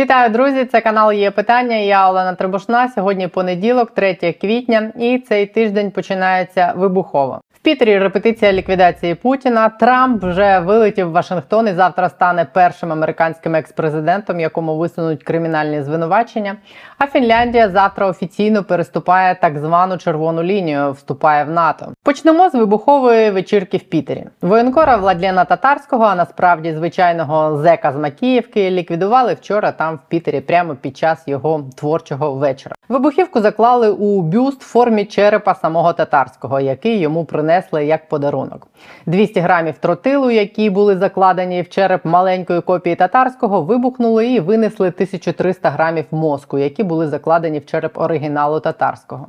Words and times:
Вітаю, 0.00 0.30
друзі! 0.30 0.64
Це 0.64 0.80
канал 0.80 1.12
є 1.12 1.30
питання. 1.30 1.76
Я 1.76 2.10
Олена 2.10 2.34
Требушна. 2.34 2.88
Сьогодні 2.88 3.28
понеділок, 3.28 3.90
3 3.90 4.14
квітня, 4.40 4.92
і 4.98 5.18
цей 5.18 5.46
тиждень 5.46 5.90
починається 5.90 6.72
вибухово. 6.76 7.40
Пітері 7.62 7.98
репетиція 7.98 8.52
ліквідації 8.52 9.14
Путіна. 9.14 9.68
Трамп 9.68 10.24
вже 10.24 10.58
вилетів 10.58 11.08
в 11.08 11.10
Вашингтон 11.10 11.68
і 11.68 11.72
завтра 11.72 12.08
стане 12.08 12.46
першим 12.52 12.92
американським 12.92 13.54
експрезидентом, 13.54 14.40
якому 14.40 14.78
висунуть 14.78 15.22
кримінальні 15.22 15.82
звинувачення. 15.82 16.56
А 16.98 17.06
Фінляндія 17.06 17.68
завтра 17.68 18.06
офіційно 18.06 18.64
переступає 18.64 19.34
так 19.34 19.58
звану 19.58 19.98
червону 19.98 20.42
лінію, 20.42 20.92
вступає 20.92 21.44
в 21.44 21.50
НАТО. 21.50 21.92
Почнемо 22.04 22.50
з 22.50 22.54
вибухової 22.54 23.30
вечірки 23.30 23.76
в 23.76 23.82
Пітері. 23.82 24.24
Воєнкора 24.42 24.96
Владлена 24.96 25.44
Татарського, 25.44 26.04
а 26.04 26.14
насправді 26.14 26.72
звичайного 26.72 27.56
зека 27.56 27.92
з 27.92 27.96
Макіївки, 27.96 28.70
ліквідували 28.70 29.34
вчора 29.34 29.72
там 29.72 29.94
в 29.94 30.08
Пітері, 30.08 30.40
прямо 30.40 30.74
під 30.74 30.96
час 30.96 31.28
його 31.28 31.64
творчого 31.76 32.32
вечора. 32.32 32.74
Вибухівку 32.88 33.40
заклали 33.40 33.90
у 33.90 34.22
бюст 34.22 34.62
в 34.62 34.66
формі 34.66 35.04
черепа 35.04 35.54
самого 35.54 35.92
татарського, 35.92 36.60
який 36.60 36.98
йому 36.98 37.24
принесли 37.24 37.49
як 37.80 38.08
подарунок. 38.08 38.66
200 39.06 39.40
грамів 39.40 39.74
тротилу, 39.78 40.30
які 40.30 40.70
були 40.70 40.96
закладені 40.96 41.62
в 41.62 41.68
череп 41.68 42.04
маленької 42.04 42.60
копії 42.60 42.96
татарського, 42.96 43.62
вибухнули 43.62 44.26
і 44.26 44.40
винесли 44.40 44.88
1300 44.88 45.70
грамів 45.70 46.04
мозку, 46.10 46.58
які 46.58 46.82
були 46.82 47.08
закладені 47.08 47.58
в 47.58 47.66
череп 47.66 47.98
оригіналу 47.98 48.60
татарського. 48.60 49.26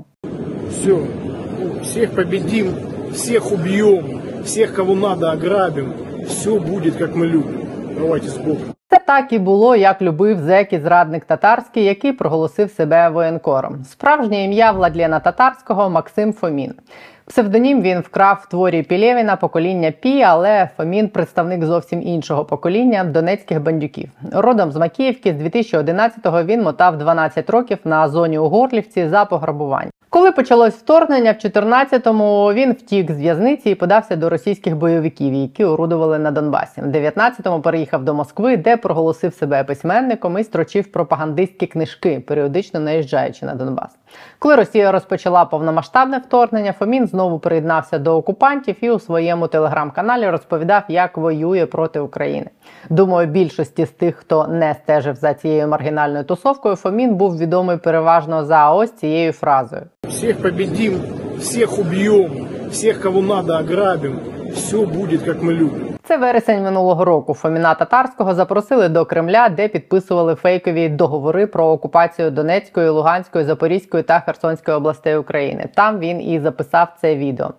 Все, 0.69 0.95
всех 1.81 2.15
победим, 2.15 2.73
всех 3.11 3.51
убьем, 3.51 4.21
всех, 4.43 4.75
кого 4.75 4.95
надо, 4.95 5.31
ограбим. 5.31 5.93
Все 6.27 6.59
будет, 6.59 6.95
как 6.95 7.15
мы 7.15 7.25
любим. 7.25 7.67
Давайте 7.97 8.27
с 8.27 8.37
Богом. 8.37 8.73
Це 8.89 8.99
так 9.05 9.33
і 9.33 9.39
було, 9.39 9.75
як 9.75 10.01
любив 10.01 10.39
зек 10.39 10.73
і 10.73 10.79
зрадник 10.79 11.25
татарський, 11.25 11.83
який 11.83 12.13
проголосив 12.13 12.71
себе 12.71 13.09
воєнкором. 13.09 13.83
Справжнє 13.83 14.43
ім'я 14.43 14.71
Владлена 14.71 15.19
Татарського 15.19 15.89
Максим 15.89 16.33
Фомін. 16.33 16.73
Псевдонім 17.31 17.81
він 17.81 17.99
вкрав 17.99 18.41
в 18.43 18.49
творі 18.49 18.83
Пілєвіна 18.83 19.35
покоління 19.35 19.91
Пі, 19.91 20.21
але 20.21 20.69
Фомін 20.77 21.09
представник 21.09 21.63
зовсім 21.63 22.01
іншого 22.01 22.45
покоління 22.45 23.03
донецьких 23.03 23.61
бандюків. 23.61 24.09
Родом 24.31 24.71
з 24.71 24.75
Макіївки 24.75 25.33
з 25.33 25.41
2011-го 25.41 26.43
він 26.43 26.61
мотав 26.61 26.97
12 26.97 27.49
років 27.49 27.77
на 27.83 28.09
зоні 28.09 28.39
у 28.39 28.49
Горлівці 28.49 29.07
за 29.07 29.25
пограбування. 29.25 29.91
Коли 30.13 30.31
почалось 30.31 30.73
вторгнення 30.73 31.31
в 31.31 31.35
14-му, 31.35 32.53
він 32.53 32.71
втік 32.71 33.11
з 33.11 33.19
в'язниці 33.19 33.69
і 33.69 33.75
подався 33.75 34.15
до 34.15 34.29
російських 34.29 34.75
бойовиків, 34.75 35.33
які 35.33 35.65
орудували 35.65 36.19
на 36.19 36.31
Донбасі. 36.31 36.81
В 36.81 36.85
19-му 36.85 37.61
переїхав 37.61 38.03
до 38.03 38.13
Москви, 38.13 38.57
де 38.57 38.77
проголосив 38.77 39.33
себе 39.33 39.63
письменником 39.63 40.37
і 40.37 40.43
строчив 40.43 40.91
пропагандистські 40.91 41.67
книжки, 41.67 42.19
періодично 42.27 42.79
наїжджаючи 42.79 43.45
на 43.45 43.55
Донбас. 43.55 43.97
Коли 44.39 44.55
Росія 44.55 44.91
розпочала 44.91 45.45
повномасштабне 45.45 46.17
вторгнення, 46.17 46.73
Фомін 46.73 47.07
знову 47.07 47.39
приєднався 47.39 47.99
до 47.99 48.17
окупантів 48.17 48.75
і 48.81 48.91
у 48.91 48.99
своєму 48.99 49.47
телеграм-каналі 49.47 50.29
розповідав, 50.29 50.83
як 50.87 51.17
воює 51.17 51.65
проти 51.65 51.99
України. 51.99 52.49
Думаю, 52.89 53.27
більшості 53.27 53.85
з 53.85 53.89
тих, 53.89 54.15
хто 54.15 54.47
не 54.47 54.73
стежив 54.73 55.15
за 55.15 55.33
цією 55.33 55.67
маргінальною 55.67 56.23
тусовкою, 56.23 56.75
Фомін 56.75 57.15
був 57.15 57.37
відомий 57.37 57.77
переважно 57.77 58.45
за 58.45 58.71
ось 58.71 58.91
цією 58.91 59.31
фразою. 59.31 59.83
Всех 60.07 60.41
победим, 60.41 60.99
всех 61.39 61.77
убьем, 61.77 62.69
всех, 62.71 63.01
кого 63.01 63.21
надо, 63.21 63.59
ограбим. 63.59 64.19
Все 64.55 64.85
будет, 64.85 65.21
как 65.23 65.43
мы 65.43 65.53
любим. 65.53 65.97
Це 66.03 66.17
вересень 66.17 66.63
минулого 66.63 67.05
року. 67.05 67.33
Фоміна 67.33 67.75
Татарського 67.75 68.33
запросили 68.33 68.89
до 68.89 69.05
Кремля, 69.05 69.49
де 69.49 69.67
підписували 69.67 70.35
фейкові 70.35 70.89
договори 70.89 71.47
про 71.47 71.65
окупацію 71.65 72.31
Донецької, 72.31 72.89
Луганської, 72.89 73.45
Запорізької 73.45 74.03
та 74.03 74.19
Херсонської 74.19 74.77
областей 74.77 75.17
України. 75.17 75.69
Там 75.75 75.99
він 75.99 76.21
і 76.21 76.39
записав 76.39 76.87
це 77.01 77.15
відео. 77.15 77.53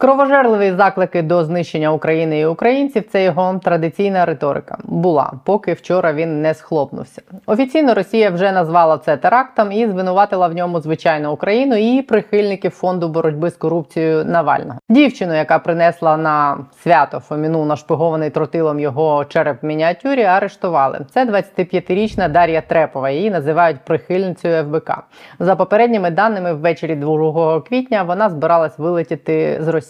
Кровожерливі 0.00 0.72
заклики 0.72 1.22
до 1.22 1.44
знищення 1.44 1.92
України 1.92 2.40
і 2.40 2.46
українців 2.46 3.04
це 3.12 3.24
його 3.24 3.60
традиційна 3.64 4.24
риторика. 4.24 4.78
Була, 4.84 5.32
поки 5.44 5.72
вчора 5.72 6.12
він 6.12 6.42
не 6.42 6.54
схлопнувся. 6.54 7.22
Офіційно 7.46 7.94
Росія 7.94 8.30
вже 8.30 8.52
назвала 8.52 8.98
це 8.98 9.16
терактом 9.16 9.72
і 9.72 9.86
звинуватила 9.86 10.48
в 10.48 10.54
ньому 10.54 10.80
звичайно 10.80 11.32
Україну 11.32 11.76
і 11.76 12.02
прихильників 12.02 12.70
фонду 12.70 13.08
боротьби 13.08 13.50
з 13.50 13.56
корупцією 13.56 14.24
Навального. 14.24 14.78
Дівчину, 14.88 15.34
яка 15.34 15.58
принесла 15.58 16.16
на 16.16 16.58
свято 16.82 17.20
Фоміну 17.20 17.64
нашпигований 17.64 18.30
тротилом 18.30 18.80
його 18.80 19.24
череп 19.24 19.62
в 19.62 19.66
мініатюрі, 19.66 20.22
арештували. 20.22 21.06
Це 21.14 21.24
25-річна 21.24 22.28
Дар'я 22.28 22.60
Трепова. 22.60 23.10
Її 23.10 23.30
називають 23.30 23.80
прихильницею 23.84 24.64
ФБК. 24.64 24.92
За 25.38 25.56
попередніми 25.56 26.10
даними, 26.10 26.52
ввечері 26.52 26.96
2 26.96 27.60
квітня 27.60 28.02
вона 28.02 28.30
збиралась 28.30 28.78
вилетіти 28.78 29.58
з 29.60 29.68
Росії. 29.68 29.87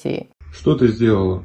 Что 0.51 0.75
ты 0.75 0.87
сделала? 0.87 1.43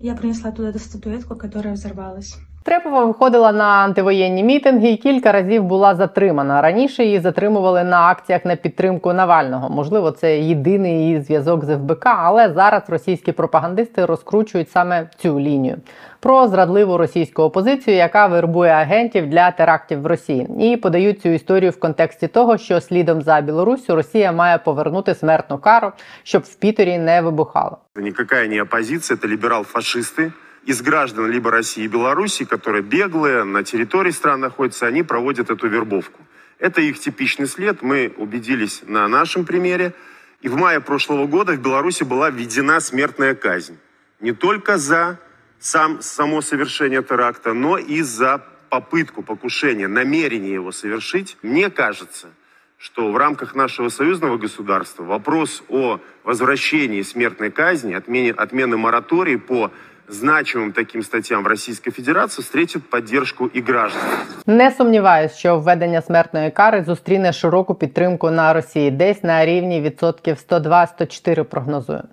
Я 0.00 0.14
принесла 0.14 0.52
туда 0.52 0.70
эту 0.70 0.78
статуэтку, 0.78 1.36
которая 1.36 1.74
взорвалась. 1.74 2.36
Трепова 2.63 3.05
виходила 3.05 3.51
на 3.51 3.63
антивоєнні 3.63 4.43
мітинги 4.43 4.89
і 4.89 4.97
кілька 4.97 5.31
разів 5.31 5.63
була 5.63 5.95
затримана. 5.95 6.61
Раніше 6.61 7.03
її 7.03 7.19
затримували 7.19 7.83
на 7.83 8.01
акціях 8.01 8.45
на 8.45 8.55
підтримку 8.55 9.13
Навального. 9.13 9.69
Можливо, 9.69 10.11
це 10.11 10.39
єдиний 10.39 10.99
її 10.99 11.21
зв'язок 11.21 11.65
з 11.65 11.77
ФБК, 11.77 12.05
але 12.05 12.53
зараз 12.53 12.83
російські 12.87 13.31
пропагандисти 13.31 14.05
розкручують 14.05 14.69
саме 14.69 15.09
цю 15.17 15.39
лінію 15.39 15.77
про 16.19 16.47
зрадливу 16.47 16.97
російську 16.97 17.43
опозицію, 17.43 17.97
яка 17.97 18.27
вербує 18.27 18.71
агентів 18.71 19.29
для 19.29 19.51
терактів 19.51 20.01
в 20.01 20.05
Росії, 20.05 20.47
і 20.59 20.77
подають 20.77 21.21
цю 21.21 21.29
історію 21.29 21.71
в 21.71 21.79
контексті 21.79 22.27
того, 22.27 22.57
що 22.57 22.81
слідом 22.81 23.21
за 23.21 23.41
Білоруссю 23.41 23.95
Росія 23.95 24.31
має 24.31 24.57
повернути 24.57 25.15
смертну 25.15 25.57
кару, 25.57 25.91
щоб 26.23 26.41
в 26.43 26.55
Пітері 26.55 26.97
не 26.97 27.21
вибухало. 27.21 27.77
Никакая 27.95 28.47
не 28.47 28.61
оппозиция, 28.61 29.17
это 29.17 29.27
либерал-фашисты 29.27 30.31
из 30.65 30.81
граждан 30.81 31.29
либо 31.29 31.51
России 31.51 31.83
и 31.83 31.87
Беларуси, 31.87 32.45
которые 32.45 32.81
беглые 32.81 33.43
на 33.43 33.63
территории 33.63 34.11
стран 34.11 34.39
находятся, 34.41 34.87
они 34.87 35.03
проводят 35.03 35.49
эту 35.49 35.67
вербовку. 35.67 36.21
Это 36.59 36.81
их 36.81 36.99
типичный 36.99 37.47
след, 37.47 37.81
мы 37.81 38.13
убедились 38.17 38.83
на 38.85 39.07
нашем 39.07 39.45
примере. 39.45 39.93
И 40.41 40.49
в 40.49 40.55
мае 40.55 40.79
прошлого 40.79 41.27
года 41.27 41.53
в 41.53 41.61
Беларуси 41.61 42.03
была 42.03 42.29
введена 42.29 42.79
смертная 42.79 43.35
казнь. 43.35 43.77
Не 44.19 44.31
только 44.31 44.77
за 44.77 45.19
сам, 45.59 46.01
само 46.01 46.41
совершение 46.41 47.03
теракта, 47.03 47.53
но 47.53 47.77
и 47.77 48.01
за 48.01 48.43
попытку 48.69 49.21
покушения, 49.21 49.87
намерение 49.87 50.53
его 50.53 50.71
совершить. 50.71 51.37
Мне 51.41 51.69
кажется, 51.69 52.29
что 52.77 53.11
в 53.11 53.17
рамках 53.17 53.55
нашего 53.55 53.89
союзного 53.89 54.37
государства 54.37 55.03
вопрос 55.03 55.63
о 55.69 55.99
возвращении 56.23 57.01
смертной 57.01 57.51
казни, 57.51 57.93
отмене, 57.93 58.31
отмены 58.31 58.75
моратории 58.75 59.37
по 59.37 59.71
значимым 60.07 60.73
таким 60.73 61.03
статьям 61.03 61.43
в 61.43 61.47
Российской 61.47 61.91
Федерации 61.91 62.41
встретит 62.41 62.89
поддержку 62.89 63.45
и 63.45 63.61
граждан. 63.61 64.01
Не 64.45 64.71
сумніваюсь, 64.71 65.35
що 65.35 65.59
введення 65.59 66.01
смертної 66.01 66.51
кари 66.51 66.83
зустріне 66.83 67.33
широку 67.33 67.75
підтримку 67.75 68.31
на 68.31 68.53
Росії, 68.53 68.91
десь 68.91 69.23
на 69.23 69.45
рівні 69.45 69.81
відсотків 69.81 70.37
102-104 70.49 71.43
прогнозую. 71.43 72.03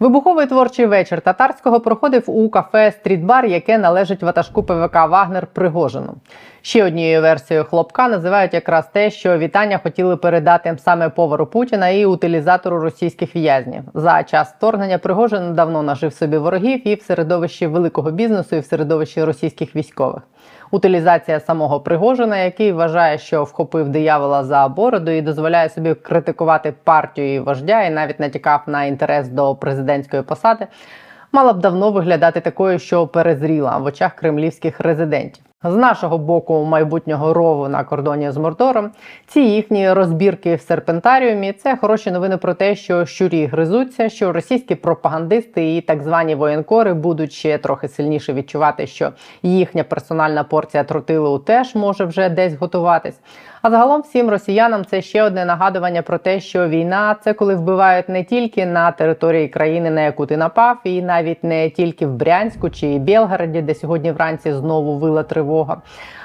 Вибуховий 0.00 0.46
творчий 0.46 0.86
вечір 0.86 1.20
татарського 1.20 1.80
проходив 1.80 2.22
у 2.26 2.48
кафе 2.48 2.92
Стрітбар, 2.92 3.46
яке 3.46 3.78
належить 3.78 4.22
ватажку 4.22 4.62
ПВК 4.62 4.94
Вагнер 4.94 5.46
Пригожину. 5.46 6.14
Ще 6.62 6.84
однією 6.84 7.22
версією 7.22 7.64
хлопка 7.64 8.08
називають 8.08 8.54
якраз 8.54 8.88
те, 8.92 9.10
що 9.10 9.38
вітання 9.38 9.80
хотіли 9.82 10.16
передати 10.16 10.76
саме 10.78 11.08
повару 11.08 11.46
Путіна 11.46 11.88
і 11.88 12.04
утилізатору 12.04 12.80
російських 12.80 13.36
в'язнів. 13.36 13.82
За 13.94 14.22
час 14.22 14.54
вторгнення 14.58 14.98
Пригожин 14.98 15.54
давно 15.54 15.82
нажив 15.82 16.12
собі 16.12 16.38
ворогів 16.38 16.88
і 16.88 16.94
в 16.94 17.02
середовищі 17.02 17.66
великого 17.66 18.10
бізнесу, 18.10 18.56
і 18.56 18.60
в 18.60 18.64
середовищі 18.64 19.24
російських 19.24 19.76
військових. 19.76 20.22
Утилізація 20.70 21.40
самого 21.40 21.80
Пригожина, 21.80 22.38
який 22.38 22.72
вважає, 22.72 23.18
що 23.18 23.44
вхопив 23.44 23.88
диявола 23.88 24.44
за 24.44 24.68
бороду 24.68 25.10
і 25.10 25.22
дозволяє 25.22 25.68
собі 25.68 25.94
критикувати 25.94 26.74
партію 26.84 27.34
і 27.34 27.38
вождя, 27.38 27.82
і 27.82 27.90
навіть 27.90 28.20
натякав 28.20 28.60
на 28.66 28.84
інтерес 28.84 29.28
до 29.28 29.54
президентської 29.54 30.22
посади, 30.22 30.66
мала 31.32 31.52
б 31.52 31.60
давно 31.60 31.90
виглядати 31.90 32.40
такою, 32.40 32.78
що 32.78 33.06
перезріла 33.06 33.78
в 33.78 33.84
очах 33.84 34.14
кремлівських 34.14 34.80
резидентів. 34.80 35.44
З 35.66 35.76
нашого 35.76 36.18
боку 36.18 36.64
майбутнього 36.64 37.34
рову 37.34 37.68
на 37.68 37.84
кордоні 37.84 38.30
з 38.30 38.36
Мордором 38.36 38.90
ці 39.26 39.40
їхні 39.40 39.92
розбірки 39.92 40.54
в 40.54 40.60
серпентаріумі 40.60 41.52
це 41.52 41.76
хороші 41.76 42.10
новини 42.10 42.36
про 42.36 42.54
те, 42.54 42.76
що 42.76 43.06
щурі 43.06 43.46
гризуться, 43.46 44.08
що 44.08 44.32
російські 44.32 44.74
пропагандисти 44.74 45.76
і 45.76 45.80
так 45.80 46.02
звані 46.02 46.34
воєнкори 46.34 46.94
будуть 46.94 47.32
ще 47.32 47.58
трохи 47.58 47.88
сильніше 47.88 48.32
відчувати, 48.32 48.86
що 48.86 49.12
їхня 49.42 49.84
персональна 49.84 50.44
порція 50.44 50.84
тротилу 50.84 51.38
теж 51.38 51.74
може 51.74 52.04
вже 52.04 52.28
десь 52.28 52.54
готуватись. 52.54 53.20
А 53.64 53.70
загалом 53.70 54.00
всім 54.00 54.30
росіянам 54.30 54.84
це 54.84 55.02
ще 55.02 55.22
одне 55.22 55.44
нагадування 55.44 56.02
про 56.02 56.18
те, 56.18 56.40
що 56.40 56.68
війна 56.68 57.16
це 57.24 57.32
коли 57.32 57.54
вбивають 57.54 58.08
не 58.08 58.24
тільки 58.24 58.66
на 58.66 58.92
території 58.92 59.48
країни, 59.48 59.90
на 59.90 60.00
яку 60.00 60.26
ти 60.26 60.36
напав, 60.36 60.76
і 60.84 61.02
навіть 61.02 61.44
не 61.44 61.70
тільки 61.70 62.06
в 62.06 62.14
Брянську 62.14 62.70
чи 62.70 62.98
Білгороді, 62.98 63.62
де 63.62 63.74
сьогодні 63.74 64.12
вранці 64.12 64.52
знову 64.52 64.98
вила 64.98 65.22
тривога. 65.22 65.82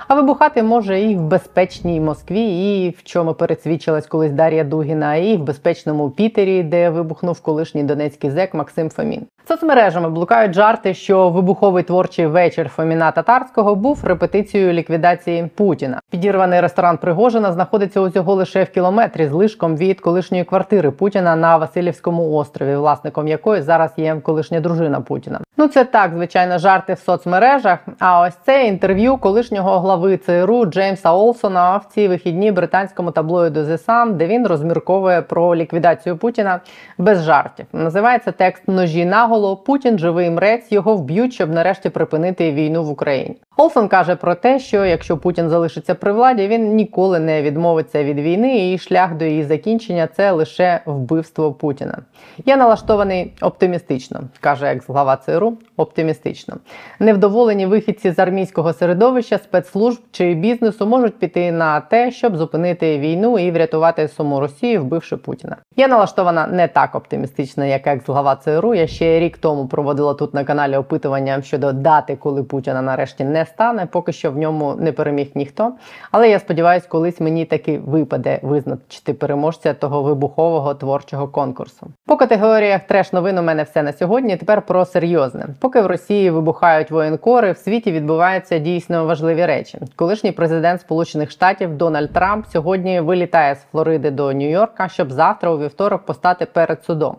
А 0.07 0.15
вибухати 0.15 0.63
може 0.63 1.01
і 1.01 1.15
в 1.15 1.21
безпечній 1.21 1.99
Москві, 1.99 2.41
і 2.41 2.89
в 2.89 3.03
чому 3.03 3.33
пересвідчилась 3.33 4.07
колись 4.07 4.31
Дар'я 4.31 4.63
Дугіна, 4.63 5.15
і 5.15 5.37
в 5.37 5.43
безпечному 5.43 6.09
Пітері, 6.09 6.63
де 6.63 6.89
вибухнув 6.89 7.41
колишній 7.41 7.83
донецький 7.83 8.31
зек 8.31 8.53
Максим 8.53 8.89
Фомін. 8.89 9.25
Соцмережами 9.49 10.09
блукають 10.09 10.53
жарти, 10.53 10.93
що 10.93 11.29
вибуховий 11.29 11.83
творчий 11.83 12.27
вечір 12.27 12.69
Фоміна 12.75 13.11
Татарського 13.11 13.75
був 13.75 14.05
репетицією 14.05 14.73
ліквідації 14.73 15.49
Путіна. 15.55 15.99
Підірваний 16.09 16.61
ресторан 16.61 16.97
Пригожина 16.97 17.51
знаходиться 17.51 18.01
усього 18.01 18.35
лише 18.35 18.63
в 18.63 18.69
кілометрі 18.69 19.27
з 19.27 19.31
лишком 19.31 19.77
від 19.77 20.01
колишньої 20.01 20.43
квартири 20.43 20.91
Путіна 20.91 21.35
на 21.35 21.57
Васильівському 21.57 22.31
острові, 22.31 22.75
власником 22.75 23.27
якої 23.27 23.61
зараз 23.61 23.91
є 23.97 24.15
колишня 24.15 24.59
дружина 24.59 25.01
Путіна. 25.01 25.39
Ну 25.57 25.67
це 25.67 25.83
так, 25.83 26.13
звичайно, 26.13 26.57
жарти 26.57 26.93
в 26.93 26.99
соцмережах. 26.99 27.79
А 27.99 28.21
ось 28.21 28.37
це 28.45 28.67
інтерв'ю 28.67 29.17
колишнього 29.17 29.79
глави 29.79 30.17
ЦРУ 30.17 30.65
Джеймса 30.65 31.13
Олсона 31.13 31.77
в 31.77 31.85
ці 31.85 32.07
вихідні 32.07 32.51
британському 32.51 33.11
таблоїду 33.11 33.59
The 33.59 33.85
Sun, 33.85 34.13
де 34.13 34.27
він 34.27 34.47
розмірковує 34.47 35.21
про 35.21 35.55
ліквідацію 35.55 36.17
Путіна 36.17 36.59
без 36.97 37.23
жартів. 37.23 37.65
Називається 37.73 38.31
текст 38.31 38.67
Ножі 38.67 39.05
наголо. 39.05 39.38
Путін 39.65 39.99
живий 39.99 40.29
мрець, 40.29 40.71
його 40.71 40.95
вб'ють, 40.95 41.33
щоб 41.33 41.51
нарешті 41.51 41.89
припинити 41.89 42.51
війну 42.51 42.83
в 42.83 42.89
Україні. 42.89 43.37
Олсон 43.59 43.87
каже 43.87 44.15
про 44.15 44.35
те, 44.35 44.59
що 44.59 44.85
якщо 44.85 45.17
Путін 45.17 45.49
залишиться 45.49 45.95
при 45.95 46.11
владі, 46.11 46.47
він 46.47 46.75
ніколи 46.75 47.19
не 47.19 47.41
відмовиться 47.41 48.03
від 48.03 48.19
війни, 48.19 48.71
і 48.71 48.77
шлях 48.77 49.15
до 49.15 49.25
її 49.25 49.43
закінчення 49.43 50.07
це 50.07 50.31
лише 50.31 50.81
вбивство 50.85 51.53
Путіна. 51.53 51.97
Я 52.45 52.57
налаштований 52.57 53.33
оптимістично, 53.41 54.21
каже 54.39 54.71
екс-глава 54.71 55.17
ЦРУ. 55.17 55.57
Оптимістично 55.77 56.55
невдоволені 56.99 57.65
вихідці 57.65 58.11
з 58.11 58.19
армійського 58.19 58.73
середовища, 58.73 59.37
спецслужб 59.37 60.01
чи 60.11 60.33
бізнесу 60.33 60.87
можуть 60.87 61.19
піти 61.19 61.51
на 61.51 61.79
те, 61.81 62.11
щоб 62.11 62.37
зупинити 62.37 62.99
війну 62.99 63.39
і 63.39 63.51
врятувати 63.51 64.07
саму 64.07 64.39
Росію, 64.39 64.81
вбивши 64.81 65.17
Путіна. 65.17 65.57
Я 65.75 65.87
налаштована 65.87 66.47
не 66.47 66.67
так 66.67 66.95
оптимістично, 66.95 67.65
як 67.65 67.87
екс-глава 67.87 68.35
ЦРУ. 68.35 68.73
Я 68.73 68.87
ще 68.87 69.19
рік 69.19 69.37
тому 69.37 69.67
проводила 69.67 70.13
тут 70.13 70.33
на 70.33 70.43
каналі 70.43 70.77
опитування 70.77 71.41
щодо 71.41 71.71
дати, 71.71 72.15
коли 72.15 72.43
Путіна 72.43 72.81
нарешті 72.81 73.23
не 73.23 73.45
стане. 73.49 73.87
Поки 73.91 74.11
що 74.11 74.31
в 74.31 74.37
ньому 74.37 74.75
не 74.75 74.91
переміг 74.91 75.31
ніхто. 75.35 75.73
Але 76.11 76.29
я 76.29 76.39
сподіваюся, 76.39 76.87
колись 76.89 77.19
мені 77.19 77.45
таки 77.45 77.79
випаде 77.79 78.39
визначити 78.43 79.13
переможця 79.13 79.73
того 79.73 80.03
вибухового 80.03 80.73
творчого 80.73 81.27
конкурсу. 81.27 81.87
По 82.05 82.17
категоріях 82.17 82.81
треш 82.87 83.13
новин 83.13 83.37
у 83.37 83.41
мене 83.41 83.63
все 83.63 83.83
на 83.83 83.93
сьогодні. 83.93 84.37
Тепер 84.37 84.61
про 84.61 84.85
серйозне. 84.85 85.47
Поки 85.59 85.81
в 85.81 85.85
Росії 85.85 86.29
вибухають 86.29 86.91
воєнкори, 86.91 87.51
в 87.51 87.57
світі 87.57 87.91
відбуваються 87.91 88.57
дійсно 88.59 89.05
важливі 89.05 89.45
речі. 89.45 89.79
Колишній 89.95 90.31
президент 90.31 90.81
Сполучених 90.81 91.31
Штатів 91.31 91.77
Дональд 91.77 92.13
Трамп 92.13 92.45
сьогодні 92.47 92.99
вилітає 92.99 93.55
з 93.55 93.63
Флориди 93.71 94.11
до 94.11 94.27
Нью-Йорка, 94.27 94.89
щоб 94.89 95.11
завтра 95.11 95.51
у 95.51 95.59
вівторок 95.59 96.05
постати 96.05 96.45
перед 96.45 96.83
судом. 96.83 97.15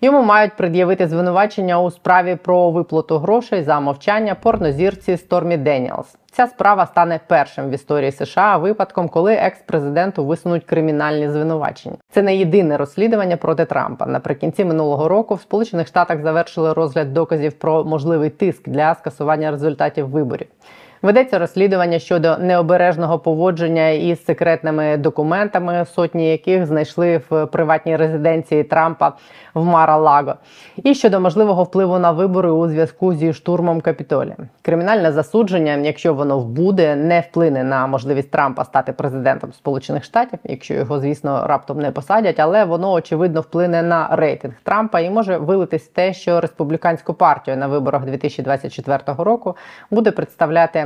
Йому 0.00 0.22
мають 0.22 0.56
пред'явити 0.56 1.08
звинувачення 1.08 1.80
у 1.80 1.90
справі 1.90 2.36
про 2.42 2.70
виплату 2.70 3.18
грошей 3.18 3.62
за 3.62 3.80
мовчання 3.80 4.34
порнозірці 4.34 5.16
Стормі 5.16 5.56
Деніелс. 5.56 6.16
Ця 6.32 6.46
справа 6.46 6.86
стане 6.86 7.20
першим 7.26 7.68
в 7.68 7.70
історії 7.70 8.12
США 8.12 8.56
випадком, 8.56 9.08
коли 9.08 9.34
екс-президенту 9.34 10.24
висунуть 10.24 10.64
кримінальні 10.64 11.28
звинувачення. 11.30 11.96
Це 12.10 12.22
не 12.22 12.36
єдине 12.36 12.76
розслідування 12.76 13.36
проти 13.36 13.64
Трампа. 13.64 14.06
Наприкінці 14.06 14.64
минулого 14.64 15.08
року 15.08 15.34
в 15.34 15.40
Сполучених 15.40 15.86
Штатах 15.86 16.22
завершили 16.22 16.72
розгляд 16.72 17.14
доказів 17.14 17.52
про 17.52 17.84
можливий 17.84 18.30
тиск 18.30 18.68
для 18.68 18.94
скасування 18.94 19.50
результатів 19.50 20.08
виборів. 20.08 20.46
Ведеться 21.02 21.38
розслідування 21.38 21.98
щодо 21.98 22.38
необережного 22.38 23.18
поводження 23.18 23.88
із 23.88 24.24
секретними 24.24 24.96
документами, 24.96 25.84
сотні 25.94 26.30
яких 26.30 26.66
знайшли 26.66 27.20
в 27.30 27.46
приватній 27.46 27.96
резиденції 27.96 28.64
Трампа 28.64 29.12
в 29.54 29.64
Мара-Лаго, 29.64 30.34
і 30.76 30.94
щодо 30.94 31.20
можливого 31.20 31.62
впливу 31.62 31.98
на 31.98 32.10
вибори 32.10 32.50
у 32.50 32.68
зв'язку 32.68 33.14
зі 33.14 33.32
штурмом 33.32 33.80
Капітолія. 33.80 34.36
Кримінальне 34.62 35.12
засудження, 35.12 35.76
якщо 35.76 36.14
воно 36.14 36.38
вбуде, 36.38 36.96
не 36.96 37.20
вплине 37.20 37.64
на 37.64 37.86
можливість 37.86 38.30
Трампа 38.30 38.64
стати 38.64 38.92
президентом 38.92 39.52
Сполучених 39.52 40.04
Штатів, 40.04 40.38
якщо 40.44 40.74
його, 40.74 41.00
звісно, 41.00 41.46
раптом 41.46 41.80
не 41.80 41.90
посадять, 41.90 42.40
але 42.40 42.64
воно 42.64 42.92
очевидно 42.92 43.40
вплине 43.40 43.82
на 43.82 44.08
рейтинг 44.12 44.54
Трампа 44.62 45.00
і 45.00 45.10
може 45.10 45.36
вилитись 45.36 45.88
те, 45.88 46.12
що 46.12 46.40
республіканську 46.40 47.14
партію 47.14 47.56
на 47.56 47.66
виборах 47.66 48.04
2024 48.04 48.98
року 49.18 49.56
буде 49.90 50.10
представляти 50.10 50.85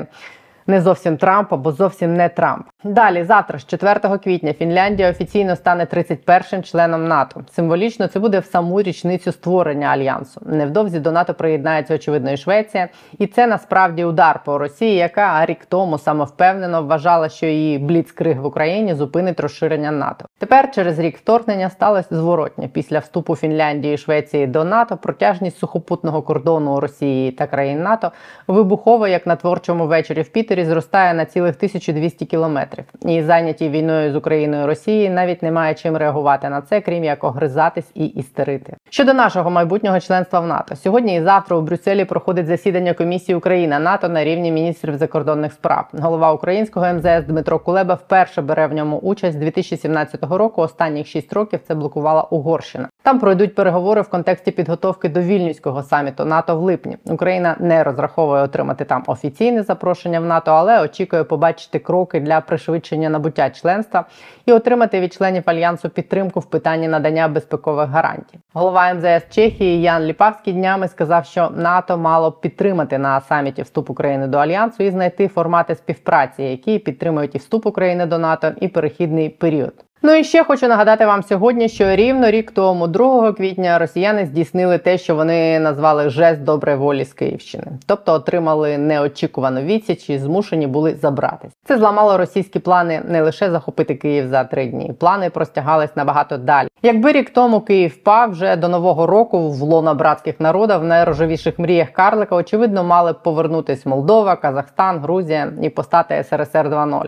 не 0.67 0.81
зовсім 0.81 1.17
Трамп 1.17 1.53
або 1.53 1.73
зовсім 1.73 2.17
не 2.17 2.29
Трамп. 2.29 2.67
Далі, 2.85 3.25
завтра, 3.25 3.59
з 3.59 3.67
4 3.67 4.19
квітня, 4.19 4.53
Фінляндія 4.53 5.11
офіційно 5.11 5.57
стане 5.57 5.85
31-м 5.85 6.63
членом 6.63 7.09
НАТО. 7.09 7.45
Символічно 7.53 8.07
це 8.07 8.21
буде 8.21 8.39
в 8.39 8.45
саму 8.45 8.83
річницю 8.83 9.33
створення 9.33 9.87
альянсу. 9.87 10.41
Невдовзі 10.47 11.01
до 11.01 11.13
НАТО 11.13 11.35
приєднається 11.35 11.95
очевидно 11.95 12.33
і 12.33 12.37
Швеція, 12.37 12.89
і 13.19 13.27
це 13.27 13.47
насправді 13.47 14.05
удар 14.05 14.41
по 14.45 14.59
Росії, 14.59 14.97
яка 14.97 15.47
рік 15.47 15.65
тому 15.65 15.99
самовпевнено 15.99 16.83
вважала, 16.83 17.29
що 17.29 17.47
її 17.47 17.79
бліцкриг 17.79 18.41
в 18.41 18.47
Україні 18.47 18.95
зупинить 18.95 19.41
розширення 19.41 19.91
НАТО. 19.91 20.25
Тепер, 20.39 20.71
через 20.71 20.99
рік 20.99 21.19
вторгнення, 21.19 21.71
сталося 21.71 22.09
зворотня. 22.11 22.69
Після 22.69 22.99
вступу 22.99 23.37
Фінляндії 23.37 23.95
і 23.95 23.99
Швеції 23.99 24.47
до 24.47 24.65
НАТО 24.65 24.97
протяжність 24.97 25.59
сухопутного 25.59 26.23
кордону 26.23 26.81
Росії 26.81 27.33
та 27.33 27.47
країн 27.47 27.83
НАТО 27.83 28.13
вибухово, 28.47 29.09
як 29.09 29.27
на 29.27 29.37
творчому 29.37 29.87
вечорі 29.87 30.23
в 30.23 30.29
Пітері, 30.29 30.65
зростає 30.65 31.15
на 31.15 31.25
цілих 31.25 31.57
1200 31.57 32.27
кілометрів. 32.27 32.70
І 33.03 33.23
зайняті 33.23 33.69
війною 33.69 34.13
з 34.13 34.17
Україною 34.17 34.67
Росії 34.67 35.11
навіть 35.11 35.43
немає 35.43 35.75
чим 35.75 35.97
реагувати 35.97 36.49
на 36.49 36.61
це, 36.61 36.81
крім 36.81 37.05
як 37.05 37.25
огризатись 37.25 37.91
і 37.95 38.05
істерити. 38.05 38.77
Щодо 38.91 39.15
нашого 39.15 39.51
майбутнього 39.51 40.01
членства 40.01 40.41
в 40.41 40.47
НАТО, 40.47 40.77
сьогодні 40.77 41.17
і 41.17 41.23
завтра 41.23 41.57
у 41.57 41.63
Брюсселі 41.63 42.05
проходить 42.05 42.47
засідання 42.47 42.95
комісії 42.95 43.37
Україна 43.37 43.79
НАТО 43.79 44.09
на 44.09 44.25
рівні 44.25 44.53
міністрів 44.53 44.97
закордонних 44.97 45.53
справ. 45.53 45.89
Голова 45.93 46.33
українського 46.33 46.87
МЗС 46.87 47.25
Дмитро 47.27 47.59
Кулеба 47.59 47.95
вперше 47.95 48.43
бере 48.43 48.67
в 48.67 48.73
ньому 48.73 48.99
участь 48.99 49.37
з 49.37 49.41
2017 49.41 50.25
року. 50.31 50.63
Останніх 50.63 51.07
6 51.07 51.33
років 51.33 51.61
це 51.69 51.75
блокувала 51.75 52.23
Угорщина. 52.23 52.89
Там 53.03 53.19
пройдуть 53.19 53.55
переговори 53.55 54.01
в 54.01 54.09
контексті 54.09 54.51
підготовки 54.51 55.09
до 55.09 55.21
вільнюського 55.21 55.83
саміту 55.83 56.25
НАТО 56.25 56.57
в 56.57 56.63
липні. 56.63 56.97
Україна 57.05 57.57
не 57.61 57.85
розраховує 57.85 58.43
отримати 58.43 58.85
там 58.85 59.05
офіційне 59.07 59.63
запрошення 59.63 60.21
в 60.21 60.25
НАТО, 60.25 60.51
але 60.51 60.83
очікує 60.83 61.25
побачити 61.25 61.79
кроки 61.79 62.21
для 62.21 62.41
пришвидшення 62.41 62.60
набуття 62.93 63.51
членства 63.51 64.05
і 64.47 64.53
отримати 64.53 65.01
від 65.01 65.13
членів 65.13 65.43
альянсу 65.47 65.89
підтримку 65.89 66.41
в 66.41 66.45
питанні 66.45 66.89
надання 66.89 67.29
безпекових 67.29 67.89
гарантій. 67.89 68.39
Голова 68.53 68.95
МЗС 68.95 69.23
Чехії 69.31 69.83
Ян 69.83 70.03
Ліпавський 70.03 70.53
днями 70.53 70.89
сказав, 70.89 71.27
що 71.27 71.51
НАТО 71.57 71.99
мало 71.99 72.31
б 72.31 72.41
підтримати 72.41 72.99
на 72.99 73.21
саміті 73.21 73.63
вступ 73.63 73.91
України 73.91 74.27
до 74.27 74.39
альянсу 74.39 74.83
і 74.83 74.91
знайти 74.91 75.29
формати 75.29 75.75
співпраці, 75.75 76.43
які 76.43 76.79
підтримують 76.79 77.35
і 77.35 77.39
вступ 77.39 77.67
України 77.67 78.07
до 78.07 78.19
НАТО, 78.19 78.53
і 78.61 78.69
перехідний 78.69 79.29
період. 79.29 79.75
Ну 80.03 80.15
і 80.15 80.25
ще 80.25 80.45
хочу 80.45 80.69
нагадати 80.69 81.07
вам 81.07 81.23
сьогодні, 81.23 81.69
що 81.69 81.97
рівно 81.97 82.31
рік 82.31 82.51
тому, 82.51 82.87
2 82.87 83.33
квітня, 83.33 83.79
росіяни 83.79 84.27
здійснили 84.27 84.79
те, 84.79 84.99
що 84.99 85.15
вони 85.15 85.61
назвали 85.61 86.09
жест 86.09 86.43
доброї 86.43 86.77
волі 86.77 87.05
з 87.05 87.13
Київщини, 87.13 87.65
тобто 87.87 88.13
отримали 88.13 88.79
неочікувану 88.79 89.61
відсіч 89.61 90.11
і 90.11 90.19
змушені 90.19 90.67
були 90.67 90.95
забратись. 90.95 91.53
Це 91.65 91.79
зламало 91.79 92.17
російські 92.17 92.59
плани 92.59 93.03
не 93.09 93.23
лише 93.23 93.51
захопити 93.51 93.95
Київ 93.95 94.29
за 94.29 94.45
три 94.45 94.67
дні. 94.67 94.93
Плани 95.01 95.31
простягались 95.31 95.97
набагато 95.97 96.37
далі. 96.37 96.69
Якби 96.83 97.13
рік 97.13 97.31
тому 97.31 97.61
Київ 97.61 97.91
впав 97.91 98.31
вже 98.31 98.57
до 98.57 98.69
нового 98.69 99.07
року 99.07 99.51
в 99.51 99.63
лона 99.63 99.95
братських 99.95 100.41
народів 100.41 100.79
в 100.79 100.85
найрожевіших 100.85 101.59
мріях 101.59 101.91
Карлика, 101.91 102.37
очевидно, 102.37 102.85
мали 102.85 103.13
повернутись 103.13 103.87
Молдова, 103.87 104.37
Казахстан, 104.37 104.99
Грузія 104.99 105.53
і 105.63 105.71
постати 105.71 106.25
СРСР 106.25 106.69
2.0. 106.69 107.07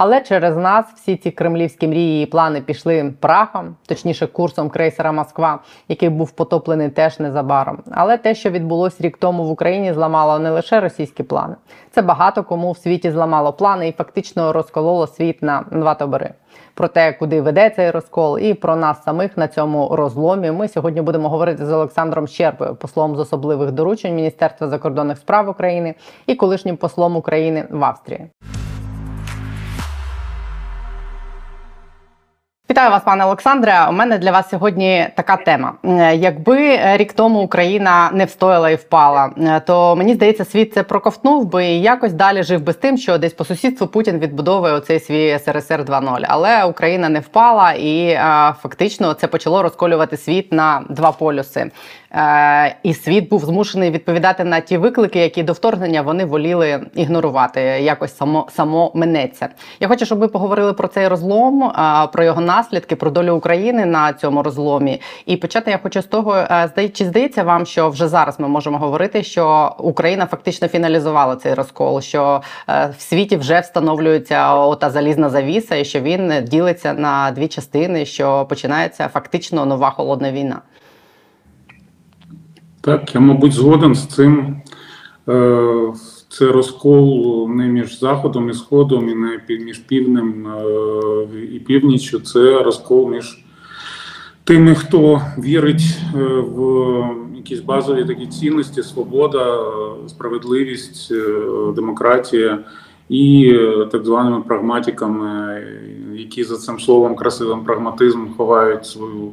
Але 0.00 0.20
через 0.20 0.56
нас 0.56 0.86
всі 0.94 1.16
ці 1.16 1.30
кремлівські 1.30 1.88
мрії 1.88 2.22
і 2.22 2.26
плани 2.26 2.60
пішли 2.60 3.14
прахом, 3.20 3.76
точніше 3.86 4.26
курсом 4.26 4.68
крейсера 4.68 5.12
Москва, 5.12 5.58
який 5.88 6.08
був 6.08 6.30
потоплений 6.30 6.88
теж 6.88 7.20
незабаром. 7.20 7.78
Але 7.90 8.16
те, 8.16 8.34
що 8.34 8.50
відбулось 8.50 9.00
рік 9.00 9.16
тому 9.16 9.44
в 9.44 9.50
Україні, 9.50 9.92
зламало 9.92 10.38
не 10.38 10.50
лише 10.50 10.80
російські 10.80 11.22
плани. 11.22 11.54
Це 11.90 12.02
багато 12.02 12.42
кому 12.42 12.72
в 12.72 12.78
світі 12.78 13.10
зламало 13.10 13.52
плани 13.52 13.88
і 13.88 13.92
фактично 13.92 14.52
розкололо 14.52 15.06
світ 15.06 15.42
на 15.42 15.64
два 15.72 15.94
табори. 15.94 16.34
Про 16.74 16.88
те, 16.88 17.12
куди 17.12 17.40
веде 17.40 17.70
цей 17.70 17.90
розкол, 17.90 18.38
і 18.38 18.54
про 18.54 18.76
нас 18.76 19.02
самих 19.02 19.36
на 19.36 19.48
цьому 19.48 19.88
розломі. 19.96 20.50
Ми 20.50 20.68
сьогодні 20.68 21.00
будемо 21.00 21.28
говорити 21.28 21.66
з 21.66 21.72
Олександром 21.72 22.26
Щербою, 22.26 22.74
послом 22.74 23.16
з 23.16 23.18
особливих 23.18 23.72
доручень 23.72 24.14
Міністерства 24.14 24.68
закордонних 24.68 25.18
справ 25.18 25.48
України 25.48 25.94
і 26.26 26.34
колишнім 26.34 26.76
послом 26.76 27.16
України 27.16 27.64
в 27.70 27.84
Австрії. 27.84 28.30
Вітаю 32.78 32.92
вас, 32.92 33.02
пане 33.04 33.24
Олександре. 33.24 33.86
У 33.88 33.92
мене 33.92 34.18
для 34.18 34.32
вас 34.32 34.48
сьогодні 34.48 35.06
така 35.16 35.36
тема. 35.36 35.72
Е, 35.84 36.16
Якби 36.16 36.80
рік 36.96 37.12
тому 37.12 37.40
Україна 37.40 38.10
не 38.12 38.24
встояла 38.24 38.70
і 38.70 38.74
впала, 38.74 39.30
е, 39.38 39.60
то 39.60 39.96
мені 39.96 40.14
здається, 40.14 40.44
світ 40.44 40.74
це 40.74 40.82
проковтнув 40.82 41.44
би 41.44 41.66
і 41.66 41.80
якось 41.80 42.12
далі 42.12 42.42
жив 42.42 42.62
би 42.62 42.72
з 42.72 42.76
тим, 42.76 42.98
що 42.98 43.18
десь 43.18 43.32
по 43.32 43.44
сусідству 43.44 43.86
Путін 43.86 44.18
відбудовує 44.18 44.72
оцей 44.72 45.00
свій 45.00 45.38
СРСР 45.38 45.84
2.0. 45.84 46.26
Але 46.28 46.64
Україна 46.64 47.08
не 47.08 47.20
впала, 47.20 47.72
і 47.72 48.06
е, 48.06 48.20
фактично 48.62 49.14
це 49.14 49.26
почало 49.26 49.62
розколювати 49.62 50.16
світ 50.16 50.52
на 50.52 50.84
два 50.88 51.12
полюси. 51.12 51.70
Е, 52.12 52.76
І 52.82 52.94
світ 52.94 53.28
був 53.28 53.44
змушений 53.44 53.90
відповідати 53.90 54.44
на 54.44 54.60
ті 54.60 54.78
виклики, 54.78 55.18
які 55.18 55.42
до 55.42 55.52
вторгнення 55.52 56.02
вони 56.02 56.24
воліли 56.24 56.80
ігнорувати. 56.94 57.60
Якось 57.60 58.16
само 58.16 58.46
само 58.50 58.92
минеться. 58.94 59.48
Я 59.80 59.88
хочу, 59.88 60.06
щоб 60.06 60.18
ви 60.18 60.28
поговорили 60.28 60.72
про 60.72 60.88
цей 60.88 61.08
розлом, 61.08 61.62
е, 61.64 62.06
про 62.12 62.24
його 62.24 62.40
наслідки, 62.40 62.96
про 62.96 63.10
долю 63.10 63.34
України 63.34 63.86
на 63.86 64.12
цьому 64.12 64.42
розломі. 64.42 65.00
І 65.26 65.36
почати 65.36 65.70
я 65.70 65.78
хочу 65.78 66.02
з 66.02 66.06
того, 66.06 66.36
е, 66.36 66.88
чи 66.92 67.04
здається 67.04 67.42
вам, 67.42 67.66
що 67.66 67.90
вже 67.90 68.08
зараз 68.08 68.40
ми 68.40 68.48
можемо 68.48 68.78
говорити, 68.78 69.22
що 69.22 69.74
Україна 69.78 70.26
фактично 70.26 70.68
фіналізувала 70.68 71.36
цей 71.36 71.54
розкол, 71.54 72.00
що 72.00 72.42
в 72.68 73.00
світі 73.00 73.36
вже 73.36 73.60
встановлюється 73.60 74.54
ота 74.54 74.90
залізна 74.90 75.28
завіса, 75.28 75.76
і 75.76 75.84
що 75.84 76.00
він 76.00 76.44
ділиться 76.44 76.92
на 76.92 77.30
дві 77.30 77.48
частини, 77.48 78.06
що 78.06 78.46
починається 78.48 79.08
фактично 79.08 79.66
нова 79.66 79.90
холодна 79.90 80.32
війна. 80.32 80.60
Так, 82.88 83.14
я, 83.14 83.20
мабуть, 83.20 83.52
згоден 83.52 83.94
з 83.94 84.06
цим. 84.06 84.56
Е, 85.28 85.92
Це 86.28 86.46
розкол 86.46 87.48
не 87.48 87.66
між 87.66 87.98
Заходом 87.98 88.50
і 88.50 88.54
Сходом, 88.54 89.08
і 89.08 89.14
не 89.14 89.40
між 89.64 89.78
півднем 89.78 90.46
е, 90.46 91.44
і 91.52 91.58
північчю. 91.58 92.20
Це 92.20 92.62
розкол 92.62 93.10
між 93.10 93.44
тими, 94.44 94.74
хто 94.74 95.22
вірить 95.38 95.98
е, 96.14 96.18
в 96.40 97.04
якісь 97.36 97.60
базові 97.60 98.04
такі 98.04 98.26
цінності: 98.26 98.82
свобода, 98.82 99.58
справедливість, 100.06 101.12
демократія. 101.74 102.58
І 103.08 103.54
так 103.92 104.04
званими 104.04 104.40
прагматиками, 104.40 105.62
які 106.14 106.44
за 106.44 106.56
цим 106.56 106.80
словом 106.80 107.16
красивим 107.16 107.64
прагматизм 107.64 108.26
ховають 108.36 108.86
свою 108.86 109.32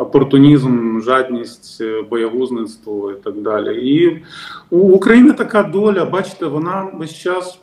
опортунізм, 0.00 1.00
жадність, 1.00 1.80
е, 1.80 2.02
боягузництво 2.10 3.12
і 3.12 3.14
так 3.14 3.42
далі. 3.42 3.90
І 3.90 4.22
у 4.70 4.78
України 4.78 5.32
така 5.32 5.62
доля, 5.62 6.04
бачите, 6.04 6.46
вона 6.46 6.88
весь 6.94 7.14
час. 7.14 7.58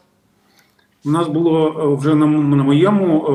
У 1.05 1.09
нас 1.09 1.27
було 1.27 1.67
е, 1.67 1.95
вже 2.01 2.15
на, 2.15 2.25
на 2.25 2.63
моєму 2.63 3.25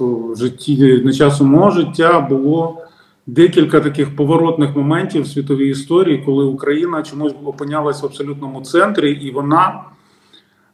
е, 0.00 0.36
житті, 0.36 1.02
на 1.04 1.12
часу 1.12 1.44
мого 1.44 1.70
життя 1.70 2.20
було 2.20 2.82
декілька 3.26 3.80
таких 3.80 4.16
поворотних 4.16 4.76
моментів 4.76 5.22
в 5.22 5.26
світовій 5.26 5.70
історії, 5.70 6.22
коли 6.26 6.44
Україна 6.44 7.02
чомусь 7.02 7.34
опинялась 7.44 8.02
в 8.02 8.06
абсолютному 8.06 8.60
центрі, 8.60 9.10
і 9.12 9.30
вона. 9.30 9.84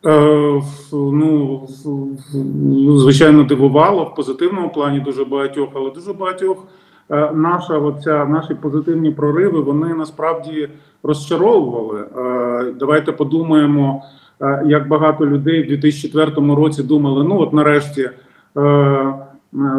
Е, 0.07 0.61
ну, 0.93 1.57
в- 1.57 2.99
звичайно, 2.99 3.45
дивувало 3.45 4.05
в 4.05 4.15
позитивному 4.15 4.71
плані 4.75 5.01
дуже 5.01 5.25
багатьох, 5.25 5.69
але 5.75 5.91
дуже 5.91 6.13
багатьох 6.13 6.65
е, 7.11 7.31
наша 7.35 7.79
оця, 7.79 8.25
наші 8.25 8.55
позитивні 8.55 9.11
прориви 9.11 9.61
вони 9.61 9.95
насправді 9.95 10.69
розчаровували. 11.03 12.01
Е, 12.01 12.73
Давайте 12.81 13.13
подумаємо, 13.13 14.03
е, 14.41 14.63
як 14.67 14.89
багато 14.89 15.27
людей 15.27 15.63
в 15.63 15.67
2004 15.69 16.55
році 16.55 16.83
думали: 16.83 17.25
ну 17.25 17.41
от 17.41 17.53
нарешті. 17.53 18.11
е, 18.57 18.61
е, 18.61 19.15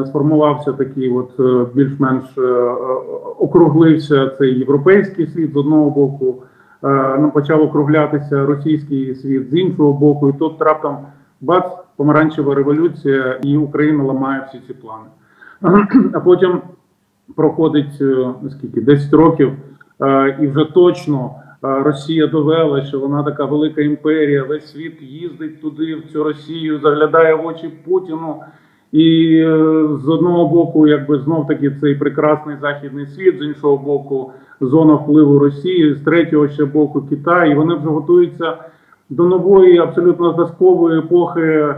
Сформувався 0.08 0.72
такий, 0.74 1.10
от 1.10 1.30
е, 1.40 1.66
більш-менш 1.74 2.24
е, 2.38 2.42
е, 2.42 2.74
округлився 3.40 4.32
цей 4.38 4.60
європейський 4.60 5.28
світ 5.28 5.54
з 5.54 5.58
одного 5.58 5.90
боку, 5.90 6.44
ну, 7.20 7.32
почав 7.34 7.62
округлятися 7.62 8.46
російський 8.46 9.16
світ 9.16 9.50
з 9.50 9.58
іншого 9.58 9.94
боку, 9.94 10.30
і 10.30 10.34
тут 10.34 10.62
раптом 10.62 10.98
бац, 11.42 11.64
помаранчева 11.96 12.56
революція, 12.56 13.40
і 13.44 13.58
Україна 13.58 14.04
ламає 14.04 14.46
всі 14.48 14.62
ці 14.68 14.74
плани. 14.74 15.06
А 16.14 16.20
потім 16.20 16.62
проходить 17.36 18.02
е, 18.02 18.28
скільки 18.52 18.82
10 18.82 19.14
років, 19.14 19.52
е, 20.02 20.38
і 20.42 20.48
вже 20.48 20.66
точно 20.66 21.32
е, 21.64 21.84
Росія 21.84 22.28
довела, 22.28 22.86
що 22.86 23.00
вона 23.00 23.24
така 23.24 23.46
велика 23.46 23.82
імперія, 23.82 24.44
весь 24.44 24.72
світ 24.72 25.02
їздить 25.02 25.62
туди, 25.62 25.96
в 25.96 26.12
цю 26.12 26.24
Росію, 26.24 26.80
заглядає 26.80 27.36
в 27.36 27.46
очі 27.46 27.70
Путіну. 27.86 28.36
І 28.92 29.38
е, 29.38 29.48
з 30.04 30.10
одного 30.10 30.48
боку, 30.48 30.88
якби 30.88 31.20
знов 31.20 31.48
таки 31.48 31.72
цей 31.82 31.96
прекрасний 31.96 32.56
західний 32.62 33.08
світ, 33.08 33.40
з 33.40 33.44
іншого 33.44 33.78
боку, 33.78 34.32
зона 34.68 34.94
впливу 34.94 35.40
Росії, 35.40 35.96
з 35.96 36.02
третього 36.02 36.48
ще 36.48 36.66
боку 36.66 37.02
Китай. 37.02 37.52
І 37.52 37.56
вони 37.56 37.76
вже 37.76 37.88
готуються 37.88 38.58
до 39.10 39.24
нової 39.24 39.78
абсолютно 39.78 40.34
зразкової 40.34 41.00
епохи 41.00 41.42
е, 41.42 41.76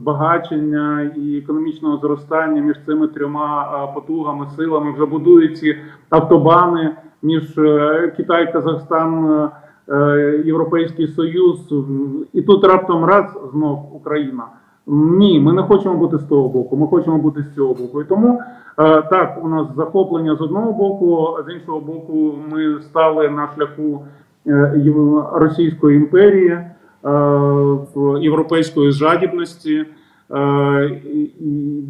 збагачення 0.00 1.10
і 1.16 1.38
економічного 1.38 1.96
зростання 1.96 2.62
між 2.62 2.76
цими 2.86 3.08
трьома 3.08 3.84
е, 3.90 3.94
потугами, 3.94 4.46
силами. 4.56 4.92
Вже 4.92 5.06
будують 5.06 5.58
ці 5.58 5.76
автобани 6.10 6.96
між 7.22 7.58
е, 7.58 8.12
Китай, 8.16 8.52
Казахстан, 8.52 9.50
Європейський 10.44 11.06
Союз. 11.08 11.74
І 12.32 12.42
тут 12.42 12.64
раптом 12.64 13.04
раз 13.04 13.38
знов 13.52 13.90
Україна. 13.94 14.44
Ні, 14.86 15.40
ми 15.40 15.52
не 15.52 15.62
хочемо 15.62 15.94
бути 15.94 16.18
з 16.18 16.22
того 16.24 16.48
боку, 16.48 16.76
ми 16.76 16.86
хочемо 16.86 17.18
бути 17.18 17.42
з 17.42 17.54
цього 17.54 17.74
боку. 17.74 18.00
І 18.02 18.04
тому 18.04 18.40
е, 18.78 19.02
так, 19.02 19.38
у 19.44 19.48
нас 19.48 19.66
захоплення 19.76 20.36
з 20.36 20.40
одного 20.40 20.72
боку, 20.72 21.36
а 21.38 21.42
з 21.42 21.54
іншого 21.54 21.80
боку, 21.80 22.34
ми 22.52 22.82
стали 22.82 23.28
на 23.28 23.48
шляху 23.56 24.04
е, 24.46 24.92
Російської 25.32 25.96
імперії, 25.96 26.48
е, 26.50 26.68
європейської 28.20 28.92
жадібності. 28.92 29.84
е, 30.30 31.00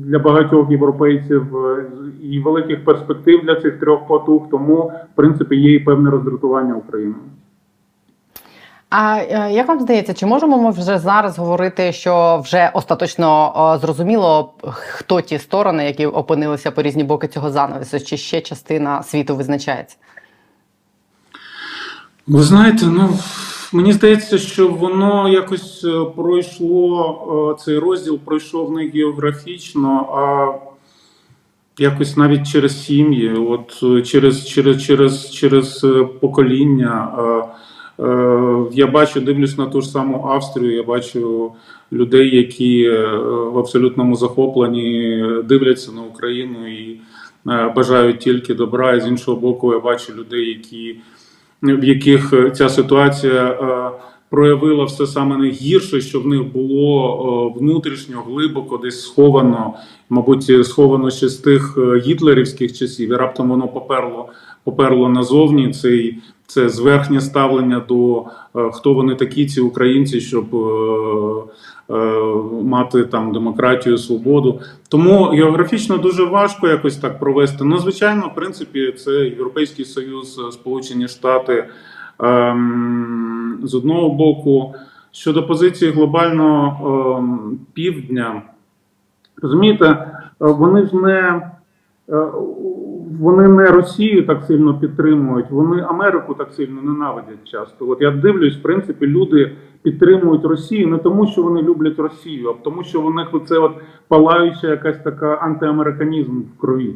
Для 0.07 0.19
багатьох 0.19 0.71
європейців 0.71 1.57
е, 1.57 1.85
і 2.23 2.41
великих 2.41 2.85
перспектив 2.85 3.41
для 3.45 3.61
цих 3.61 3.81
трьох 3.81 4.07
потуг, 4.07 4.43
тому 4.51 4.75
в 5.13 5.17
принципі 5.17 5.57
є 5.57 5.75
і 5.75 5.79
певне 5.79 6.11
роздратування 6.11 6.75
Україною. 6.75 7.15
А 8.97 9.19
е, 9.19 9.53
як 9.53 9.69
вам 9.69 9.81
здається, 9.81 10.15
чи 10.15 10.27
можемо 10.27 10.59
ми 10.59 10.71
вже 10.71 10.99
зараз 10.99 11.39
говорити, 11.39 11.93
що 11.93 12.41
вже 12.45 12.71
остаточно 12.75 13.53
е, 13.77 13.79
зрозуміло, 13.81 14.55
хто 14.63 15.21
ті 15.21 15.39
сторони, 15.39 15.85
які 15.85 16.07
опинилися 16.07 16.71
по 16.71 16.83
різні 16.83 17.05
боки 17.05 17.29
цього 17.29 17.51
занавісу, 17.51 18.01
чи 18.01 18.17
ще 18.17 18.41
частина 18.41 19.03
світу 19.03 19.37
визначається? 19.37 19.97
Ви 22.27 22.43
знаєте, 22.43 22.87
ну 22.87 23.09
мені 23.73 23.93
здається, 23.93 24.39
що 24.39 24.69
воно 24.69 25.29
якось 25.29 25.85
е, 25.85 26.05
пройшло 26.17 27.57
цей 27.61 27.79
розділ 27.79 28.19
пройшов 28.19 28.73
не 28.73 28.89
географічно, 28.89 29.91
а 30.15 30.25
якось 31.83 32.17
навіть 32.17 32.49
через 32.53 32.85
сім'ї, 32.85 33.33
от 33.33 33.85
через, 34.07 34.47
через, 34.47 34.83
через, 34.83 35.31
через 35.31 35.87
покоління. 36.21 37.13
Е, 38.01 38.67
Я 38.73 38.87
бачу, 38.87 39.21
дивлюсь 39.21 39.59
на 39.59 39.67
ту 39.67 39.81
ж 39.81 39.89
саму 39.89 40.27
Австрію. 40.27 40.73
Я 40.73 40.83
бачу 40.83 41.53
людей, 41.93 42.37
які 42.37 42.85
е, 42.85 43.17
в 43.53 43.59
абсолютному 43.59 44.17
захопленні 44.17 45.25
дивляться 45.45 45.93
на 45.93 46.03
Україну 46.03 46.69
і 46.69 47.01
е, 47.49 47.73
бажають 47.77 48.19
тільки 48.19 48.55
добра. 48.55 48.95
І 48.95 49.01
з 49.01 49.07
іншого 49.07 49.41
боку, 49.41 49.73
я 49.73 49.79
бачу 49.79 50.13
людей, 50.13 50.49
які 50.49 50.97
в 51.63 51.85
яких 51.85 52.35
ця 52.55 52.69
ситуація 52.69 53.59
проявила 54.31 54.85
все 54.85 55.07
саме 55.07 55.37
найгірше, 55.37 56.01
що 56.01 56.21
в 56.21 56.27
них 56.27 56.53
було 56.53 57.55
внутрішньо, 57.57 58.23
глибоко, 58.27 58.77
десь 58.77 59.03
сховано, 59.03 59.75
мабуть, 60.11 60.67
сховано 60.67 61.11
ще 61.11 61.29
з 61.29 61.37
тих 61.37 61.79
гітлерівських 62.07 62.73
часів, 62.79 63.11
і 63.11 63.15
раптом 63.17 63.49
воно 63.49 63.69
поперло, 63.69 64.29
поперло 64.65 65.09
назовні. 65.09 65.73
Цей 65.73 66.19
це 66.47 66.69
зверхнє 66.69 67.21
ставлення 67.21 67.81
до 67.89 68.25
е, 68.57 68.71
хто 68.73 68.95
вони 68.95 69.15
такі, 69.15 69.47
ці 69.47 69.61
українці, 69.61 70.21
щоб 70.21 70.55
е, 70.55 70.59
е, 71.91 71.95
мати 72.63 73.05
там 73.05 73.33
демократію, 73.33 73.99
свободу. 73.99 74.61
Тому 74.89 75.25
географічно 75.25 75.99
дуже 75.99 76.25
важко 76.25 76.69
якось 76.69 76.97
так 76.97 77.21
провести. 77.21 77.65
Ну, 77.65 77.79
звичайно, 77.79 78.29
в 78.29 78.35
принципі, 78.35 78.93
це 78.93 79.11
Європейський 79.11 79.85
Союз, 79.85 80.41
е, 80.49 80.53
Сполучені 80.53 81.09
Штати 81.09 81.69
ем, 82.21 83.59
з 83.63 83.75
одного 83.75 84.09
боку. 84.09 84.75
Щодо 85.13 85.47
позиції 85.47 85.91
глобального 85.91 87.19
ем, 87.19 87.59
півдня, 87.73 88.43
розумієте, 89.43 89.87
е, 89.87 90.25
вони 90.39 90.87
ж 90.87 90.97
не. 90.97 91.51
е, 92.09 92.27
Вони 93.21 93.49
не 93.49 93.67
Росію 93.67 94.27
так 94.27 94.45
сильно 94.45 94.79
підтримують, 94.79 95.51
вони 95.51 95.83
Америку 95.83 96.35
так 96.35 96.53
сильно 96.53 96.83
ненавидять 96.83 97.45
часто. 97.45 97.89
От 97.89 98.01
я 98.01 98.11
дивлюсь, 98.11 98.57
в 98.57 98.63
принципі, 98.63 99.07
люди 99.07 99.53
підтримують 99.83 100.45
Росію 100.45 100.89
не 100.89 100.99
тому, 100.99 101.27
що 101.27 101.43
вони 101.43 101.63
люблять 101.63 101.99
Росію, 101.99 102.51
а 102.51 102.65
тому, 102.65 102.85
що 102.85 103.03
у 103.03 103.11
них 103.11 103.29
оце 103.33 103.59
от 103.59 103.73
палаюча 104.09 104.69
якась 104.69 104.99
така 104.99 105.35
антиамериканізм 105.35 106.41
в 106.41 106.61
крові. 106.61 106.95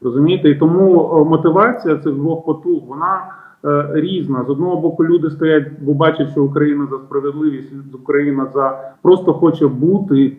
Розумієте? 0.00 0.50
І 0.50 0.54
тому 0.54 1.10
е, 1.16 1.30
мотивація 1.30 1.96
цих 1.96 2.14
двох 2.14 2.44
потуг, 2.44 2.82
вона 2.88 3.22
е, 3.64 3.90
різна. 4.00 4.44
З 4.44 4.50
одного 4.50 4.76
боку, 4.76 5.04
люди 5.04 5.30
стоять, 5.30 5.66
бо 5.80 5.94
бачать, 5.94 6.30
що 6.30 6.44
Україна 6.44 6.86
за 6.90 6.98
справедливість, 6.98 7.72
Україна 7.94 8.46
за 8.54 8.92
просто 9.02 9.32
хоче 9.32 9.66
бути. 9.66 10.36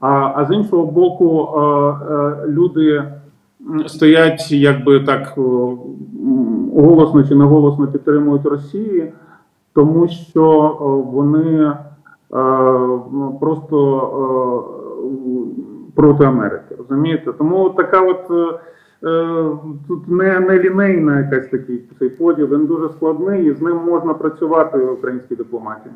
А, 0.00 0.32
а 0.36 0.44
з 0.44 0.54
іншого 0.54 0.86
боку, 0.86 1.48
е, 1.56 1.60
е, 1.60 2.46
люди 2.46 3.04
стоять, 3.86 4.52
якби 4.52 5.00
так 5.00 5.34
голосно 6.74 7.24
чи 7.28 7.34
неголосно 7.34 7.86
підтримують 7.86 8.46
Росію, 8.46 9.12
тому 9.74 10.08
що 10.08 10.76
вони 11.12 11.62
е, 11.64 11.74
ну, 13.12 13.38
просто 13.40 13.76
е, 14.94 15.04
проти 15.94 16.24
Америки. 16.24 16.74
Розумієте? 16.78 17.32
Тому 17.32 17.70
така 17.70 18.00
от. 18.00 18.30
е, 18.30 18.58
е, 19.08 19.46
Тут 19.88 20.08
не, 20.08 20.40
не 20.40 20.58
лінейна 20.58 21.18
якась 21.18 21.46
такий 21.46 21.84
цей 21.98 22.08
поділ, 22.08 22.46
він 22.46 22.66
дуже 22.66 22.88
складний, 22.88 23.46
і 23.46 23.54
з 23.54 23.62
ним 23.62 23.76
можна 23.86 24.14
працювати 24.14 24.78
в 24.78 24.92
українській 24.92 25.36
дипломатії. 25.36 25.94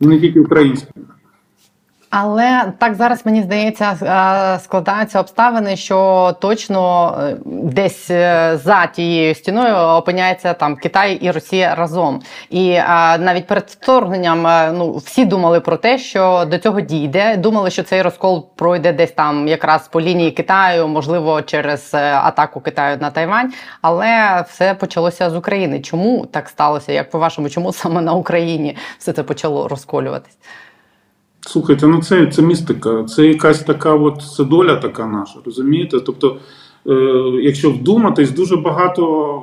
Не 0.00 0.20
тільки 0.20 0.40
українській. 0.40 1.00
Але 2.20 2.72
так 2.78 2.94
зараз 2.94 3.26
мені 3.26 3.42
здається, 3.42 4.58
складаються 4.64 5.20
обставини, 5.20 5.76
що 5.76 6.36
точно 6.40 7.14
е, 7.22 7.36
десь 7.46 8.10
е, 8.10 8.58
за 8.64 8.86
тією 8.86 9.34
стіною 9.34 9.74
опиняється 9.76 10.54
там 10.54 10.76
Китай 10.76 11.14
і 11.14 11.30
Росія 11.30 11.74
разом. 11.74 12.20
І 12.50 12.74
навіть 13.18 13.46
перед 13.46 13.64
вторгненням 13.64 14.46
е, 14.46 14.72
ну 14.72 14.96
всі 14.96 15.24
думали 15.24 15.60
про 15.60 15.76
те, 15.76 15.98
що 15.98 16.44
до 16.50 16.58
цього 16.58 16.80
дійде. 16.80 17.36
Думали, 17.36 17.70
що 17.70 17.82
цей 17.82 18.02
розкол 18.02 18.48
пройде 18.56 18.92
десь 18.92 19.12
там 19.12 19.48
якраз 19.48 19.88
по 19.88 20.00
лінії 20.00 20.30
Китаю, 20.30 20.88
можливо, 20.88 21.42
через 21.42 21.94
атаку 21.94 22.60
Китаю 22.60 22.98
на 23.00 23.10
Тайвань. 23.10 23.52
Але 23.82 24.44
все 24.48 24.74
почалося 24.74 25.30
з 25.30 25.36
України. 25.36 25.80
Чому 25.80 26.26
так 26.26 26.48
сталося? 26.48 26.92
Як 26.92 27.10
по 27.10 27.18
вашому, 27.18 27.48
чому 27.48 27.72
саме 27.72 28.00
на 28.00 28.12
Україні 28.12 28.76
все 28.98 29.12
це 29.12 29.22
почало 29.22 29.68
розколюватись? 29.68 30.38
Слухайте, 31.48 31.86
ну 31.86 32.02
це, 32.02 32.26
це 32.26 32.42
містика, 32.42 33.04
це 33.04 33.26
якась 33.26 33.62
така, 33.62 33.94
от 33.94 34.22
доля 34.40 34.76
така 34.76 35.06
наша, 35.06 35.38
розумієте? 35.44 36.00
Тобто, 36.00 36.36
е, 36.88 36.92
якщо 37.42 37.70
вдуматись, 37.70 38.30
дуже 38.30 38.56
багато 38.56 39.42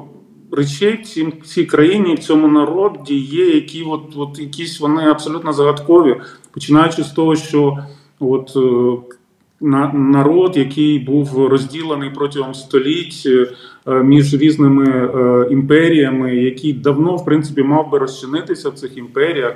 речей 0.52 1.00
в 1.04 1.06
цім- 1.06 1.34
в 1.44 1.48
цій 1.48 1.66
країні, 1.66 2.16
в 2.16 2.20
цьому 2.20 2.48
народі 2.48 3.16
є, 3.20 3.46
які 3.46 3.84
от, 3.84 4.02
от 4.18 4.40
якісь 4.40 4.80
вони 4.80 5.04
абсолютно 5.04 5.54
загадкові, 5.54 6.16
починаючи 6.52 7.04
з 7.04 7.12
того, 7.12 7.36
що 7.36 7.78
от. 8.20 8.54
е, 8.56 8.98
на- 9.62 9.94
Народ, 9.94 10.58
який 10.58 11.00
був 11.00 11.48
розділений 11.48 12.10
протягом 12.16 12.54
століть 12.54 13.24
е, 13.88 14.04
між 14.04 14.34
різними 14.34 14.86
е, 14.88 15.48
імперіями, 15.54 16.36
який 16.36 16.74
давно, 16.74 17.16
в 17.16 17.26
принципі, 17.26 17.64
мав 17.64 17.90
би 17.92 17.98
розчинитися 17.98 18.70
в 18.70 18.74
цих 18.74 18.98
імперіях. 18.98 19.54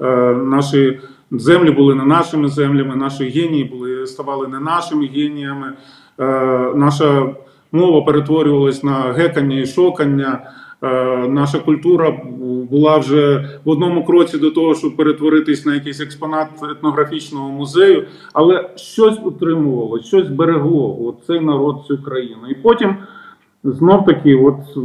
Е, 0.00 0.06
Наші 0.34 0.98
землі 1.30 1.70
були 1.70 1.94
не 1.94 2.04
нашими 2.04 2.48
землями, 2.48 2.96
наші 2.96 3.24
генії 3.24 3.64
були 3.64 4.06
ставали 4.06 4.48
не 4.48 4.60
нашими 4.60 5.06
геніями. 5.06 5.72
Е, 6.20 6.72
Наша 6.74 7.34
мова 7.72 8.02
перетворювалась 8.02 8.84
на 8.84 8.92
гекання 8.92 9.60
і 9.60 9.66
шокання. 9.66 10.40
Е, 10.82 11.28
Наша 11.28 11.58
культура 11.58 12.10
була 12.70 12.98
вже 12.98 13.48
в 13.64 13.70
одному 13.70 14.04
кроці 14.04 14.38
до 14.38 14.50
того, 14.50 14.74
щоб 14.74 14.96
перетворитись 14.96 15.66
на 15.66 15.74
якийсь 15.74 16.00
експонат 16.00 16.48
етнографічного 16.70 17.50
музею, 17.50 18.06
але 18.32 18.70
щось 18.76 19.18
утримувало, 19.24 20.00
щось 20.02 20.28
берегло 20.28 20.98
от 21.00 21.16
цей 21.26 21.40
народ, 21.40 21.84
цю 21.88 22.02
країну. 22.02 22.48
І 22.50 22.54
потім 22.54 22.96
знов 23.64 24.04
таки, 24.04 24.36
от 24.36 24.76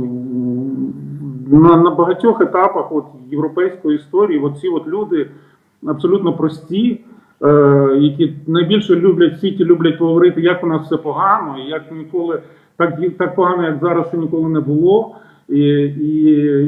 на, 1.52 1.78
на 1.78 1.90
багатьох 1.90 2.42
етапах 2.42 2.92
от, 2.92 3.06
європейської 3.32 3.98
історії, 3.98 4.40
от 4.40 4.54
от 4.74 4.88
люди 4.88 5.30
абсолютно 5.86 6.34
прості, 6.34 7.02
е, 7.44 7.48
які 8.00 8.34
найбільше 8.48 8.96
люблять 8.96 9.34
в 9.34 9.40
світі, 9.40 9.66
люблять 9.66 10.00
говорити, 10.00 10.42
як 10.42 10.64
у 10.64 10.68
нас 10.68 10.86
все 10.86 10.98
погано, 10.98 11.56
і 11.66 11.70
як 11.70 11.92
ніколи 11.92 12.42
так, 12.78 13.00
так 13.18 13.36
погано, 13.36 13.64
як 13.64 13.78
зараз, 13.82 14.08
що 14.08 14.18
ніколи 14.18 14.50
не 14.50 14.60
було. 14.60 15.16
І, 15.50 15.60
і 15.60 16.24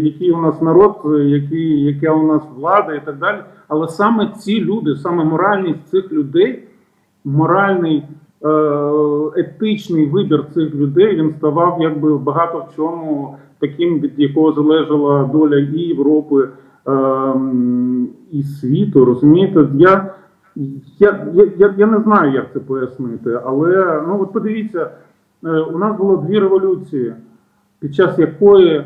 який 0.06 0.32
у 0.32 0.42
нас 0.42 0.62
народ, 0.62 0.96
який, 1.26 1.84
яка 1.84 2.14
у 2.14 2.28
нас 2.28 2.44
влада 2.56 2.94
і 2.94 3.06
так 3.06 3.18
далі. 3.18 3.38
Але 3.68 3.88
саме 3.88 4.32
ці 4.38 4.62
люди, 4.62 4.96
саме 4.96 5.24
моральність 5.24 5.88
цих 5.92 6.12
людей, 6.12 6.64
моральний 7.26 8.04
е, 8.46 8.50
етичний 9.36 10.06
вибір 10.06 10.46
цих 10.54 10.76
людей, 10.76 11.16
він 11.16 11.34
ставав 11.38 11.78
якби 11.82 12.18
багато 12.18 12.58
в 12.58 12.76
чому 12.76 13.38
таким, 13.60 14.00
від 14.00 14.12
якого 14.18 14.52
залежала 14.52 15.24
доля 15.24 15.58
і 15.58 15.80
Європи, 15.80 16.50
е, 16.88 16.92
м, 16.92 18.08
і 18.34 18.44
світу. 18.44 19.06
Розумієте, 19.06 19.68
я, 19.74 20.14
я, 21.00 21.28
я, 21.58 21.74
я, 21.78 21.88
не 21.88 22.00
знаю, 22.00 22.34
як 22.34 22.54
це 22.54 22.60
пояснити, 22.60 23.40
але 23.46 24.02
ну 24.08 24.22
от 24.22 24.34
подивіться, 24.34 24.92
е, 25.46 25.50
у 25.60 25.78
нас 25.78 25.98
було 25.98 26.18
дві 26.18 26.40
революції, 26.40 27.14
під 27.80 27.96
час 27.96 28.20
якої 28.20 28.86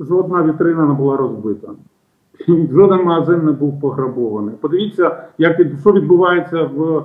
жодна 0.00 0.42
вітрина 0.42 0.86
не 0.86 0.94
була 0.94 1.16
розбита. 1.16 1.68
Жоден 2.72 3.04
магазин 3.04 3.44
не 3.44 3.52
був 3.52 3.80
пограбований. 3.80 4.54
Подивіться, 4.60 5.24
як 5.38 5.58
від- 5.60 5.80
що 5.80 5.92
відбувається 5.92 6.62
в 6.62 7.04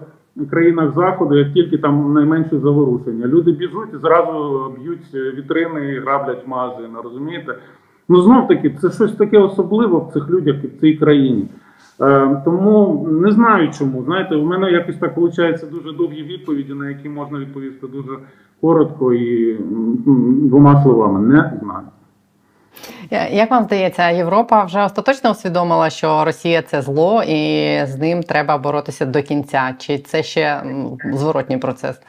країнах 0.49 0.93
заходу, 0.95 1.35
як 1.37 1.53
тільки 1.53 1.77
там 1.77 2.13
найменше 2.13 2.59
заворушення. 2.59 3.27
Люди 3.27 3.51
біжуть 3.51 3.93
і 3.93 3.97
зразу 3.97 4.71
б'ють 4.79 5.13
вітрини 5.37 5.93
і 5.93 5.99
граблять 5.99 6.47
магазини. 6.47 6.99
Розумієте? 7.03 7.55
Ну 8.09 8.21
знов 8.21 8.47
таки, 8.47 8.77
це 8.81 8.91
щось 8.91 9.15
таке 9.15 9.37
особливе 9.37 9.97
в 9.97 10.09
цих 10.13 10.29
людях 10.29 10.55
і 10.63 10.67
в 10.67 10.79
цій 10.79 10.93
країні. 10.93 11.45
Е, 12.01 12.41
тому 12.45 13.07
не 13.11 13.31
знаю 13.31 13.71
чому. 13.77 14.03
Знаєте, 14.03 14.35
у 14.35 14.45
мене 14.45 14.71
якось 14.71 14.97
так 14.97 15.17
виходить 15.17 15.69
дуже 15.71 15.91
довгі 15.97 16.23
відповіді, 16.23 16.73
на 16.73 16.89
які 16.89 17.09
можна 17.09 17.39
відповісти 17.39 17.87
дуже 17.87 18.17
коротко 18.61 19.13
і 19.13 19.57
двома 20.47 20.83
словами. 20.83 21.19
Не 21.19 21.59
знаю. 21.63 21.87
Як 23.31 23.51
вам 23.51 23.63
здається, 23.63 24.09
Європа 24.09 24.63
вже 24.63 24.83
остаточно 24.83 25.31
усвідомила, 25.31 25.89
що 25.89 26.25
Росія 26.25 26.61
це 26.61 26.81
зло, 26.81 27.23
і 27.23 27.79
з 27.85 27.97
ним 27.97 28.23
треба 28.23 28.57
боротися 28.57 29.05
до 29.05 29.21
кінця? 29.21 29.75
Чи 29.79 29.97
це 29.97 30.23
ще 30.23 30.63
зворотній 31.13 31.57
процес? 31.57 31.99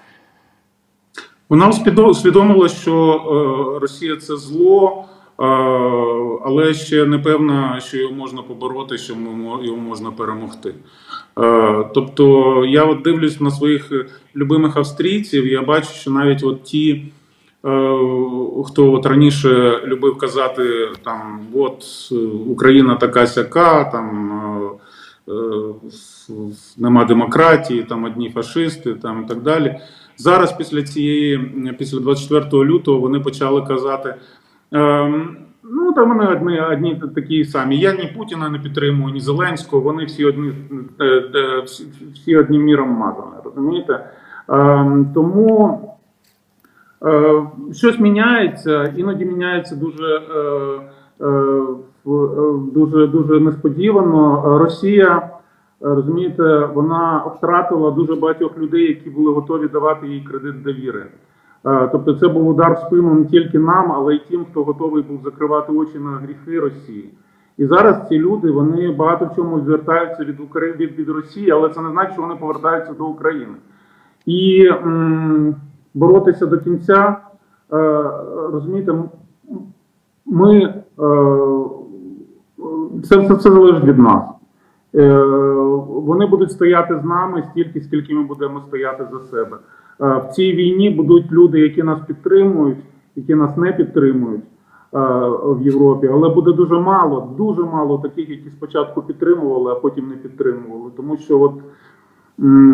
Вона 1.48 1.68
усвідомила, 2.08 2.68
що 2.68 3.14
е, 3.76 3.80
Росія 3.80 4.16
це 4.16 4.36
зло, 4.36 5.04
але 6.44 6.74
ще 6.74 7.06
не 7.06 7.18
певна, 7.18 7.80
що 7.80 7.96
його 7.96 8.14
можна 8.14 8.42
побороти, 8.42 8.98
що 8.98 9.14
його 9.62 9.76
можна 9.76 10.10
перемогти. 10.10 10.74
Тобто 11.94 12.64
я 12.64 12.84
от 12.84 13.02
дивлюсь 13.02 13.40
на 13.40 13.50
своїх 13.50 13.92
е, 13.92 14.06
любимих 14.36 14.76
австрійців, 14.76 15.46
я 15.46 15.62
бачу, 15.62 15.88
що 15.88 16.10
навіть 16.10 16.44
от 16.44 16.62
ті. 16.62 16.92
е, 17.66 17.98
Хто 18.66 18.92
от 18.92 19.06
раніше 19.06 19.80
любив 19.84 20.18
казати, 20.18 20.88
там 21.04 21.40
от 21.54 21.84
е, 22.12 22.14
Україна 22.50 22.94
така 22.94 23.26
сяка, 23.26 23.84
там 23.84 24.30
нема 26.78 27.04
демократії, 27.04 27.82
там 27.82 28.04
одні 28.04 28.30
фашисти, 28.30 28.94
там 28.94 29.22
і 29.24 29.28
так 29.28 29.42
далі. 29.42 29.76
Зараз, 30.16 30.56
після 30.56 30.82
цієї, 30.82 31.38
після 31.78 31.98
24 32.00 32.64
лютого, 32.64 32.98
вони 32.98 33.20
почали 33.20 33.62
казати. 33.62 34.14
Ем, 34.72 35.36
ну, 35.62 35.92
там 35.92 36.08
вони 36.08 36.26
одні, 36.26 36.60
одні 36.60 37.02
такі 37.14 37.44
самі. 37.44 37.78
Я 37.78 37.92
ні 37.92 38.12
Путіна 38.16 38.48
не 38.48 38.58
підтримую, 38.58 39.14
ні 39.14 39.20
Зеленського. 39.20 39.82
Вони 39.82 40.04
всі 40.04 40.24
одні, 40.24 40.52
е, 41.00 41.04
е, 41.34 41.62
всі, 42.14 42.36
одним 42.36 42.62
міром 42.62 42.88
мазані, 42.88 43.32
розумієте? 43.44 44.10
Ем, 44.48 45.10
тому 45.14 45.80
е, 47.06 47.42
щось 47.72 47.98
міняється, 47.98 48.94
іноді 48.96 49.24
міняється 49.24 49.76
дуже, 49.76 50.22
дуже, 52.74 53.06
дуже 53.06 53.40
несподівано. 53.40 54.42
Росія. 54.58 55.30
Розумієте, 55.80 56.68
вона 56.74 57.18
втратила 57.36 57.90
дуже 57.90 58.14
багатьох 58.14 58.58
людей, 58.58 58.88
які 58.88 59.10
були 59.10 59.32
готові 59.32 59.68
давати 59.68 60.08
їй 60.08 60.20
кредит 60.20 60.62
довіри. 60.62 61.06
Е, 61.66 61.88
Тобто, 61.92 62.14
це 62.14 62.28
був 62.28 62.48
удар 62.48 62.72
в 62.74 62.78
спину 62.78 63.14
не 63.14 63.24
тільки 63.24 63.58
нам, 63.58 63.92
але 63.92 64.14
й 64.14 64.20
тим, 64.30 64.44
хто 64.50 64.64
готовий 64.64 65.02
був 65.02 65.20
закривати 65.24 65.72
очі 65.72 65.98
на 65.98 66.10
гріхи 66.10 66.60
Росії. 66.60 67.10
І 67.58 67.66
зараз 67.66 68.08
ці 68.08 68.18
люди 68.18 68.50
вони 68.50 68.92
багато 68.92 69.24
в 69.24 69.36
чому 69.36 69.60
звертаються 69.60 70.24
від 70.24 70.40
України 70.40 70.76
від, 70.76 70.98
від 70.98 71.08
Росії, 71.08 71.50
але 71.50 71.68
це 71.68 71.80
не 71.80 71.90
значить, 71.90 72.12
що 72.12 72.22
вони 72.22 72.34
повертаються 72.34 72.92
до 72.92 73.06
України. 73.06 73.54
І 74.26 74.66
м, 74.66 75.54
боротися 75.94 76.46
до 76.46 76.58
кінця, 76.58 77.16
е, 77.72 78.02
розумієте, 78.52 78.94
ми 80.26 80.58
е, 80.58 80.74
це 83.04 83.16
все 83.18 83.36
це 83.36 83.50
залежить 83.50 83.84
від 83.84 83.98
нас. 83.98 84.24
Е, 84.94 85.24
Вони 85.88 86.26
будуть 86.26 86.52
стояти 86.52 86.98
з 87.02 87.04
нами 87.04 87.42
стільки, 87.50 87.80
скільки 87.80 88.14
ми 88.14 88.22
будемо 88.22 88.60
стояти 88.60 89.06
за 89.12 89.20
себе. 89.20 89.56
Е, 90.00 90.04
В 90.04 90.32
цій 90.32 90.52
війні 90.52 90.90
будуть 90.90 91.32
люди, 91.32 91.60
які 91.60 91.82
нас 91.82 92.00
підтримують, 92.06 92.78
які 93.16 93.34
нас 93.34 93.56
не 93.56 93.72
підтримують 93.72 94.42
е, 94.42 94.98
в 95.44 95.58
Європі, 95.62 96.10
але 96.12 96.28
буде 96.28 96.52
дуже 96.52 96.74
мало, 96.74 97.34
дуже 97.38 97.62
мало 97.62 97.98
таких, 97.98 98.30
які 98.30 98.50
спочатку 98.50 99.02
підтримували, 99.02 99.72
а 99.72 99.74
потім 99.74 100.08
не 100.08 100.16
підтримували. 100.16 100.90
Тому 100.96 101.16
що, 101.16 101.40
от, 101.40 101.52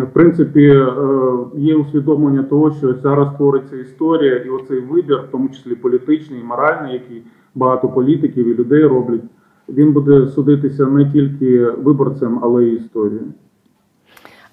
в 0.03 0.07
принципі, 0.13 0.67
е, 0.67 0.87
є 1.55 1.75
усвідомлення 1.75 2.43
того, 2.43 2.71
що 2.71 2.93
зараз 2.93 3.35
твориться 3.37 3.75
історія, 3.75 4.35
і 4.35 4.49
оцей 4.49 4.79
вибір, 4.79 5.17
в 5.17 5.31
тому 5.31 5.49
числі 5.49 5.75
політичний 5.75 6.39
і 6.41 6.43
моральний, 6.43 6.93
який 6.93 7.23
багато 7.55 7.87
політиків 7.89 8.47
і 8.47 8.53
людей 8.53 8.83
роблять, 8.83 9.23
він 9.69 9.93
буде 9.93 10.27
судитися 10.27 10.85
не 10.85 11.11
тільки 11.11 11.65
виборцем, 11.65 12.39
але 12.41 12.65
й 12.65 12.75
історією. 12.75 13.33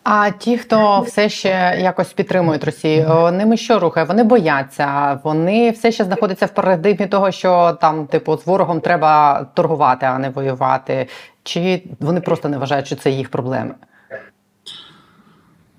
А 0.02 0.30
ті, 0.30 0.58
хто 0.58 1.00
все 1.00 1.28
ще 1.28 1.78
якось 1.82 2.12
підтримують 2.12 2.64
Росію, 2.64 3.30
ними 3.32 3.56
що 3.56 3.78
рухає? 3.78 4.06
Вони 4.06 4.24
бояться, 4.24 5.20
вони 5.24 5.70
все 5.70 5.92
ще 5.92 6.04
знаходяться 6.04 6.46
в 6.46 6.54
парадигмі 6.54 7.06
того, 7.06 7.30
що 7.30 7.78
там, 7.80 8.06
типу, 8.06 8.36
з 8.36 8.46
ворогом 8.46 8.80
треба 8.80 9.44
торгувати, 9.54 10.06
а 10.06 10.18
не 10.18 10.30
воювати. 10.30 11.06
Чи 11.42 11.82
вони 12.00 12.20
просто 12.20 12.48
не 12.48 12.58
вважають, 12.58 12.86
що 12.86 12.96
це 12.96 13.10
їх 13.10 13.28
проблеми? 13.28 13.74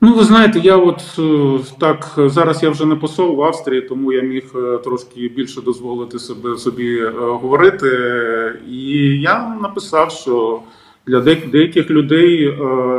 Ну, 0.03 0.13
ви 0.13 0.23
знаєте, 0.23 0.59
я 0.59 0.77
от 0.77 1.19
е, 1.19 1.59
так 1.79 2.13
зараз 2.17 2.63
я 2.63 2.69
вже 2.69 2.85
не 2.85 2.95
посол 2.95 3.35
в 3.35 3.43
Австрії, 3.43 3.81
тому 3.81 4.13
я 4.13 4.21
міг 4.21 4.43
е, 4.55 4.77
трошки 4.77 5.27
більше 5.35 5.61
дозволити 5.61 6.19
себе 6.19 6.57
собі 6.57 6.97
е, 6.97 7.09
говорити. 7.15 7.87
І 8.69 8.87
я 9.21 9.57
написав, 9.61 10.11
що 10.11 10.61
для 11.07 11.21
деяких, 11.51 11.89
людей 11.89 12.47
е, 12.47 12.55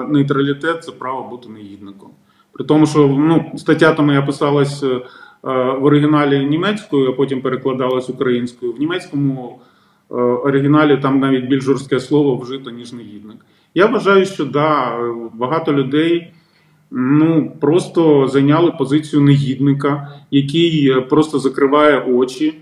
нейтралітет 0.09 0.85
це 0.85 0.93
право 0.93 1.29
бути 1.31 1.49
негідником. 1.49 2.11
При 2.53 2.65
тому, 2.65 2.87
що 2.87 3.09
ну, 3.09 3.53
стаття 3.57 3.93
там 3.93 4.07
моя 4.07 4.23
писалась 4.23 4.83
е, 4.83 5.01
в 5.43 5.85
оригіналі 5.85 6.47
німецькою, 6.47 7.09
а 7.11 7.12
потім 7.12 7.41
перекладалась 7.41 8.11
українською. 8.11 8.73
В 8.73 8.81
німецькому 8.81 9.61
е, 10.11 10.15
оригіналі 10.15 10.97
там 10.97 11.21
навіть 11.21 11.45
більш 11.45 11.65
жорстке 11.65 12.01
слово 12.01 12.37
вжито, 12.37 12.71
ніж 12.71 12.93
негідник. 12.93 13.37
Я 13.75 13.87
вважаю, 13.87 14.27
що 14.27 14.45
да, 14.45 14.99
багато 15.35 15.73
людей 15.73 16.33
ну 16.91 17.53
просто 17.61 18.29
зайняли 18.29 18.71
позицію 18.71 19.23
негідника, 19.23 20.09
який 20.31 21.01
просто 21.01 21.38
закриває 21.38 22.01
очі 22.01 22.55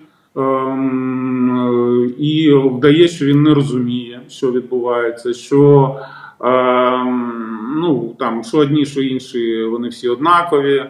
і 2.19 2.53
вдає, 2.55 3.09
що 3.09 3.27
він 3.27 3.43
не 3.43 3.55
розуміє, 3.55 4.21
що 4.29 4.53
відбувається, 4.53 5.33
що 5.33 5.97
ем, 6.41 7.33
ну 7.77 8.17
там 8.19 8.45
що 8.45 8.59
одні, 8.59 8.87
що 8.87 9.03
інші, 9.03 9.65
вони 9.65 9.89
всі 9.89 10.09
однакові. 10.09 10.85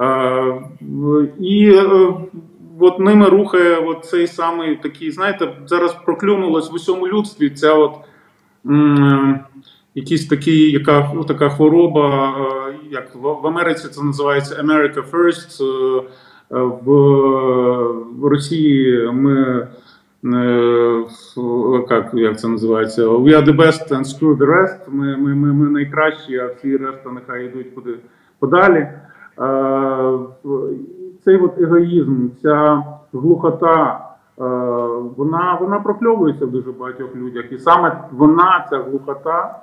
Е, 0.00 0.62
і 1.40 1.72
е, 1.74 2.14
от 2.80 2.98
ними 2.98 3.28
рухає 3.28 3.76
от 3.76 4.04
цей 4.04 4.26
самий 4.26 4.76
такий, 4.76 5.10
знаєте, 5.10 5.56
зараз 5.66 5.96
проклюнулась 6.04 6.70
в 6.70 6.74
усьому 6.74 7.08
людстві 7.08 7.50
ця 7.50 7.74
от. 7.74 7.94
м, 8.66 9.40
якийсь 9.94 10.26
такий, 10.26 10.70
яка 10.70 11.12
ну, 11.14 11.24
така 11.24 11.48
хвороба, 11.48 12.34
е, 12.68 12.74
як 12.90 13.14
в 13.14 13.46
Америці 13.46 13.88
це 13.88 14.02
називається 14.02 14.62
America 14.62 15.10
First. 15.10 15.62
В, 16.52 18.28
Росії 18.28 19.10
ми 19.12 19.68
е, 20.24 21.04
як, 21.90 22.10
як 22.14 22.40
це 22.40 22.48
називається? 22.48 23.02
We 23.02 23.28
are 23.28 23.44
the 23.44 23.56
best 23.56 23.88
and 23.88 24.04
screw 24.04 24.36
the 24.36 24.46
rest. 24.46 24.78
Ми, 24.88 25.16
ми, 25.16 25.34
ми, 25.34 25.52
ми 25.52 25.70
найкращі, 25.70 26.38
а 26.38 26.46
всі 26.46 26.76
решта 26.76 27.10
нехай 27.10 27.46
йдуть 27.46 27.74
куди 27.74 27.94
подалі. 28.38 28.78
Е, 28.78 28.98
Цей 31.24 31.36
от 31.36 31.60
егоїзм, 31.60 32.28
ця 32.42 32.84
глухота, 33.12 34.08
е, 34.38 34.44
вона, 35.16 35.58
вона 35.60 35.80
прокльовується 35.80 36.46
в 36.46 36.50
дуже 36.50 36.72
багатьох 36.72 37.16
людях. 37.16 37.52
І 37.52 37.58
саме 37.58 38.04
вона, 38.12 38.66
ця 38.70 38.78
глухота, 38.78 39.62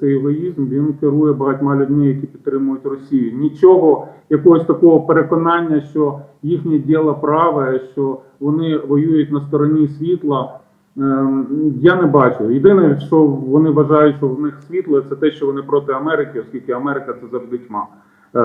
цей 0.00 0.16
егоїзм, 0.16 0.66
він 0.68 0.94
керує 1.00 1.32
багатьма 1.32 1.76
людьми, 1.76 2.06
які 2.06 2.26
підтримують 2.26 2.86
Росію. 2.86 3.32
Нічого, 3.38 4.08
якогось 4.30 4.64
такого 4.64 5.00
переконання, 5.00 5.80
що 5.80 6.18
їхнє 6.42 6.78
діло 6.78 7.14
праве, 7.14 7.80
що 7.92 8.18
вони 8.40 8.78
воюють 8.78 9.32
на 9.32 9.40
стороні 9.40 9.88
світла. 9.88 10.58
ем, 10.96 11.46
Я 11.80 11.96
не 11.96 12.06
бачу. 12.06 12.50
Єдине, 12.50 13.00
що 13.06 13.24
вони 13.26 13.70
вважають, 13.70 14.16
що 14.16 14.28
в 14.28 14.40
них 14.40 14.58
світло, 14.68 15.00
це 15.00 15.16
те, 15.16 15.30
що 15.30 15.46
вони 15.46 15.62
проти 15.62 15.92
Америки, 15.92 16.40
оскільки 16.40 16.72
Америка 16.72 17.14
це 17.20 17.26
завжди 17.32 17.58
тьма 17.58 17.86
е, 18.34 18.40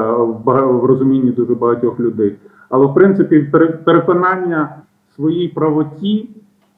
в 0.46 0.86
розумінні 0.86 1.32
дуже 1.32 1.56
багатьох 1.56 2.00
людей. 2.00 2.36
Але 2.70 2.86
в 2.86 2.94
принципі 2.94 3.52
переконання 3.86 4.76
своїй 5.16 5.48
правоті 5.48 6.30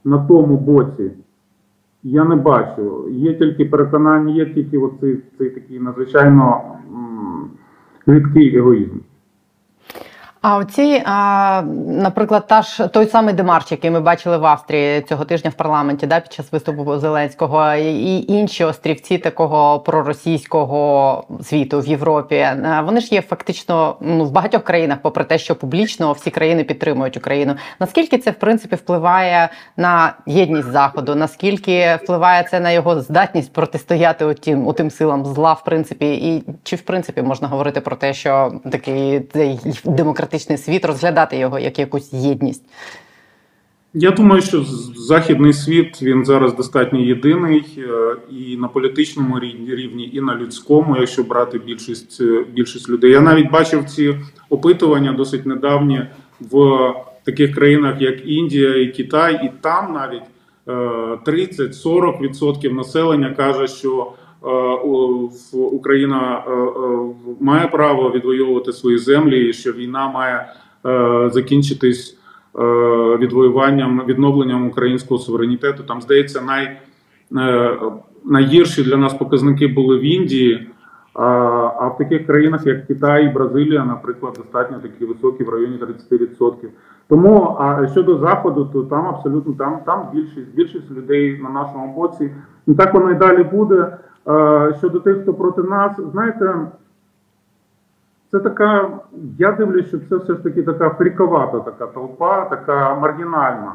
на 0.06 0.18
тому 0.28 0.58
боці 0.58 1.12
я 2.04 2.24
не 2.24 2.36
бачу. 2.36 3.10
Є 3.10 3.34
тільки 3.34 3.66
переконання, 3.66 4.34
є 4.34 4.46
тільки 4.46 4.78
оцей, 4.78 5.20
цей 5.38 5.50
такий 5.50 5.80
надзвичайно 5.80 6.62
м, 6.94 7.50
рідкий 8.08 8.58
егоїзм. 8.58 8.98
А 10.43 10.58
оці, 10.58 11.01
а, 11.06 11.62
наприклад, 11.88 12.47
та 12.47 12.62
ж 12.62 12.88
той 12.88 13.08
самий 13.08 13.34
демарш, 13.34 13.71
який 13.71 13.91
ми 13.91 13.99
бачили 13.99 14.38
в 14.38 14.45
Австрії 14.45 15.01
цього 15.01 15.25
тижня 15.25 15.49
в 15.49 15.53
парламенті, 15.53 16.08
да, 16.08 16.19
під 16.19 16.34
час 16.34 16.51
виступу 16.51 16.97
Зеленського, 16.97 17.73
і 17.73 18.25
інші 18.27 18.63
острівці 18.63 19.17
такого 19.17 19.79
проросійського 19.79 21.23
світу 21.43 21.79
в 21.79 21.88
Європі, 21.88 22.36
е, 22.36 22.84
вони 22.86 22.99
ж 22.99 23.15
є 23.15 23.21
фактично 23.21 23.95
ну, 24.01 24.25
в 24.25 24.32
багатьох 24.32 24.63
країнах, 24.63 24.97
попри 25.01 25.23
те, 25.23 25.38
що 25.38 25.56
публічно 25.56 26.12
всі 26.12 26.29
країни 26.29 26.63
підтримують 26.63 27.17
Україну. 27.17 27.56
Наскільки 27.79 28.17
це 28.17 28.32
в 28.32 28.36
принципі 28.36 28.75
впливає 28.75 29.49
на 29.77 30.13
єдність 30.25 30.71
заходу? 30.71 31.15
Наскільки 31.15 31.99
впливає 32.03 32.43
це 32.51 32.60
на 32.60 32.71
його 32.71 33.01
здатність 33.01 33.53
протистояти 33.53 34.25
отім, 34.25 34.67
отим 34.67 34.91
силам 34.91 35.25
зла, 35.25 35.53
в 35.53 35.63
принципі, 35.63 36.15
і 36.15 36.43
чи 36.63 36.75
в 36.75 36.82
принципі 36.82 37.21
можна 37.21 37.47
говорити 37.47 37.82
про 37.82 37.95
те, 37.95 38.13
що 38.13 38.53
такий 38.71 39.19
цей 39.19 39.60
демократичний 40.34 40.58
світ 40.58 40.86
розглядати 40.86 41.38
його 41.38 41.60
як 41.60 41.80
якусь 41.80 42.13
єдність? 42.13 42.63
Я 43.93 44.12
думаю, 44.12 44.41
що 44.41 44.65
західний 44.96 45.54
світ 45.54 46.02
він 46.02 46.26
зараз 46.26 46.56
достатньо 46.56 47.00
єдиний 47.00 47.63
е, 47.78 48.15
і 48.32 48.58
на 48.58 48.67
політичному 48.67 49.39
рівні, 49.39 50.10
і 50.13 50.22
на 50.22 50.36
людському, 50.36 50.98
якщо 51.00 51.24
брати 51.24 51.60
більшість 51.60 52.22
е, 52.22 52.46
більшість 52.54 52.89
людей. 52.89 53.12
Я 53.12 53.22
навіть 53.22 53.52
бачив 53.52 53.86
ці 53.86 54.15
опитування 54.50 55.13
досить 55.13 55.46
недавні 55.46 56.02
в 56.39 56.93
таких 57.24 57.56
країнах, 57.56 58.02
як 58.02 58.28
Індія 58.28 58.82
і 58.82 58.88
Китай, 58.88 59.46
і 59.46 59.52
там 59.62 59.93
навіть 59.93 60.28
е, 60.67 60.72
30-40% 61.26 62.74
населення 62.74 63.34
каже, 63.34 63.67
що 63.67 64.12
е, 64.12 64.23
Україна 65.53 66.43
е, 66.47 66.51
е, 66.51 66.65
має 67.39 67.67
право 67.67 68.12
відвоювати 68.12 68.73
свої 68.73 68.97
землі, 68.97 69.49
і 69.49 69.53
що 69.53 69.71
війна 69.71 70.12
має 70.12 70.53
е, 70.86 71.29
закінчитись 71.29 72.17
е, 72.60 72.62
відвоюванням, 73.17 74.03
відновленням 74.08 74.67
українського 74.67 75.19
суверенітету. 75.19 75.84
Там, 75.84 76.01
здається, 76.01 76.41
най, 76.41 76.77
е, 77.38 77.77
найгірші 78.25 78.84
для 78.84 78.97
нас 78.97 79.13
показники 79.13 79.67
були 79.67 79.97
в 79.97 80.01
Індії. 80.01 80.69
А, 81.13 81.23
а 81.79 81.88
в 81.88 81.97
таких 81.97 82.25
країнах, 82.25 82.65
як 82.65 82.88
Китай 82.88 83.25
і 83.25 83.29
Бразилія, 83.29 83.86
наприклад, 83.86 84.34
достатньо 84.38 84.79
такі 84.79 85.06
високі 85.06 85.43
в 85.43 85.49
районі 85.49 85.77
30%. 85.77 86.69
Тому 87.08 87.58
а 87.60 87.88
щодо 87.88 88.17
заходу, 88.17 88.69
то 88.73 88.84
там 88.84 89.08
абсолютно 89.08 89.53
там, 89.53 89.79
там 89.86 90.08
більшість 90.13 90.56
більшість 90.56 90.91
людей 90.91 91.39
на 91.43 91.49
нашому 91.49 91.93
боці. 91.95 92.32
І 92.67 92.73
так 92.73 92.93
воно 92.93 93.12
і 93.12 93.15
далі 93.15 93.43
буде. 93.43 93.97
А, 94.26 94.70
щодо 94.78 95.00
тих, 95.00 95.22
хто 95.22 95.34
проти 95.34 95.62
нас, 95.62 96.00
знаєте, 96.12 96.56
це 98.32 98.40
така, 98.40 98.90
я 99.40 99.52
дивлюсь, 99.52 99.88
що 99.88 99.98
це 100.10 100.16
все 100.18 100.34
ж 100.34 100.44
таки 100.44 100.64
така 100.64 100.90
фріковата 100.90 101.60
така 101.60 101.88
толпа, 101.88 102.46
така 102.46 102.96
маргінальна. 102.96 103.74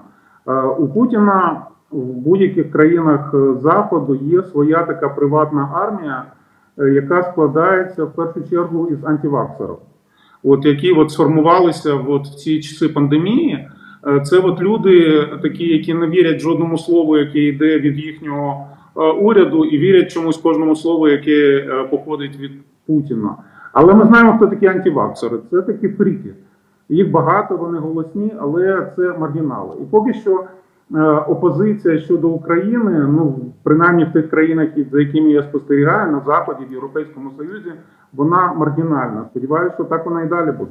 Е, 0.49 0.53
У 0.63 0.89
Путіна 0.89 1.63
в 1.91 2.05
будь-яких 2.05 2.73
країнах 2.73 3.35
е, 3.35 3.55
Заходу 3.61 4.15
є 4.15 4.43
своя 4.43 4.83
така 4.83 5.09
приватна 5.09 5.69
армія, 5.75 6.25
е, 6.79 6.89
яка 6.89 7.23
складається 7.23 8.05
в 8.05 8.13
першу 8.13 8.49
чергу 8.51 8.89
із 8.89 9.05
антиваксерів. 9.05 9.77
От 10.43 10.65
які 10.65 10.93
от 10.93 11.11
сформувалися 11.11 11.95
от 11.95 12.27
в 12.27 12.35
ці 12.35 12.61
часи 12.61 12.89
пандемії. 12.89 13.69
Е, 14.07 14.21
Це 14.21 14.39
от 14.39 14.61
люди, 14.61 15.27
такі, 15.43 15.65
які 15.73 15.95
не 15.95 16.07
вірять 16.07 16.41
жодному 16.41 16.79
слову, 16.79 17.19
яке 17.19 17.39
йде 17.39 17.79
від 17.79 17.99
їхнього 17.99 18.67
е, 18.73 18.78
уряду, 19.03 19.65
і 19.65 19.79
вірять 19.79 20.13
чомусь 20.13 20.37
кожному 20.37 20.77
слову, 20.77 21.09
яке 21.09 21.59
е, 21.59 21.85
походить 21.85 22.37
від 22.37 22.51
Путіна. 22.87 23.37
Але 23.73 23.95
ми 23.95 24.05
знаємо, 24.05 24.37
хто 24.37 24.47
такі 24.47 24.67
антиваксери. 24.67 25.39
Це 25.51 25.63
такі 25.63 25.89
фріки. 25.89 26.35
Їх 26.89 27.11
багато, 27.11 27.57
вони 27.57 27.79
голосні, 27.79 28.35
але 28.41 28.93
це 28.97 29.15
маргінали. 29.19 29.77
І 29.81 29.85
поки 29.91 30.15
що 30.15 30.45
е, 30.95 31.01
опозиція 31.11 31.99
щодо 31.99 32.29
України, 32.29 33.07
ну 33.09 33.53
принаймні 33.63 34.05
в 34.05 34.13
тих 34.13 34.31
країнах, 34.31 34.69
за 34.93 35.01
якими 35.01 35.31
я 35.31 35.43
спостерігаю 35.43 36.13
на 36.13 36.21
заході, 36.27 36.65
в 36.71 36.73
Європейському 36.73 37.31
Союзі, 37.39 37.73
вона 38.13 38.53
маргінальна. 38.53 39.25
Сподіваюся, 39.31 39.75
що 39.75 39.85
так 39.85 40.07
вона 40.07 40.23
і 40.23 40.27
далі 40.27 40.53
буде. 40.53 40.71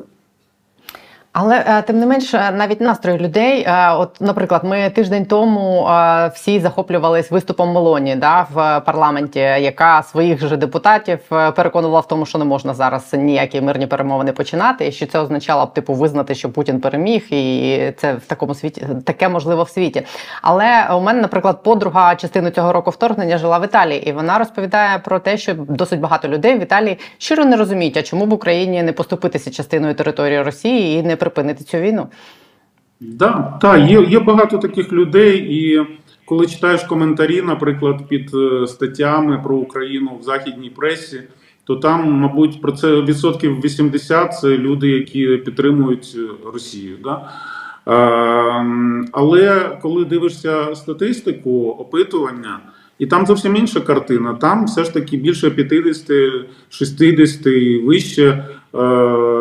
Але 1.39 1.63
е, 1.67 1.81
тим 1.81 1.99
не 1.99 2.05
менш, 2.05 2.33
е, 2.33 2.51
навіть 2.51 2.81
настрої 2.81 3.17
людей. 3.17 3.61
е, 3.61 3.91
От, 3.91 4.21
наприклад, 4.21 4.61
ми 4.63 4.89
тиждень 4.89 5.25
тому 5.25 5.89
всі 6.33 6.59
захоплювались 6.59 7.31
виступом 7.31 7.71
Мелоні 7.71 8.15
да, 8.15 8.47
в 8.53 8.81
парламенті, 8.85 9.39
яка 9.39 10.03
своїх 10.03 10.47
же 10.47 10.57
депутатів 10.57 11.19
переконувала 11.29 11.99
в 11.99 12.07
тому, 12.07 12.25
що 12.25 12.37
не 12.37 12.45
можна 12.45 12.73
зараз 12.73 13.13
ніякі 13.13 13.61
мирні 13.61 13.87
перемовини 13.87 14.31
починати, 14.31 14.87
і 14.87 14.91
що 14.91 15.05
це 15.05 15.19
означало 15.19 15.65
б 15.65 15.73
типу 15.73 15.93
визнати, 15.93 16.35
що 16.35 16.49
Путін 16.49 16.81
переміг, 16.81 17.25
і 17.29 17.91
це 17.97 18.13
в 18.13 18.25
такому 18.25 18.55
світі 18.55 18.87
таке 19.05 19.29
можливо 19.29 19.63
в 19.63 19.69
світі. 19.69 20.01
Але 20.41 20.87
у 20.95 20.99
мене, 20.99 21.21
наприклад, 21.21 21.63
подруга 21.63 22.15
частину 22.15 22.49
цього 22.49 22.73
року 22.73 22.89
вторгнення 22.89 23.37
жила 23.37 23.57
в 23.59 23.65
Італії, 23.65 24.09
і 24.09 24.11
вона 24.11 24.37
розповідає 24.37 24.99
про 24.99 25.19
те, 25.19 25.37
що 25.37 25.53
досить 25.53 25.99
багато 25.99 26.27
людей 26.27 26.57
в 26.57 26.61
Італії 26.61 26.99
щиро 27.17 27.45
не 27.45 27.55
розуміють, 27.55 27.97
а 27.97 28.01
чому 28.01 28.25
б 28.25 28.33
Україні 28.33 28.83
не 28.83 28.93
поступитися 28.93 29.51
частиною 29.51 29.93
території 29.93 30.41
Росії 30.41 30.99
і 30.99 31.03
не 31.03 31.15
припинити 31.29 31.63
цю 31.63 31.77
війну. 31.77 32.07
Да, 32.99 33.57
та 33.61 33.77
є, 33.77 34.01
є 34.01 34.19
багато 34.19 34.57
таких 34.57 34.91
людей, 34.91 35.37
і 35.37 35.85
коли 36.25 36.47
читаєш 36.47 36.83
коментарі, 36.83 37.41
наприклад, 37.41 38.07
під 38.07 38.31
е, 38.35 38.67
статтями 38.67 39.41
про 39.43 39.55
Україну 39.55 40.11
в 40.21 40.23
західній 40.23 40.69
пресі, 40.69 41.21
то 41.63 41.75
там, 41.75 42.11
мабуть, 42.11 42.61
про 42.61 42.71
це 42.71 43.01
відсотків 43.01 43.61
80 43.61 44.33
це 44.33 44.47
люди, 44.47 44.87
які 44.87 45.27
підтримують 45.27 46.15
е, 46.17 46.49
Росію. 46.53 46.97
Да? 47.03 47.29
Ем, 47.87 49.07
Але 49.11 49.77
коли 49.81 50.05
дивишся 50.05 50.75
статистику, 50.75 51.69
опитування, 51.69 52.59
і 52.99 53.05
там 53.05 53.25
зовсім 53.25 53.55
інша 53.55 53.79
картина. 53.79 54.33
Там 54.33 54.65
все 54.65 54.83
ж 54.83 54.93
таки 54.93 55.17
більше 55.17 55.51
50, 55.51 56.11
60 56.69 57.45
і 57.45 57.79
вище 57.79 58.23
е, 58.23 58.45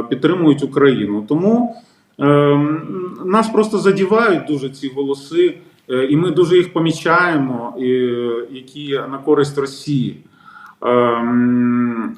підтримують 0.08 0.62
Україну. 0.62 1.24
Тому 1.28 1.76
Ем, 2.18 3.16
Нас 3.24 3.48
просто 3.48 3.78
задівають 3.78 4.46
дуже 4.48 4.70
ці 4.70 4.88
голоси, 4.88 5.58
е, 5.90 6.06
і 6.06 6.16
ми 6.16 6.30
дуже 6.30 6.56
їх 6.56 6.72
помічаємо, 6.72 7.74
які 8.50 8.92
на 9.10 9.18
користь 9.24 9.58
Росії. 9.58 10.16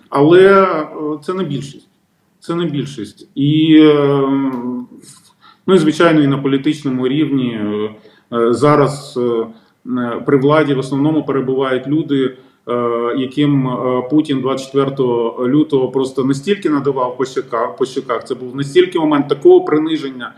Але 0.08 0.62
е, 0.62 0.86
це 1.22 1.34
не 1.34 1.44
більшість. 1.44 1.88
Це 2.40 2.54
не 2.54 2.64
більшість. 2.64 3.28
І, 3.34 3.78
ну, 5.66 5.74
і 5.74 5.78
звичайно, 5.78 6.20
і 6.20 6.26
на 6.26 6.38
політичному 6.38 7.08
рівні 7.08 7.50
е, 7.50 7.90
е, 8.36 8.52
зараз 8.54 9.18
е, 9.22 9.46
е, 10.00 10.22
при 10.26 10.38
владі 10.38 10.74
в 10.74 10.78
основному 10.78 11.24
перебувають 11.24 11.86
люди, 11.86 12.24
е, 12.24 12.36
яким 13.18 13.68
е, 13.68 14.02
Путін 14.10 14.40
24 14.40 14.90
лютого 15.48 15.88
просто 15.88 16.24
настільки 16.24 16.70
надавав 16.70 17.16
по 17.16 17.24
щоках, 17.24 17.76
по 17.76 17.86
щоках. 17.86 18.24
Це 18.24 18.34
був 18.34 18.56
настільки 18.56 18.98
момент 18.98 19.28
такого 19.28 19.60
приниження, 19.60 20.32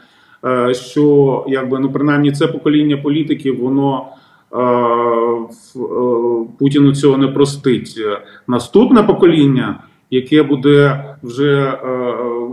е, 0.44 0.74
що 0.74 1.44
якби 1.48 1.78
ну 1.78 1.92
принаймні 1.92 2.32
це 2.32 2.46
покоління 2.46 2.96
політиків, 2.96 3.60
воно. 3.62 4.06
е, 4.52 4.58
е, 4.58 6.46
Путіну 6.58 6.94
цього 6.94 7.16
не 7.18 7.28
простить. 7.28 7.94
Е, 7.98 8.22
Наступне 8.46 9.02
покоління, 9.02 9.82
яке 10.10 10.42
буде 10.42 11.04
вже 11.22 11.60
е, 11.62 11.78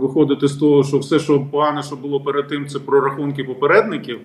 виходити 0.00 0.48
з 0.48 0.56
того, 0.56 0.84
що 0.84 0.98
все, 0.98 1.18
що 1.18 1.40
погане, 1.50 1.82
що 1.82 1.96
було 1.96 2.20
перед 2.20 2.48
тим, 2.48 2.66
це 2.66 2.78
прорахунки 2.78 3.44
попередників. 3.44 4.18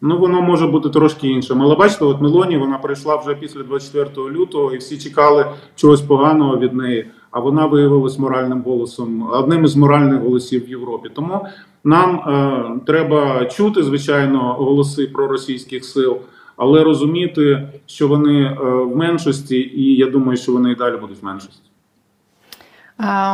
Ну, 0.00 0.18
воно 0.18 0.42
може 0.42 0.66
бути 0.66 0.88
трошки 0.88 1.28
іншим. 1.28 1.62
Але 1.62 1.74
бачите, 1.74 2.04
от 2.04 2.20
Мелоні 2.20 2.56
вона 2.56 2.78
прийшла 2.78 3.16
вже 3.16 3.34
після 3.34 3.62
24 3.62 4.30
лютого, 4.30 4.72
і 4.74 4.78
всі 4.78 4.98
чекали 4.98 5.46
чогось 5.76 6.00
поганого 6.00 6.56
від 6.58 6.74
неї. 6.74 7.06
А 7.30 7.40
вона 7.40 7.66
виявилась 7.66 8.18
моральним 8.18 8.62
голосом, 8.62 9.28
одним 9.32 9.64
із 9.64 9.76
моральних 9.76 10.20
голосів 10.20 10.66
в 10.66 10.68
Європі. 10.68 11.08
Тому 11.14 11.46
нам 11.84 12.16
е, 12.16 12.80
треба 12.86 13.44
чути, 13.44 13.82
звичайно, 13.82 14.38
голоси 14.38 15.06
проросійських 15.06 15.84
сил, 15.84 16.16
але 16.56 16.84
розуміти, 16.84 17.68
що 17.86 18.08
вони 18.08 18.42
е, 18.42 18.54
в 18.62 18.96
меншості, 18.96 19.56
і 19.56 19.96
я 19.96 20.10
думаю, 20.10 20.36
що 20.36 20.52
вони 20.52 20.72
і 20.72 20.74
далі 20.74 20.96
будуть 20.96 21.22
в 21.22 21.24
меншості. 21.24 21.67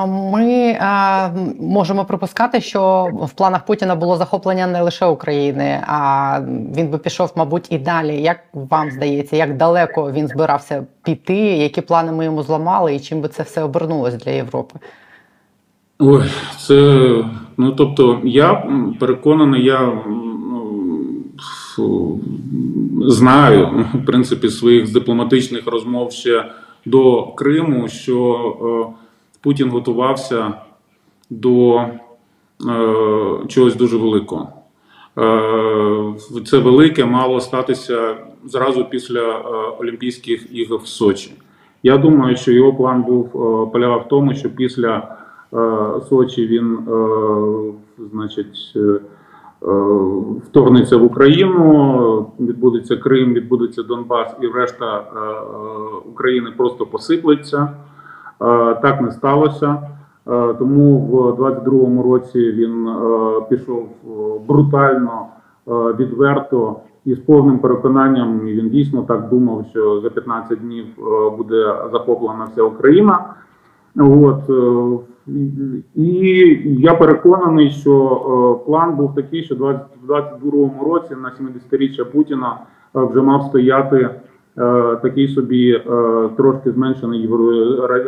Ми 0.06 0.78
можемо 1.60 2.04
припускати, 2.04 2.60
що 2.60 3.08
в 3.22 3.32
планах 3.32 3.64
Путіна 3.64 3.94
було 3.94 4.16
захоплення 4.16 4.66
не 4.66 4.82
лише 4.82 5.06
України, 5.06 5.84
а 5.86 6.40
він 6.76 6.88
би 6.88 6.98
пішов, 6.98 7.32
мабуть, 7.36 7.72
і 7.72 7.78
далі. 7.78 8.22
Як 8.22 8.40
вам 8.52 8.90
здається, 8.90 9.36
як 9.36 9.56
далеко 9.56 10.12
він 10.12 10.28
збирався 10.28 10.86
піти? 11.02 11.36
Які 11.36 11.80
плани 11.80 12.12
ми 12.12 12.24
йому 12.24 12.42
зламали, 12.42 12.94
і 12.94 13.00
чим 13.00 13.20
би 13.20 13.28
це 13.28 13.42
все 13.42 13.62
обернулось 13.62 14.14
для 14.14 14.30
Європи? 14.30 14.78
Ой, 15.98 16.30
це 16.58 17.08
ну 17.56 17.72
тобто, 17.72 18.20
я 18.24 18.66
переконаний, 19.00 19.64
я 19.64 19.92
ну, 20.06 22.20
знаю 23.06 23.86
в 23.94 24.06
принципі 24.06 24.48
своїх 24.48 24.92
дипломатичних 24.92 25.66
розмов 25.66 26.12
ще 26.12 26.44
до 26.84 27.22
Криму, 27.22 27.88
що 27.88 28.90
е, 28.90 29.03
Путін 29.44 29.70
готувався 29.70 30.52
до 31.30 31.76
е, 31.76 31.90
чогось 33.48 33.76
дуже 33.76 33.96
великого. 33.96 34.48
Е, 35.18 36.40
це 36.46 36.58
велике 36.58 37.04
мало 37.04 37.40
статися 37.40 38.16
зразу 38.44 38.84
після 38.84 39.20
е, 39.20 39.42
Олімпійських 39.78 40.56
ігор 40.56 40.80
в 40.80 40.86
Сочі. 40.86 41.32
Я 41.82 41.98
думаю, 41.98 42.36
що 42.36 42.52
його 42.52 42.74
план 42.74 43.02
був 43.02 43.26
е, 43.26 43.70
полягав 43.72 44.00
в 44.00 44.08
тому, 44.08 44.34
що 44.34 44.50
після 44.50 45.16
е, 45.54 46.00
Сочі 46.08 46.46
він, 46.46 46.78
е, 46.88 48.06
значить, 48.12 48.72
е, 48.76 48.80
е, 48.80 49.00
вторгнеться 50.48 50.96
в 50.96 51.04
Україну, 51.04 52.26
відбудеться 52.40 52.96
Крим, 52.96 53.34
відбудеться 53.34 53.82
Донбас, 53.82 54.34
і 54.42 54.46
решта 54.46 54.98
е, 54.98 55.18
е, 55.18 55.30
України 56.12 56.50
просто 56.56 56.86
посиплеться. 56.86 57.68
Так 58.82 59.00
не 59.00 59.10
сталося. 59.10 59.76
Тому 60.58 60.98
в 60.98 61.40
22-му 61.40 62.02
році 62.02 62.52
він 62.52 62.88
пішов 63.48 63.88
брутально, 64.48 65.26
відверто 65.98 66.76
і 67.04 67.14
з 67.14 67.18
повним 67.18 67.58
переконанням. 67.58 68.40
Він 68.40 68.68
дійсно 68.70 69.02
так 69.02 69.28
думав, 69.28 69.66
що 69.70 70.00
за 70.00 70.10
15 70.10 70.58
днів 70.58 70.86
буде 71.36 71.74
захоплена 71.92 72.44
вся 72.44 72.62
Україна. 72.62 73.34
От 73.96 74.50
е, 74.50 75.32
і 75.94 76.08
я 76.64 76.94
переконаний, 76.94 77.70
що 77.70 78.60
е, 78.60 78.66
план 78.66 78.96
був 78.96 79.14
такий, 79.14 79.42
що 79.42 79.54
в 79.54 80.10
22-му 80.10 80.84
році 80.84 81.14
на 81.22 81.28
70-річчя 81.28 82.04
Путіна 82.04 82.58
вже 82.94 83.22
мав 83.22 83.42
стояти 83.42 84.10
такий 85.02 85.28
собі 85.28 85.70
е, 85.72 85.80
трошки 86.36 86.70
зменшений 86.70 87.28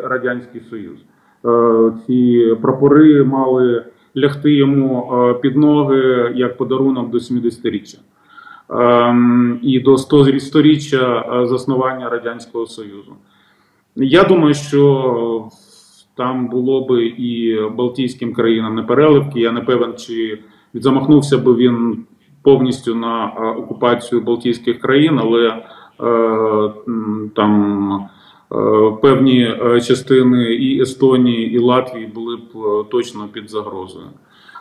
радянський 0.05 0.61
союз. 0.71 0.99
Е, 1.45 1.93
Ці 2.07 2.57
прапори 2.63 3.25
мали 3.25 3.85
лягти 4.17 4.55
йому 4.55 5.13
е, 5.13 5.35
під 5.35 5.57
ноги 5.57 6.33
як 6.35 6.57
подарунок 6.57 7.11
до 7.11 7.19
70-річчя. 7.19 7.99
Ем, 8.71 9.59
І 9.63 9.81
до 9.81 9.95
100-річчя 9.95 11.43
е, 11.43 11.47
заснування 11.47 12.09
Радянського 12.09 12.67
Союзу. 12.67 13.13
Я 13.97 14.25
думаю, 14.25 14.55
що 14.55 15.49
там 16.17 16.49
було 16.49 16.87
би 16.87 17.07
і 17.07 17.61
Балтійським 17.71 18.33
країнам 18.33 18.75
не 18.75 18.83
переливки. 18.83 19.41
Я 19.41 19.53
не 19.53 19.61
певен, 19.61 19.95
чи 19.97 20.39
замахнувся 20.75 21.39
би 21.39 21.55
він 21.55 22.05
повністю 22.47 22.95
на 22.95 23.27
е, 23.27 23.41
окупацію 23.41 24.21
Балтійських 24.21 24.79
країн, 24.79 25.19
але 25.23 25.49
е, 25.49 25.65
там 27.35 27.93
е, 28.53 28.57
певні 29.03 29.43
е, 29.43 29.81
частини 29.81 30.55
і 30.55 30.81
Естонії, 30.81 31.55
і 31.55 31.59
Латвії 31.59 32.07
були 32.07 32.37
б 32.37 32.41
е, 32.55 32.85
точно 32.91 33.29
під 33.33 33.51
загрозою. 33.51 34.07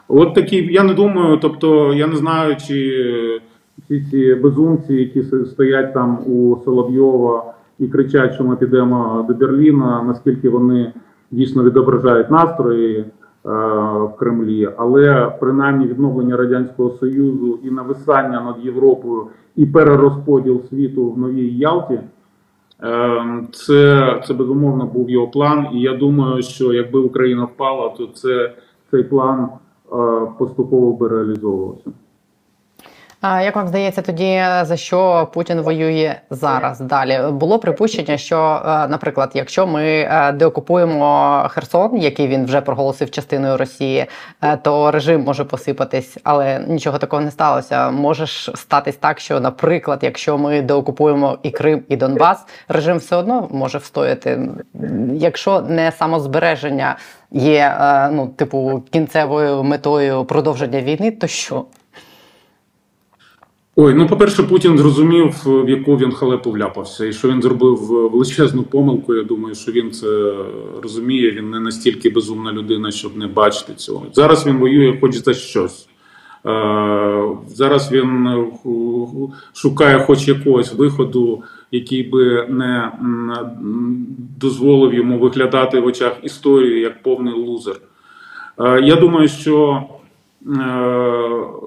От 0.08 0.34
такі, 0.34 0.74
я 0.74 0.84
не 0.84 0.94
думаю, 0.94 1.38
тобто 1.42 1.94
я 1.94 2.08
не 2.08 2.16
знаю, 2.16 2.56
чи 2.68 3.42
всі 3.78 4.06
ці 4.12 4.36
безумці, 4.36 4.94
які 4.94 5.24
стоять 5.46 5.94
там 5.94 6.20
у 6.28 6.58
Соловйова 6.66 7.54
і 7.80 7.88
кричать, 7.88 8.34
що 8.34 8.44
ми 8.44 8.56
підемо 8.56 9.26
до 9.28 9.34
Берліна, 9.34 10.04
наскільки 10.08 10.50
вони 10.50 10.94
дійсно 11.32 11.64
відображають 11.64 12.32
настрої 12.32 13.00
е, 13.00 13.06
в 13.44 14.16
Кремлі, 14.20 14.70
але 14.78 15.32
принаймні 15.40 15.88
відновлення 15.88 16.38
радянського 16.38 16.90
союзу 16.90 17.60
і 17.64 17.72
нависання 17.72 18.42
над 18.42 18.66
Європою 18.66 19.28
і 19.56 19.66
перерозподіл 19.66 20.62
світу 20.70 21.12
в 21.12 21.18
новій 21.18 21.58
Ялті. 21.58 22.00
е, 22.84 23.44
Це, 23.52 24.22
це 24.28 24.34
безумовно 24.34 24.86
був 24.86 25.10
його 25.10 25.28
план, 25.28 25.68
і 25.74 25.82
я 25.82 25.94
думаю, 25.98 26.44
що 26.44 26.74
якби 26.74 27.00
Україна 27.00 27.46
впала, 27.46 27.90
то 27.90 28.08
це 28.08 28.54
цей 28.92 29.04
план 29.04 29.50
е, 29.94 30.28
поступово 30.40 30.94
би 30.94 31.08
реалізовувався. 31.08 31.92
А 33.28 33.42
як 33.42 33.56
вам 33.56 33.68
здається, 33.68 34.02
тоді 34.02 34.44
за 34.62 34.78
що 34.78 35.28
Путін 35.34 35.62
воює 35.62 36.16
зараз? 36.30 36.80
Далі 36.80 37.20
було 37.32 37.60
припущення, 37.60 38.18
що, 38.18 38.62
е, 38.66 38.88
наприклад, 38.88 39.32
якщо 39.34 39.68
ми 39.68 39.84
е, 39.84 40.32
деокупуємо 40.32 41.42
Херсон, 41.50 41.98
який 41.98 42.28
він 42.28 42.46
вже 42.46 42.62
проголосив 42.62 43.12
частиною 43.12 43.58
Росії, 43.58 44.06
е, 44.42 44.58
то 44.58 44.92
режим 44.92 45.24
може 45.24 45.44
посипатись, 45.44 46.18
але 46.24 46.60
нічого 46.68 46.98
такого 46.98 47.22
не 47.22 47.32
сталося. 47.32 47.92
Може 47.92 48.26
ж 48.26 48.52
статись 48.56 48.96
так, 48.96 49.20
що, 49.20 49.40
наприклад, 49.40 50.00
якщо 50.02 50.38
ми 50.38 50.62
деокупуємо 50.62 51.38
і 51.44 51.52
Крим, 51.52 51.84
і 51.90 51.96
Донбас, 51.98 52.46
режим 52.68 52.98
все 52.98 53.16
одно 53.16 53.48
може 53.52 53.78
встояти. 53.78 54.50
Якщо 55.14 55.62
не 55.62 55.92
самозбереження 55.92 56.98
є 57.32 57.78
ну, 58.12 58.28
типу 58.28 58.84
кінцевою 58.92 59.64
метою 59.64 60.26
продовження 60.26 60.82
війни, 60.82 61.12
то 61.12 61.28
що? 61.28 61.66
Ой, 63.78 63.94
ну 63.94 64.08
по-перше, 64.08 64.44
Путін 64.44 64.78
зрозумів, 64.78 65.34
в 65.46 65.70
яку 65.70 65.98
він 65.98 66.12
халепу 66.12 66.52
вляпався, 66.52 67.06
і 67.06 67.14
що 67.14 67.30
він 67.30 67.42
зробив 67.42 67.78
величезну 68.12 68.64
помилку. 68.64 69.16
Я 69.16 69.24
думаю, 69.24 69.56
що 69.56 69.72
він 69.72 69.92
це 69.92 70.36
розуміє. 70.84 71.32
Він 71.32 71.50
не 71.50 71.60
настільки 71.60 72.10
безумна 72.10 72.52
людина, 72.52 72.92
щоб 72.92 73.18
не 73.18 73.28
бачити 73.28 73.74
цього. 73.74 74.06
Зараз 74.14 74.48
він 74.48 74.58
воює, 74.58 74.98
хоч 75.02 75.16
за 75.16 75.34
щось. 75.34 75.88
Е, 76.46 77.24
Зараз 77.48 77.92
він 77.92 78.28
е, 78.28 78.48
шукає 79.54 80.00
хоч 80.00 80.28
якогось 80.28 80.74
виходу, 80.74 81.44
який 81.72 82.04
би 82.04 82.48
не 82.50 82.92
дозволив 84.40 84.94
йому 84.94 85.20
виглядати 85.20 85.80
в 85.80 85.86
очах 85.86 86.18
історії 86.24 86.82
як 86.82 87.04
повний 87.04 87.34
лузер. 87.34 87.76
Е, 88.60 88.82
Я 88.82 88.96
думаю, 88.96 89.28
що 89.28 89.84
е, 89.90 89.95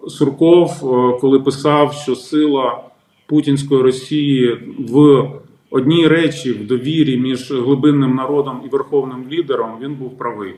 Сурков, 0.08 0.70
е, 0.70 1.18
коли 1.20 1.40
писав, 1.40 1.92
що 1.92 2.16
сила 2.16 2.80
путінської 3.26 3.82
Росії 3.82 4.58
в 4.78 5.24
одній 5.70 6.08
речі, 6.08 6.52
в 6.52 6.66
довірі 6.66 7.16
між 7.16 7.52
глибинним 7.52 8.14
народом 8.14 8.60
і 8.66 8.68
верховним 8.68 9.24
лідером, 9.30 9.70
він 9.82 9.94
був 9.94 10.18
правий. 10.18 10.54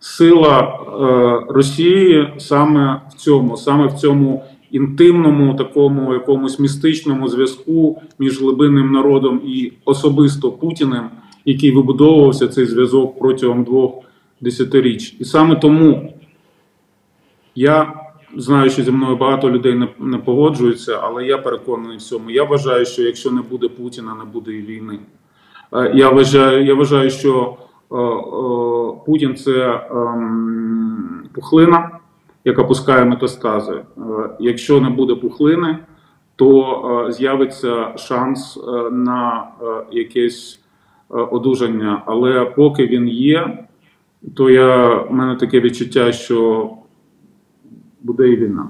Сила 0.00 0.60
е, 0.60 1.52
Росії 1.52 2.32
саме 2.38 3.00
в 3.10 3.14
цьому, 3.14 3.56
саме 3.56 3.86
в 3.86 3.92
цьому 3.92 4.44
інтимному, 4.70 5.54
такому 5.54 6.12
якомусь 6.12 6.58
містичному 6.58 7.28
зв'язку 7.28 8.02
між 8.18 8.40
глибинним 8.40 8.92
народом 8.92 9.40
і 9.46 9.72
особисто 9.84 10.52
Путіним, 10.52 11.04
який 11.44 11.72
вибудовувався 11.72 12.48
цей 12.48 12.66
зв'язок 12.66 13.18
протягом 13.18 13.64
двох 13.64 13.92
десятиріч. 14.40 15.16
І 15.18 15.24
саме 15.24 15.56
тому 15.56 16.12
я 17.54 17.92
знаю, 18.36 18.70
що 18.70 18.82
зі 18.82 18.90
мною 18.90 19.16
багато 19.16 19.50
людей 19.50 19.74
не, 19.74 19.88
не 19.98 20.18
погоджуються, 20.18 20.98
але 21.02 21.24
я 21.24 21.38
переконаний 21.38 21.96
в 21.96 22.00
цьому. 22.02 22.30
Я 22.30 22.44
вважаю, 22.44 22.86
що 22.86 23.02
якщо 23.02 23.30
не 23.30 23.42
буде 23.42 23.68
Путіна, 23.68 24.14
не 24.14 24.24
буде 24.24 24.52
і 24.52 24.62
війни. 24.62 24.98
Е, 25.72 25.92
Я 25.94 26.10
вважаю, 26.10 26.64
я 26.64 26.74
вважаю, 26.74 27.10
що 27.10 27.56
е, 27.92 27.96
е, 27.96 29.04
Путін 29.06 29.36
це 29.36 29.80
ем, 29.90 31.22
пухлина, 31.34 31.90
яка 32.44 32.64
пускає 32.64 33.04
метастази. 33.04 33.72
Е, 33.72 33.82
Якщо 34.40 34.80
не 34.80 34.90
буде 34.90 35.14
пухлини, 35.14 35.78
то 36.36 37.04
е, 37.08 37.12
з'явиться 37.12 37.96
шанс 37.96 38.56
е, 38.68 38.90
на 38.90 39.46
е, 39.62 39.64
якесь 39.90 40.60
е, 41.10 41.14
одужання. 41.14 42.02
Але 42.06 42.44
поки 42.44 42.86
він 42.86 43.08
є, 43.08 43.58
то 44.36 44.50
я, 44.50 44.86
в 44.94 45.12
мене 45.12 45.36
таке 45.36 45.60
відчуття, 45.60 46.12
що 46.12 46.70
буде 48.02 48.28
і 48.28 48.36
війна. 48.36 48.66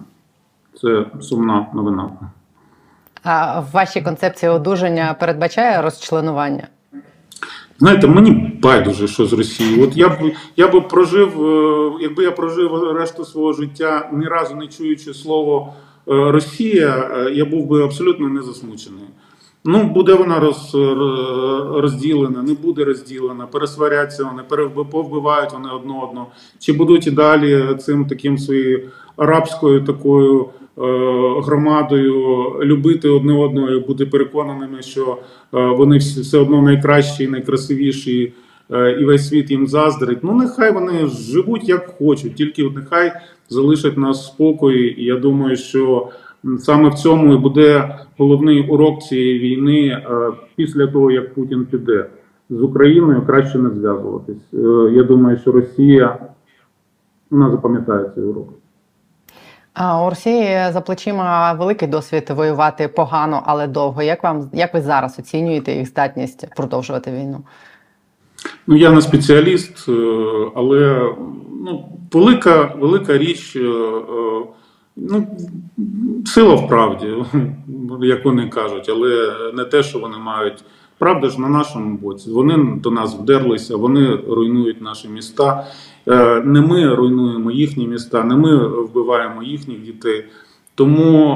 Це 0.81 1.07
сумна 1.21 1.67
новина. 1.75 2.11
А 3.23 3.61
в 3.61 3.71
вашій 3.73 4.01
концепції 4.01 4.53
одужання 4.53 5.15
передбачає 5.21 5.83
розчленування? 5.83 6.69
Знаєте, 7.79 8.07
мені 8.07 8.59
байдуже, 8.63 9.09
що 9.09 9.27
з 9.27 9.33
Росією. 9.33 9.85
От 9.85 9.97
я 9.97 10.09
б 10.09 10.33
я 10.57 10.69
б 10.69 10.89
прожив, 10.89 11.47
е, 11.47 11.93
якби 12.01 12.25
я 12.25 12.33
прожив 12.33 12.93
решту 12.93 13.25
свого 13.25 13.53
життя, 13.53 14.11
ні 14.13 14.27
разу 14.27 14.57
не 14.57 14.67
чуючи 14.67 15.15
слово 15.15 15.75
е, 16.09 16.31
Росія, 16.31 17.11
е, 17.17 17.31
я 17.31 17.45
був 17.45 17.67
би 17.67 17.85
абсолютно 17.85 18.29
не 18.29 18.43
засмучений. 18.43 19.05
Ну, 19.65 19.85
буде 19.85 20.15
вона 20.15 20.41
роз, 20.41 20.75
розділена, 21.83 22.43
не 22.43 22.55
буде 22.55 22.85
розділена, 22.85 23.47
пересваряться 23.47 24.25
вони, 24.25 24.43
повбивають 24.85 25.53
вони 25.53 25.69
одне 25.69 25.95
одного. 26.03 26.27
Чи 26.59 26.73
будуть 26.73 27.07
і 27.07 27.11
далі 27.11 27.75
цим 27.75 28.05
таким 28.05 28.39
своєю 28.39 28.89
арабською 29.17 29.85
такою 29.85 30.41
е, 30.43 30.47
громадою 31.43 32.47
любити 32.63 33.09
одне 33.09 33.33
одного 33.33 33.71
і 33.71 33.81
бути 33.81 34.07
переконаними, 34.07 34.83
що 34.83 35.19
е, 35.55 35.67
вони 35.67 35.99
все 35.99 36.39
одно 36.39 36.63
найкращі, 36.63 37.29
найкрасивіші, 37.29 38.33
е, 38.71 38.93
і 39.01 39.05
весь 39.05 39.29
світ 39.29 39.51
їм 39.51 39.67
заздрить. 39.67 40.19
Ну, 40.23 40.35
нехай 40.35 40.73
вони 40.73 41.07
живуть 41.07 41.69
як 41.69 41.87
хочуть, 41.99 42.35
тільки 42.35 42.71
нехай 42.77 43.13
залишать 43.49 43.99
нас 43.99 44.27
спокої. 44.27 45.01
І 45.01 45.05
я 45.05 45.17
думаю, 45.17 45.57
що 45.57 46.09
саме 46.59 46.89
в 46.89 46.95
цьому 46.95 47.35
і 47.35 47.37
буде 47.37 47.99
головний 48.19 48.69
урок 48.69 49.03
цієї 49.03 49.39
війни 49.39 50.03
після 50.57 50.87
того, 50.87 51.11
як 51.11 51.35
Путін 51.35 51.67
піде. 51.71 52.07
З 52.51 52.63
Україною 52.63 53.23
краще 53.27 53.59
не 53.59 53.71
зв'язуватись. 53.71 54.53
Я 54.93 55.03
думаю, 55.03 55.39
що 55.39 55.53
Росія 55.53 56.19
вона 57.31 57.51
запам'ятає 57.51 58.11
цей 58.15 58.25
урок. 58.25 58.62
У 59.81 60.11
Росії 60.11 60.73
за 60.73 60.81
плечима 60.81 61.53
великий 61.53 61.89
досвід 61.89 62.31
воювати 62.31 62.89
погано, 62.89 63.43
але 63.47 63.67
довго. 63.67 64.03
Як 64.03 64.23
вам 64.23 64.51
як 64.53 64.75
ви 64.75 64.81
зараз 64.81 65.19
оцінюєте 65.19 65.73
їх 65.73 65.89
здатність 65.89 66.55
продовжувати 66.57 67.11
війну? 67.11 67.45
Ну, 68.67 68.77
я 68.77 68.91
не 68.91 69.03
спеціаліст, 69.03 69.89
е, 69.89 69.93
але 70.55 71.11
ну, 71.65 71.89
велика, 72.13 72.75
велика 72.79 73.19
річ, 73.19 73.57
е, 73.57 73.61
е, 73.61 74.43
ну, 74.97 75.37
сила 76.27 76.55
в 76.55 76.69
правді, 76.69 77.07
як 78.01 78.25
вони 78.25 78.49
кажуть, 78.49 78.89
але 78.89 79.33
не 79.55 79.65
те, 79.65 79.83
що 79.83 79.99
вони 79.99 80.19
мають. 80.19 80.65
Правда 81.03 81.29
ж 81.29 81.41
на 81.41 81.49
нашому 81.49 81.97
боці. 81.97 82.31
Вони 82.31 82.79
до 82.81 82.91
нас 82.91 83.15
вдерлися, 83.15 83.77
вони 83.77 84.19
руйнують 84.29 84.83
наші 84.83 85.09
міста. 85.09 85.67
Е, 86.09 86.43
Не 86.45 86.61
ми 86.61 86.95
руйнуємо 86.95 87.51
їхні 87.51 87.89
міста, 87.89 88.25
не 88.25 88.37
ми 88.37 88.67
вбиваємо 88.83 89.43
їхніх 89.43 89.81
дітей. 89.83 90.25
Тому, 90.75 91.35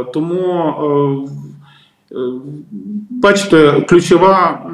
е, 0.00 0.04
тому 0.12 0.42
е, 2.12 2.16
бачите, 3.10 3.80
ключова 3.80 4.66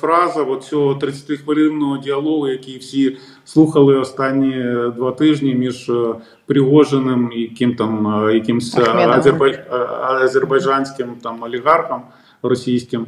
фраза 0.00 0.46
цього 0.56 0.94
30-хвилинного 0.94 2.00
діалогу, 2.02 2.48
який 2.48 2.78
всі 2.78 3.16
слухали 3.44 3.96
останні 3.98 4.64
два 4.96 5.12
тижні 5.12 5.54
між 5.54 5.90
Пригожиним 6.46 7.32
і 7.36 7.46
ким 7.46 7.74
там 7.74 8.22
якимсь 8.34 8.78
азербайджанським 10.22 11.08
там 11.22 11.42
олігархом 11.42 12.00
російським. 12.42 13.06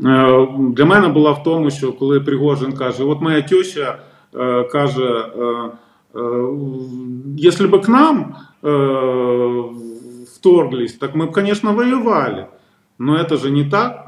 Е, 0.00 0.48
Для 0.58 0.84
мене 0.84 1.08
була 1.08 1.32
в 1.32 1.42
тому, 1.42 1.70
що 1.70 1.92
коли 1.92 2.20
Пригожин 2.20 2.72
каже: 2.72 3.04
От 3.04 3.20
моя 3.20 3.42
теща 3.42 3.98
каже, 4.72 5.24
е, 5.38 5.44
е, 6.20 6.46
якщо 7.36 7.68
б 7.68 7.82
к 7.82 7.92
нам 7.92 8.34
вторглись, 10.34 10.94
так 10.94 11.14
ми 11.14 11.26
б, 11.26 11.32
звісно, 11.34 11.72
воювали. 11.72 12.46
Но 12.98 13.16
это 13.16 13.36
же 13.36 13.50
не 13.50 13.64
так. 13.64 14.04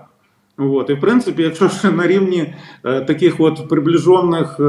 Вот. 0.57 0.90
І 0.90 0.94
в 0.94 1.01
принципі, 1.01 1.42
якщо 1.42 1.68
ще 1.68 1.90
на 1.90 2.07
рівні 2.07 2.55
е, 2.85 3.01
таких 3.01 3.40
от 3.40 3.68
приближених 3.68 4.61
е, 4.61 4.62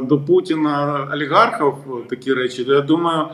до 0.00 0.20
Путіна 0.26 1.08
олігархів 1.12 1.74
такі 2.08 2.34
речі, 2.34 2.64
то 2.64 2.72
я 2.74 2.80
думаю, 2.80 3.24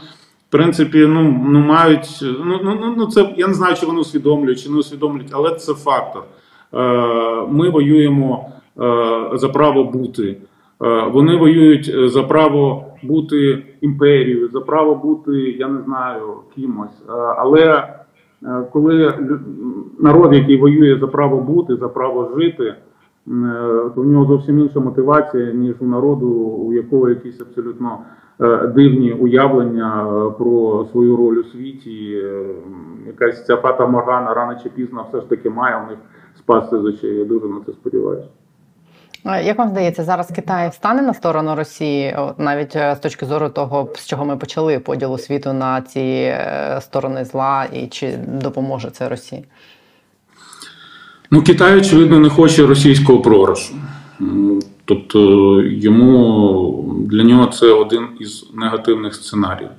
в 0.48 0.50
принципі, 0.50 1.06
ну, 1.06 1.44
ну 1.48 1.60
мають. 1.60 2.18
Ну, 2.22 2.60
ну, 2.64 2.78
ну, 2.80 2.94
ну 2.96 3.06
це 3.06 3.34
я 3.36 3.48
не 3.48 3.54
знаю, 3.54 3.76
чи 3.76 3.86
вони 3.86 4.00
усвідомлюють, 4.00 4.62
чи 4.62 4.70
не 4.70 4.76
усвідомлюють, 4.76 5.30
але 5.32 5.54
це 5.54 5.74
фактор. 5.74 6.24
Е, 6.74 7.46
ми 7.50 7.70
воюємо 7.70 8.48
е, 8.80 9.38
за 9.38 9.48
право 9.48 9.84
бути. 9.84 10.36
Е, 10.82 11.10
Вони 11.12 11.36
воюють 11.36 12.10
за 12.12 12.22
право 12.22 12.84
бути 13.02 13.64
імперією, 13.80 14.48
за 14.48 14.60
право 14.60 14.94
бути, 14.94 15.32
я 15.50 15.68
не 15.68 15.80
знаю, 15.80 16.22
кимось. 16.54 17.02
Але 17.36 17.94
коли 18.72 19.14
народ, 20.00 20.34
який 20.34 20.56
воює 20.56 20.98
за 20.98 21.06
право 21.06 21.36
бути, 21.36 21.76
за 21.76 21.88
право 21.88 22.30
жити, 22.36 22.74
то 23.94 24.02
в 24.02 24.06
нього 24.06 24.24
зовсім 24.24 24.58
інша 24.58 24.80
мотивація, 24.80 25.52
ніж 25.52 25.74
у 25.80 25.86
народу, 25.86 26.26
у 26.36 26.72
якого 26.72 27.08
якісь 27.08 27.40
абсолютно 27.40 27.98
дивні 28.74 29.12
уявлення 29.12 30.06
про 30.38 30.86
свою 30.92 31.16
роль 31.16 31.36
у 31.36 31.44
світі. 31.44 32.22
Якась 33.06 33.46
ця 33.46 33.56
фата 33.56 33.86
Моргана 33.86 34.34
рано 34.34 34.60
чи 34.62 34.68
пізно 34.68 35.06
все 35.08 35.20
ж 35.20 35.28
таки 35.28 35.50
має 35.50 35.76
в 35.76 35.90
них 35.90 35.98
спасти 36.48 36.80
з 36.80 36.84
очей. 36.84 37.14
Я 37.14 37.24
дуже 37.24 37.46
на 37.46 37.60
це 37.66 37.72
сподіваюся. 37.72 38.28
Як 39.24 39.58
вам 39.58 39.68
здається, 39.68 40.04
зараз 40.04 40.32
Китай 40.34 40.68
встане 40.70 41.02
на 41.02 41.14
сторону 41.14 41.54
Росії, 41.54 42.16
навіть 42.38 42.76
е, 42.76 42.94
з 42.96 42.98
точки 42.98 43.26
зору 43.26 43.48
того, 43.48 43.88
з 43.94 44.06
чого 44.06 44.24
ми 44.24 44.36
почали 44.36 44.78
поділу 44.78 45.18
світу 45.18 45.52
на 45.52 45.82
ці 45.82 46.00
е, 46.00 46.78
сторони 46.82 47.24
зла, 47.24 47.64
і 47.72 47.86
чи 47.86 48.18
допоможе 48.42 48.90
це 48.90 49.08
Росії? 49.08 49.44
Ну, 51.30 51.42
Китай, 51.42 51.78
очевидно, 51.78 52.18
не 52.18 52.28
хоче 52.28 52.66
російського 52.66 53.20
програшу. 53.20 53.74
Тобто 54.84 55.18
йому 55.62 57.04
для 57.06 57.24
нього 57.24 57.46
це 57.46 57.66
один 57.66 58.08
із 58.20 58.46
негативних 58.54 59.14
сценаріїв. 59.14 59.70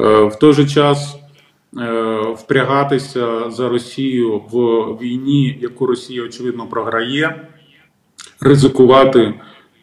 Е, 0.00 0.24
В 0.24 0.38
той 0.38 0.52
же 0.52 0.66
час 0.66 1.16
впрягатися 2.34 3.50
за 3.50 3.68
Росію 3.68 4.38
в 4.52 4.56
війні, 5.02 5.58
яку 5.60 5.86
Росія, 5.86 6.24
очевидно, 6.24 6.66
програє, 6.66 7.48
ризикувати 8.40 9.34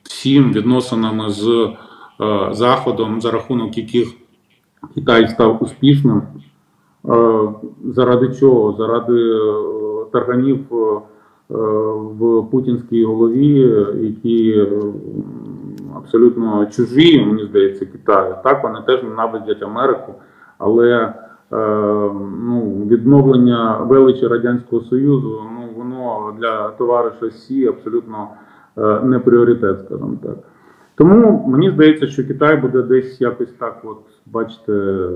всім 0.03 0.53
відносинами 0.53 1.29
з 1.29 1.47
е, 1.47 2.49
Заходом, 2.51 3.21
за 3.21 3.31
рахунок 3.31 3.77
яких 3.77 4.07
Китай 4.95 5.27
став 5.27 5.63
успішним. 5.63 6.21
Е, 7.09 7.49
Заради 7.85 8.35
чого? 8.39 8.75
Заради 8.77 9.13
е, 9.13 10.11
тарганів 10.11 10.59
е, 10.71 10.75
е, 10.75 11.01
в 12.19 12.43
путінській 12.51 13.05
голові, 13.05 13.63
е, 13.63 13.95
які 14.01 14.51
е, 14.51 14.67
абсолютно 15.95 16.65
чужі, 16.65 17.25
мені 17.25 17.45
здається, 17.45 17.85
Китаю. 17.85 18.35
Так, 18.43 18.63
вони 18.63 18.79
теж 18.87 19.03
ненавидять 19.03 19.63
Америку, 19.63 20.13
але 20.57 20.89
е, 20.89 21.13
ну, 21.51 22.87
відновлення 22.87 23.77
величі 23.77 24.27
Радянського 24.27 24.81
Союзу, 24.81 25.41
ну 25.53 25.67
воно 25.77 26.35
для 26.39 26.69
товариша 26.69 27.31
Сі 27.31 27.67
абсолютно 27.67 28.27
е, 28.77 28.99
не 29.03 29.19
пріоритет, 29.19 29.79
скажімо 29.85 30.17
так. 30.23 30.37
Тому 30.95 31.45
мені 31.47 31.71
здається, 31.71 32.07
що 32.07 32.27
Китай 32.27 32.57
буде 32.57 32.81
десь 32.81 33.21
якось 33.21 33.51
так, 33.59 33.81
от 33.83 33.97
бачите, 34.25 34.73
е, 34.73 35.09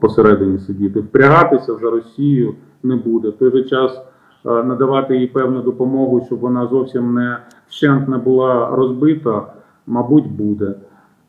посередині 0.00 0.58
сидіти. 0.58 1.00
Впрягатися 1.00 1.74
за 1.74 1.90
Росію 1.90 2.54
не 2.82 2.96
буде. 2.96 3.28
В 3.28 3.32
той 3.32 3.50
же 3.50 3.62
час 3.62 4.02
е, 4.46 4.62
надавати 4.62 5.16
їй 5.16 5.26
певну 5.26 5.62
допомогу, 5.62 6.22
щоб 6.26 6.38
вона 6.38 6.66
зовсім 6.66 7.14
не 7.14 7.38
вщент 7.68 8.08
не 8.08 8.18
була 8.18 8.70
розбита, 8.76 9.46
мабуть, 9.86 10.30
буде. 10.30 10.74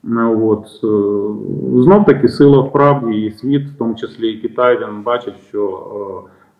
Ну, 0.06 0.48
От. 0.48 0.66
Знов 1.84 2.04
таки 2.04 2.28
сила 2.28 2.60
в 2.60 2.72
правді 2.72 3.20
і 3.20 3.30
світ, 3.30 3.68
в 3.68 3.78
тому 3.78 3.94
числі 3.94 4.28
і 4.28 4.40
Китай, 4.40 4.78
він 4.78 5.02
бачить, 5.02 5.34
що 5.48 5.66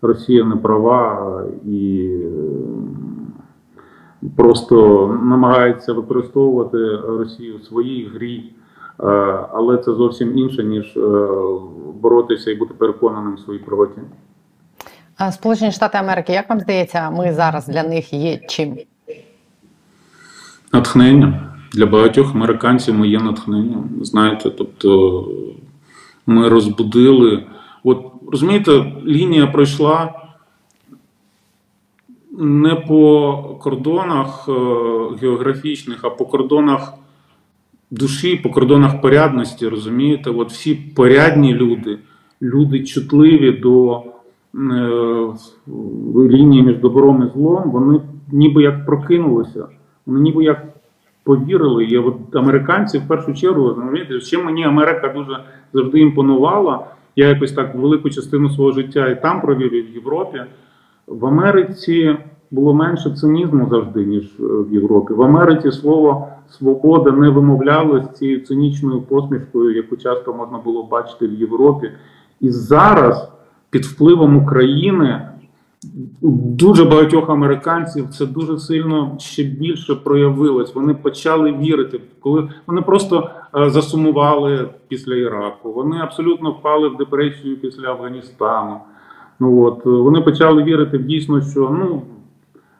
е, 0.03 0.07
Росія 0.07 0.45
не 0.45 0.57
права 0.57 1.43
і 1.65 2.11
е, 4.23 4.27
просто 4.37 5.07
намагається 5.23 5.93
використовувати 5.93 6.97
Росію 6.97 7.57
в 7.57 7.65
своїй 7.65 8.11
грі, 8.15 8.55
Е, 9.01 9.07
але 9.53 9.79
це 9.79 9.93
зовсім 9.93 10.39
інше, 10.39 10.65
ніж 10.65 10.97
е, 10.97 11.01
боротися 12.01 12.51
і 12.51 12.55
бути 12.55 12.75
переконаним 12.75 13.35
в 13.35 13.41
своїй 13.41 13.61
правоті. 13.61 14.01
Е, 15.21 15.33
Сполучені 15.33 15.73
Штати 15.73 15.99
Америки, 15.99 16.33
як 16.33 16.51
вам 16.51 16.61
здається, 16.61 17.11
ми 17.11 17.33
зараз 17.33 17.67
для 17.67 17.83
них 17.83 18.13
є 18.13 18.39
чим? 18.49 18.79
Натхнення. 20.73 21.54
Для 21.75 21.87
багатьох 21.87 22.35
американців 22.35 22.95
ми 22.95 23.09
є 23.09 23.21
натхненням. 23.21 23.91
Знаєте, 24.01 24.51
тобто 24.51 25.29
ми 26.27 26.49
розбудили. 26.49 27.43
От 27.85 28.07
розумієте, 28.33 28.93
лінія 29.07 29.47
пройшла 29.47 30.15
не 32.39 32.75
по 32.75 33.33
кордонах 33.63 34.49
е, 34.49 34.53
географічних, 35.21 35.99
а 36.03 36.11
по 36.11 36.25
кордонах 36.25 36.95
душі, 37.91 38.37
по 38.37 38.51
кордонах 38.51 39.01
порядності. 39.01 39.69
Розумієте, 39.69 40.31
от 40.31 40.53
всі 40.53 40.75
порядні 40.75 41.55
люди, 41.55 41.99
люди 42.43 42.85
чутливі 42.85 43.53
до 43.53 43.97
е, 43.99 44.03
лінії 46.17 46.63
між 46.63 46.77
добром 46.77 47.23
і 47.23 47.39
злом, 47.39 47.71
вони 47.71 48.01
ніби 48.33 48.63
як 48.63 48.87
прокинулися, 48.87 49.67
вони 50.07 50.21
ніби 50.21 50.45
як 50.45 50.74
повірили. 51.25 51.85
І 51.85 51.99
от 51.99 52.37
американці 52.37 52.99
в 52.99 53.09
першу 53.09 53.35
чергу, 53.35 53.69
розумієте, 53.69 54.21
ще 54.21 54.39
мені 54.39 54.65
Америка 54.65 55.09
дуже 55.09 55.45
завжди 55.73 56.01
імпонувала. 56.01 56.87
Я 57.17 57.29
якось 57.29 57.53
так 57.53 57.75
велику 57.75 58.11
частину 58.11 58.51
свого 58.51 58.73
життя 58.73 59.09
і 59.09 59.23
там 59.23 59.41
провів, 59.41 59.75
і 59.75 59.83
в 59.83 59.95
Європі. 59.95 60.43
В 61.07 61.27
Америці 61.27 62.17
було 62.51 62.75
менше 62.75 63.11
цинізму 63.11 63.69
завжди, 63.71 64.05
ніж 64.05 64.25
е, 64.25 64.43
в 64.43 64.73
Європі. 64.73 65.15
В 65.15 65.23
Америці 65.23 65.73
слово 65.73 66.29
свобода 66.49 67.11
не 67.11 67.29
вимовлялось 67.29 68.11
цією 68.13 68.41
цинічною 68.41 69.01
посмішкою, 69.01 69.77
яку 69.77 69.97
часто 69.97 70.35
можна 70.35 70.59
було 70.59 70.83
бачити 70.83 71.27
в 71.27 71.33
Європі. 71.33 71.91
І 72.41 72.51
зараз, 72.51 73.33
під 73.71 73.85
впливом 73.85 74.37
України, 74.37 75.29
дуже 76.23 76.85
багатьох 76.85 77.31
американців 77.31 78.09
це 78.09 78.27
дуже 78.27 78.59
сильно 78.59 79.17
ще 79.19 79.43
більше 79.45 79.95
проявилось. 79.95 80.75
Вони 80.75 80.95
почали 80.95 81.53
вірити, 81.53 82.01
коли 82.21 82.49
вони 82.67 82.83
просто 82.83 83.31
е, 83.57 83.71
засумували 83.71 84.69
після 84.89 85.15
Іраку. 85.15 85.73
Вони 85.73 85.99
абсолютно 85.99 86.51
впали 86.51 86.89
в 86.89 86.97
депресію 86.97 87.57
після 87.57 87.89
Афганістану. 87.89 88.77
Ну 89.41 89.63
от 89.63 89.87
е, 89.87 89.91
вони 89.91 90.21
почали 90.21 90.63
вірити 90.63 90.99
в 90.99 91.05
дійсно, 91.05 91.41
що 91.41 91.61
ну 91.81 92.03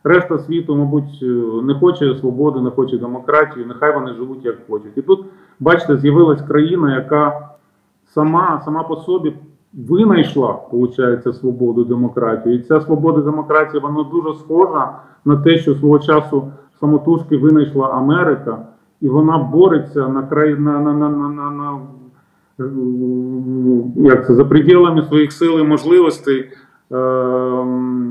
решта 0.05 0.39
світу, 0.39 0.77
мабуть, 0.77 1.19
е, 1.23 1.27
не 1.63 1.75
хоче 1.75 2.15
свободи, 2.15 2.61
не 2.61 2.71
хоче 2.71 2.99
демократії. 2.99 3.67
Нехай 3.67 3.95
вони 3.95 4.15
живуть 4.15 4.45
як 4.45 4.57
хочуть. 4.69 4.93
І 4.99 5.03
тут, 5.03 5.25
бачите, 5.61 5.97
з'явилась 5.97 6.43
країна, 6.43 6.95
яка 6.95 7.49
сама, 8.07 8.63
сама 8.65 8.83
по 8.83 8.97
собі 8.97 9.33
винайшла, 9.77 10.59
виходить, 10.73 11.37
свободу 11.37 11.85
демократію. 11.85 12.55
І 12.55 12.63
ця 12.63 12.81
свобода 12.81 13.21
демократії 13.21 13.83
вона 13.83 14.03
дуже 14.13 14.39
схожа 14.39 14.99
на 15.25 15.37
те, 15.37 15.59
що 15.59 15.75
свого 15.75 15.99
часу 15.99 16.53
самотужки 16.81 17.37
винайшла 17.37 17.89
Америка, 17.89 18.67
і 19.01 19.09
вона 19.09 19.39
бореться 19.39 20.09
на 20.09 20.23
край 20.23 20.55
на, 20.55 20.81
на, 20.81 20.93
на, 20.93 21.09
на, 21.09 21.29
на, 21.29 21.51
на 21.51 21.81
як 23.97 24.27
це, 24.27 24.35
за 24.35 24.45
пределами 24.45 25.03
своїх 25.03 25.33
сил 25.33 25.61
і 25.61 25.65
можливостей. 25.65 26.51
ем, 26.91 28.11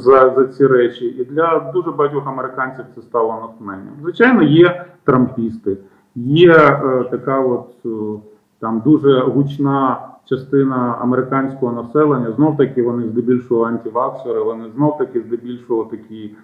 За, 0.00 0.34
за 0.36 0.46
ці 0.46 0.66
речі, 0.66 1.06
і 1.06 1.24
для 1.24 1.70
дуже 1.74 1.90
багатьох 1.90 2.26
американців 2.26 2.84
це 2.94 3.02
стало 3.02 3.34
натхненням. 3.40 3.94
Звичайно, 4.02 4.42
є 4.42 4.84
трампісти, 5.04 5.76
є 6.14 6.52
е, 6.52 7.04
така 7.10 7.40
от 7.40 7.70
е, 7.84 7.88
там 8.60 8.82
дуже 8.84 9.20
гучна 9.20 9.98
частина 10.24 10.98
американського 11.00 11.72
населення. 11.72 12.32
Знов 12.32 12.56
таки 12.56 12.82
вони 12.82 13.08
здебільшого 13.08 13.64
антиваксери, 13.64 14.42
вони 14.42 14.64
знов 14.76 14.98
таки 14.98 15.20
здебільшого 15.20 15.84
такі 15.84 16.34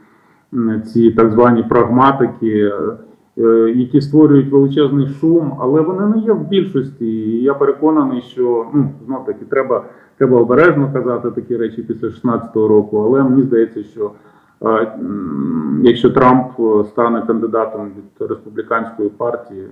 ці 0.87 1.11
так 1.11 1.31
звані 1.31 1.63
прагматики, 1.63 2.59
е, 2.59 2.97
е, 3.39 3.73
які 3.77 4.01
створюють 4.01 4.53
величезний 4.53 5.07
шум, 5.07 5.59
але 5.61 5.81
вони 5.81 6.17
не 6.17 6.23
є 6.23 6.33
в 6.33 6.49
більшості. 6.49 7.07
І 7.07 7.43
я 7.43 7.55
переконаний, 7.55 8.21
що 8.21 8.67
ну 8.75 8.91
знов 9.07 9.25
таки 9.25 9.45
треба, 9.45 9.85
треба 10.19 10.41
обережно 10.41 10.93
казати 10.93 11.31
такі 11.31 11.57
речі 11.57 11.83
після 11.83 12.09
16-го 12.09 12.69
року. 12.69 12.99
Але 12.99 13.23
мені 13.23 13.43
здається, 13.43 13.83
що 13.83 14.11
якщо 15.83 16.11
Трамп 16.11 16.47
е, 16.61 16.85
стане 16.85 17.23
кандидатом 17.27 17.87
від 17.89 18.29
республіканської 18.29 19.09
партії. 19.09 19.67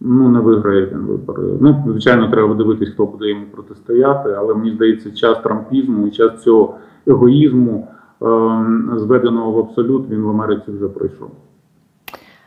Ну, 0.00 0.28
не 0.28 0.40
виграє 0.40 0.86
він 0.86 0.98
вибори. 0.98 1.42
Ну, 1.60 1.84
звичайно, 1.86 2.30
треба 2.30 2.54
дивитись, 2.54 2.88
хто 2.88 3.06
буде 3.06 3.28
йому 3.28 3.46
протистояти, 3.46 4.34
але 4.38 4.54
мені 4.54 4.70
здається, 4.70 5.10
час 5.10 5.38
трампізму 5.42 6.06
і 6.06 6.10
час 6.10 6.42
цього 6.42 6.74
егоїзму, 7.06 7.88
ем, 8.22 8.92
зведеного 8.96 9.52
в 9.52 9.58
абсолют, 9.58 10.10
він 10.10 10.20
в 10.20 10.30
Америці 10.30 10.64
вже 10.66 10.88
пройшов. 10.88 11.30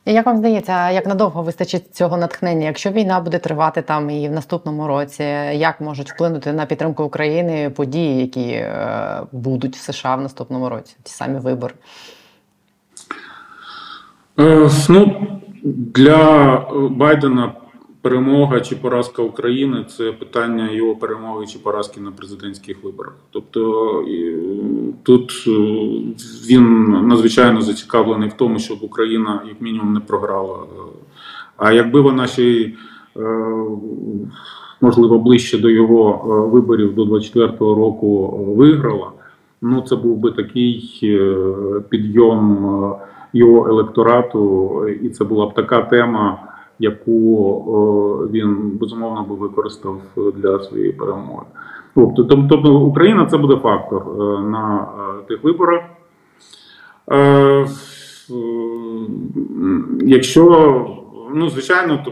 Як 0.06 0.26
вам 0.26 0.38
здається, 0.38 0.90
як 0.90 1.08
надовго 1.08 1.44
вистачить 1.44 1.96
цього 1.96 2.18
натхнення? 2.18 2.66
Якщо 2.66 2.90
війна 2.90 3.20
буде 3.20 3.40
тривати 3.40 3.82
там 3.82 4.10
і 4.10 4.30
в 4.30 4.32
наступному 4.32 4.88
році, 4.88 5.24
як 5.54 5.82
можуть 5.82 6.12
вплинути 6.12 6.54
на 6.54 6.66
підтримку 6.66 7.04
України 7.04 7.70
події, 7.70 8.22
які 8.22 8.52
е, 8.52 9.22
будуть 9.32 9.76
в 9.76 9.80
США 9.80 10.16
в 10.16 10.22
наступному 10.22 10.70
році? 10.70 10.96
Ті 11.04 11.12
самі 11.12 11.40
вибори? 11.40 11.74
Е, 14.40 14.70
ну, 14.90 15.28
для 15.64 16.56
е, 16.56 16.90
Байдена 16.90 17.54
перемога 18.02 18.60
чи 18.60 18.76
поразка 18.76 19.22
України 19.22 19.86
це 19.90 20.12
питання 20.12 20.72
його 20.72 20.96
перемоги 20.96 21.48
чи 21.48 21.60
поразки 21.60 22.02
на 22.02 22.12
президентських 22.12 22.84
виборах. 22.84 23.14
Тобто 23.32 24.06
тут 25.04 25.44
е, 25.48 25.52
він 26.50 26.84
надзвичайно 27.08 27.62
зацікавлений 27.62 28.30
в 28.30 28.34
тому, 28.34 28.60
щоб 28.60 28.78
Україна 28.82 29.42
як 29.48 29.62
мінімум 29.62 29.94
не 29.94 30.00
програла. 30.00 30.60
А 31.58 31.72
якби 31.72 32.02
вона 32.02 32.28
ще 32.28 32.44
й 32.44 32.76
е, 33.18 33.56
можливо 34.82 35.20
ближче 35.20 35.58
до 35.58 35.70
його 35.70 36.12
е, 36.12 36.52
виборів 36.52 36.96
до 36.96 37.06
24-го 37.06 37.76
року 37.76 38.40
е, 38.40 38.56
виграла, 38.56 39.12
ну 39.62 39.82
це 39.82 39.96
був 39.96 40.18
би 40.18 40.32
такий 40.32 41.00
е, 41.04 41.36
підйом. 41.90 42.96
Е, 43.34 43.38
його 43.38 43.68
електорату, 43.68 44.88
і 44.88 45.10
це 45.10 45.24
була 45.24 45.46
б 45.46 45.54
така 45.54 45.82
тема, 45.82 46.44
яку 46.80 48.30
він 48.32 48.78
безумовно 48.82 49.24
би 49.24 49.36
використав 49.36 50.02
для 50.36 50.60
своєї 50.60 50.92
перемоги. 50.92 51.46
Тобто, 51.96 52.24
тобто 52.24 52.76
Україна 52.76 53.26
це 53.26 53.38
буде 53.38 53.58
фактор 53.58 54.02
е, 54.02 54.42
на 54.42 54.88
е, 55.20 55.28
тих 55.28 55.44
виборах. 55.44 55.84
Е, 57.12 57.68
Якщо, 60.02 60.86
ну, 61.34 61.50
звичайно, 61.50 62.06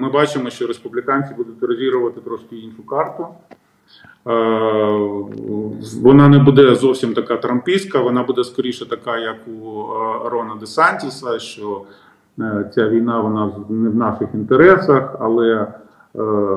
ми 0.00 0.10
бачимо, 0.10 0.50
що 0.50 0.66
республіканці 0.66 1.34
будуть 1.34 1.62
розігрувати 1.62 2.20
трошки 2.20 2.56
іншу 2.56 2.86
карту. 2.86 3.26
Е, 4.26 4.32
Вона 6.02 6.28
не 6.28 6.38
буде 6.38 6.74
зовсім 6.74 7.14
така 7.14 7.36
трампійська, 7.36 8.00
вона 8.00 8.22
буде 8.22 8.44
скоріше 8.44 8.88
така, 8.88 9.18
як 9.18 9.36
у 9.62 9.80
е, 9.80 10.28
Рона 10.28 10.54
Де 10.60 10.66
Сантіса, 10.66 11.38
що 11.38 11.82
е, 12.40 12.70
ця 12.74 12.88
війна 12.88 13.20
вона 13.20 13.52
не 13.68 13.88
в 13.88 13.96
наших 13.96 14.28
інтересах, 14.34 15.16
але 15.20 15.66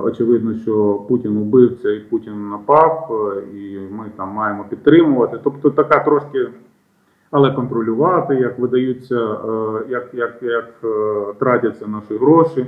очевидно, 0.04 0.56
що 0.56 0.94
Путін 0.94 1.38
убивця 1.38 1.92
і 1.92 2.00
Путін 2.00 2.50
напав, 2.50 3.10
і 3.54 3.80
ми 3.92 4.06
там 4.18 4.30
маємо 4.30 4.66
підтримувати. 4.70 5.40
Тобто 5.44 5.70
така 5.70 6.00
трошки, 6.00 6.48
але 7.32 7.52
контролювати, 7.52 8.36
як 8.36 8.60
видаються, 8.60 9.38
як, 9.90 10.14
як, 10.14 10.34
як 10.42 10.74
тратяться 11.40 11.88
наші 11.88 12.18
гроші. 12.18 12.66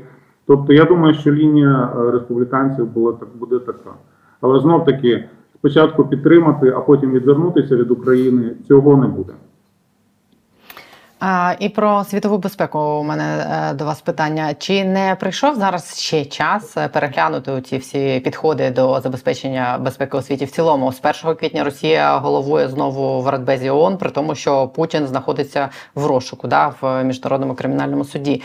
Тобто, 0.47 0.74
я 0.74 0.86
думаю, 0.86 1.14
що 1.14 1.32
лінія 1.32 1.93
республіканців 2.12 2.86
була 2.86 3.14
так 3.14 3.30
буде 3.36 3.60
така. 3.60 3.91
Але 4.42 4.60
знов 4.60 4.86
таки, 4.86 5.30
спочатку 5.56 6.06
підтримати, 6.06 6.70
а 6.70 6.80
потім 6.80 7.12
відвернутися 7.12 7.76
від 7.76 7.92
України 7.92 8.52
цього 8.68 8.98
не 8.98 9.08
буде. 9.08 9.34
А, 11.20 11.56
і 11.60 11.70
про 11.70 12.04
світову 12.04 12.38
безпеку 12.38 12.80
у 12.80 13.04
мене 13.04 13.48
е, 13.52 13.74
до 13.74 13.86
вас 13.86 14.02
питання: 14.02 14.54
чи 14.54 14.86
не 14.86 15.16
прийшов 15.20 15.56
зараз 15.56 16.00
ще 16.00 16.26
час 16.26 16.78
е, 16.78 16.88
переглянути 16.88 17.62
ці 17.62 17.78
всі 17.78 18.22
підходи 18.24 18.70
до 18.70 19.00
забезпечення 19.00 19.78
безпеки 19.82 20.18
у 20.18 20.22
світі 20.22 20.46
в 20.46 20.52
цілому? 20.52 20.94
З 20.94 21.02
1 21.24 21.36
квітня 21.36 21.64
Росія 21.64 22.18
головує 22.18 22.68
знову 22.68 23.22
в 23.22 23.28
Радбезі 23.28 23.70
ООН, 23.70 23.98
при 23.98 24.10
тому, 24.10 24.36
що 24.36 24.68
Путін 24.68 25.08
знаходиться 25.08 25.70
в 25.96 26.06
розшуку 26.06 26.48
да, 26.48 26.74
в 26.82 27.04
міжнародному 27.04 27.56
кримінальному 27.56 28.06
суді. 28.06 28.42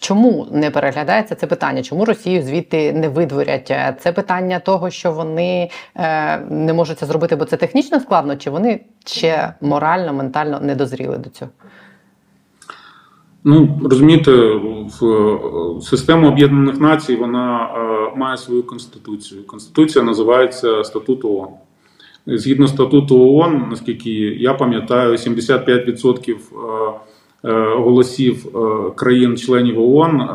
Чому 0.00 0.46
не 0.50 0.70
переглядається 0.70 1.34
це 1.34 1.46
питання? 1.46 1.82
Чому 1.82 2.04
Росію 2.04 2.42
звідти 2.42 2.92
не 2.92 3.08
видворять? 3.08 3.70
Е, 3.70 3.96
Це 4.00 4.12
питання 4.12 4.58
того, 4.58 4.90
що 4.90 5.12
вони 5.12 5.70
е, 5.96 6.38
не 6.38 6.72
можуть 6.72 6.98
це 6.98 7.06
зробити, 7.06 7.36
бо 7.36 7.44
це 7.44 7.56
технічно 7.56 8.00
складно, 8.00 8.36
чи 8.36 8.50
вони 8.50 8.80
ще 9.06 9.54
морально, 9.60 10.12
ментально 10.12 10.60
не 10.60 10.74
дозріли 10.74 11.18
до 11.18 11.30
цього? 11.30 11.50
Ну 13.44 13.80
розумієте, 13.84 14.30
в 15.00 15.04
е, 15.06 15.80
система 15.80 16.28
Об'єднаних 16.28 16.80
Націй 16.80 17.16
вона 17.16 17.64
е, 17.64 18.18
має 18.18 18.36
свою 18.36 18.62
конституцію. 18.62 19.46
Конституція 19.46 20.04
називається 20.04 20.84
Статут 20.84 21.24
ООН. 21.24 21.48
Згідно 22.26 22.68
статуту 22.68 23.20
ООН, 23.20 23.66
наскільки 23.70 24.10
я 24.20 24.54
пам'ятаю, 24.54 25.12
75% 25.12 26.30
е, 26.30 26.32
е, 26.32 26.36
голосів 27.50 28.46
е, 28.46 28.90
країн-членів 28.90 29.80
ООН 29.80 30.20
е, 30.20 30.26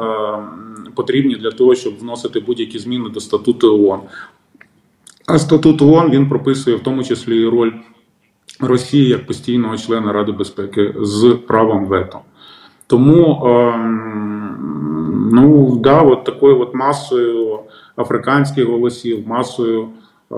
потрібні 0.95 1.35
для 1.35 1.51
того, 1.51 1.75
щоб 1.75 1.99
вносити 1.99 2.39
будь-які 2.39 2.79
зміни 2.79 3.09
до 3.09 3.19
статуту 3.19 3.87
ООН. 3.87 3.99
А 5.27 5.39
статут 5.39 5.81
ООН 5.81 6.09
він 6.11 6.29
прописує 6.29 6.77
в 6.77 6.79
тому 6.79 7.03
числі 7.03 7.41
і 7.41 7.47
роль 7.47 7.71
Росії 8.59 9.09
як 9.09 9.27
постійного 9.27 9.77
члена 9.77 10.13
Ради 10.13 10.31
безпеки 10.31 10.93
з 11.01 11.37
правом 11.47 11.85
вето. 11.85 12.19
Тому 12.87 13.45
ем, 13.45 15.29
ну 15.33 15.75
да, 15.79 16.01
от 16.01 16.23
такою 16.23 16.61
от 16.61 16.75
масою 16.75 17.59
африканських 17.95 18.67
голосів, 18.67 19.27
масою 19.27 19.87
е, 20.31 20.35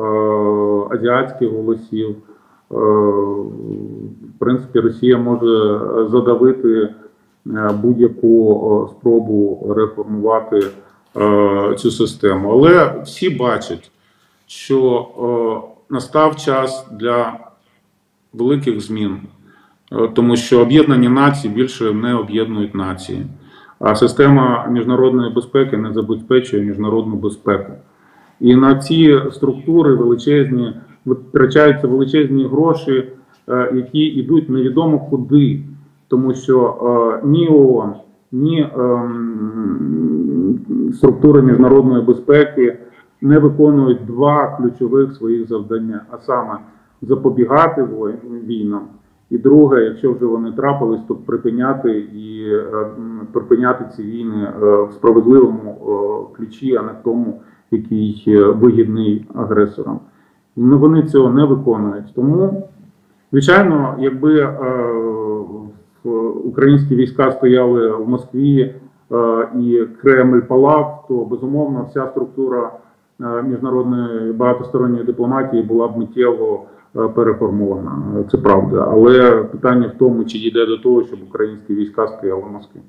азіатських 0.91 1.49
голосів, 1.49 2.09
е, 2.09 2.28
в 2.69 4.39
принципі, 4.39 4.79
Росія 4.79 5.17
може 5.17 5.79
задавити 6.09 6.89
е, 7.47 7.69
будь-яку 7.81 8.87
е, 8.89 8.91
спробу 8.91 9.73
реформувати 9.75 10.59
е, 11.17 11.75
цю 11.77 11.91
систему. 11.91 12.51
Але 12.51 13.01
всі 13.05 13.29
бачать, 13.29 13.91
що 14.47 15.07
е, 15.17 15.93
настав 15.93 16.35
час 16.35 16.87
для 16.91 17.39
великих 18.33 18.81
змін. 18.81 19.19
Е, 19.91 20.07
тому 20.13 20.37
що 20.37 20.61
об'єднані 20.61 21.09
нації 21.09 21.53
більше 21.53 21.93
не 21.93 22.15
об'єднують 22.15 22.75
нації, 22.75 23.25
а 23.79 23.95
система 23.95 24.67
міжнародної 24.67 25.33
безпеки 25.33 25.77
не 25.77 25.93
забезпечує 25.93 26.63
міжнародну 26.63 27.15
безпеку. 27.15 27.73
І 28.39 28.55
на 28.55 28.75
ці 28.75 29.19
структури 29.31 29.95
величезні 29.95 30.73
витрачаються 31.05 31.87
величезні 31.87 32.47
гроші, 32.47 33.03
е, 33.49 33.71
які 33.75 33.99
йдуть 33.99 34.49
невідомо 34.49 34.99
куди, 34.99 35.61
тому 36.07 36.33
що 36.33 36.77
е, 37.23 37.27
ні 37.27 37.47
ООН, 37.47 37.93
ні 38.31 38.69
ем, 38.77 40.59
структури 40.93 41.41
міжнародної 41.41 42.03
безпеки 42.03 42.77
не 43.21 43.39
виконують 43.39 44.05
два 44.05 44.57
ключових 44.57 45.13
своїх 45.13 45.47
завдання, 45.47 46.01
а 46.11 46.17
саме 46.17 46.57
запобігати 47.01 47.87
війнам. 48.47 48.81
І 49.29 49.37
друге, 49.37 49.83
якщо 49.83 50.13
вже 50.13 50.25
вони 50.25 50.51
трапились, 50.51 51.01
то 51.07 51.15
припиняти 51.15 51.99
і 51.99 52.53
е, 52.53 52.85
припиняти 53.31 53.85
ці 53.95 54.03
війни 54.03 54.47
в 54.61 54.93
справедливому 54.93 55.77
ключі, 56.37 56.75
а 56.75 56.81
не 56.81 56.91
в 56.91 57.03
тому, 57.03 57.41
який 57.71 58.37
вигідний 58.37 59.25
агресорам. 59.35 59.99
Ну, 60.55 60.79
вони 60.79 61.03
цього 61.03 61.29
не 61.29 61.45
виконують. 61.45 62.13
Тому, 62.15 62.63
звичайно, 63.31 63.95
якби 63.99 64.39
е, 64.39 64.55
українські 66.43 66.95
війська 66.95 67.31
стояли 67.31 67.91
в 67.91 68.09
Москві 68.09 68.75
е, 69.11 69.47
і 69.59 69.85
Кремль 70.01 70.39
палав, 70.39 71.05
то 71.07 71.25
безумовно 71.25 71.85
вся 71.89 72.07
структура 72.07 72.71
е, 73.21 73.41
міжнародної 73.43 74.31
багатосторонньої 74.33 75.03
дипломатії 75.03 75.63
була 75.63 75.87
б 75.87 75.97
миттєво 75.97 76.63
е, 76.95 77.07
переформована. 77.07 78.23
Це 78.31 78.37
правда. 78.37 78.87
Але 78.91 79.43
питання 79.43 79.87
в 79.95 79.97
тому, 79.97 80.25
чи 80.25 80.39
дійде 80.39 80.65
до 80.65 80.77
того, 80.77 81.03
щоб 81.03 81.19
українські 81.29 81.75
війська 81.75 82.07
стояли 82.07 82.41
в 82.49 82.53
Москві. 82.53 82.79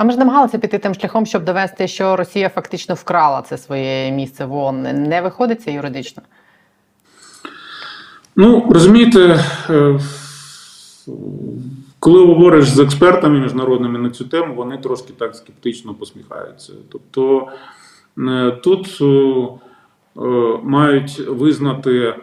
А 0.00 0.04
ми 0.04 0.12
ж 0.12 0.18
намагалися 0.18 0.58
піти 0.58 0.78
тим 0.78 0.94
шляхом, 0.94 1.26
щоб 1.26 1.44
довести, 1.44 1.88
що 1.88 2.16
Росія 2.16 2.48
фактично 2.48 2.94
вкрала 2.94 3.42
це 3.42 3.58
своє 3.58 4.10
місце 4.10 4.44
в 4.44 4.54
ООН. 4.54 4.82
Не 4.82 5.20
виходить 5.20 5.62
це 5.62 5.72
юридично. 5.72 6.22
Ну, 8.36 8.66
розумієте, 8.70 9.44
е, 9.70 9.98
коли 11.98 12.26
говориш 12.26 12.68
з 12.68 12.78
експертами 12.78 13.40
міжнародними 13.40 13.98
на 13.98 14.10
цю 14.10 14.24
тему, 14.24 14.54
вони 14.54 14.78
трошки 14.78 15.12
так 15.18 15.36
скептично 15.36 15.94
посміхаються. 15.94 16.72
Тобто 16.88 17.48
е, 18.18 18.50
тут 18.50 18.98
е, 19.00 19.48
мають 20.62 21.18
визнати 21.28 22.14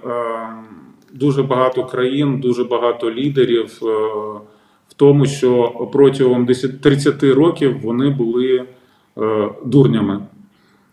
дуже 1.14 1.44
багато 1.44 1.86
країн, 1.86 2.40
дуже 2.40 2.64
багато 2.64 3.12
лідерів 3.12 3.80
тому, 4.98 5.26
що 5.26 5.72
протягом 5.94 6.46
10 6.46 6.82
30 6.82 7.24
років 7.24 7.76
вони 7.84 8.10
були 8.10 8.66
е, 9.18 9.50
дурнями, 9.66 10.20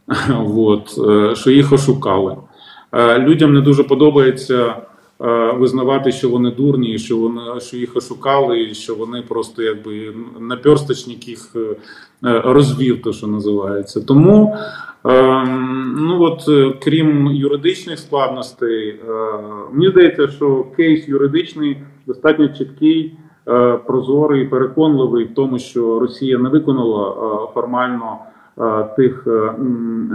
От, 0.56 0.98
е, 1.08 1.34
що 1.34 1.50
їх 1.50 1.72
ошукали. 1.72 2.36
Е, 2.92 3.18
Людям 3.18 3.54
не 3.54 3.60
дуже 3.60 3.84
подобається 3.84 4.76
е, 5.20 5.52
визнавати, 5.52 6.12
що 6.12 6.28
вони 6.28 6.50
дурні, 6.50 6.98
що 6.98 7.16
вони 7.16 7.60
що 7.60 7.76
їх 7.76 7.96
ошукали, 7.96 8.62
і 8.62 8.74
що 8.74 8.94
вони 8.94 9.22
просто 9.22 9.62
якби 9.62 10.14
наперсточник 10.40 11.28
їх 11.28 11.56
е, 11.56 11.58
е, 12.28 12.42
розвів, 12.44 13.02
то 13.02 13.12
що 13.12 13.26
називається. 13.26 14.00
Тому 14.00 14.56
е, 15.06 15.44
ну 15.96 16.22
от 16.22 16.48
е, 16.48 16.78
крім 16.82 17.26
юридичних 17.26 17.98
складностей, 17.98 18.88
е, 18.88 18.98
мені 19.72 19.90
здається, 19.90 20.28
що 20.28 20.66
кейс 20.76 21.08
юридичний 21.08 21.76
достатньо 22.06 22.48
чіткий. 22.48 23.12
Е, 23.48 23.76
Прозорий, 23.86 24.44
переконливий 24.44 25.24
в 25.24 25.34
тому, 25.34 25.58
що 25.58 25.98
Росія 25.98 26.38
не 26.38 26.48
виконала 26.48 27.10
е, 27.10 27.52
формально 27.54 28.18
е, 28.58 28.84
тих 28.96 29.26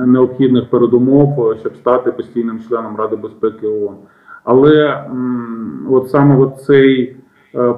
необхідних 0.05 0.69
передумов, 0.69 1.55
щоб 1.59 1.75
стати 1.75 2.11
постійним 2.11 2.59
членом 2.67 2.95
Ради 2.95 3.15
безпеки 3.15 3.67
ООН. 3.67 3.95
Але 4.43 5.05
от 5.89 6.09
саме 6.09 6.51
цей 6.67 7.15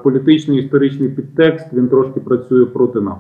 політичний 0.04 0.60
історичний 0.60 1.10
підтекст 1.10 1.74
він 1.74 1.88
трошки 1.88 2.20
працює 2.20 2.66
проти 2.66 3.02
нас. 3.02 3.18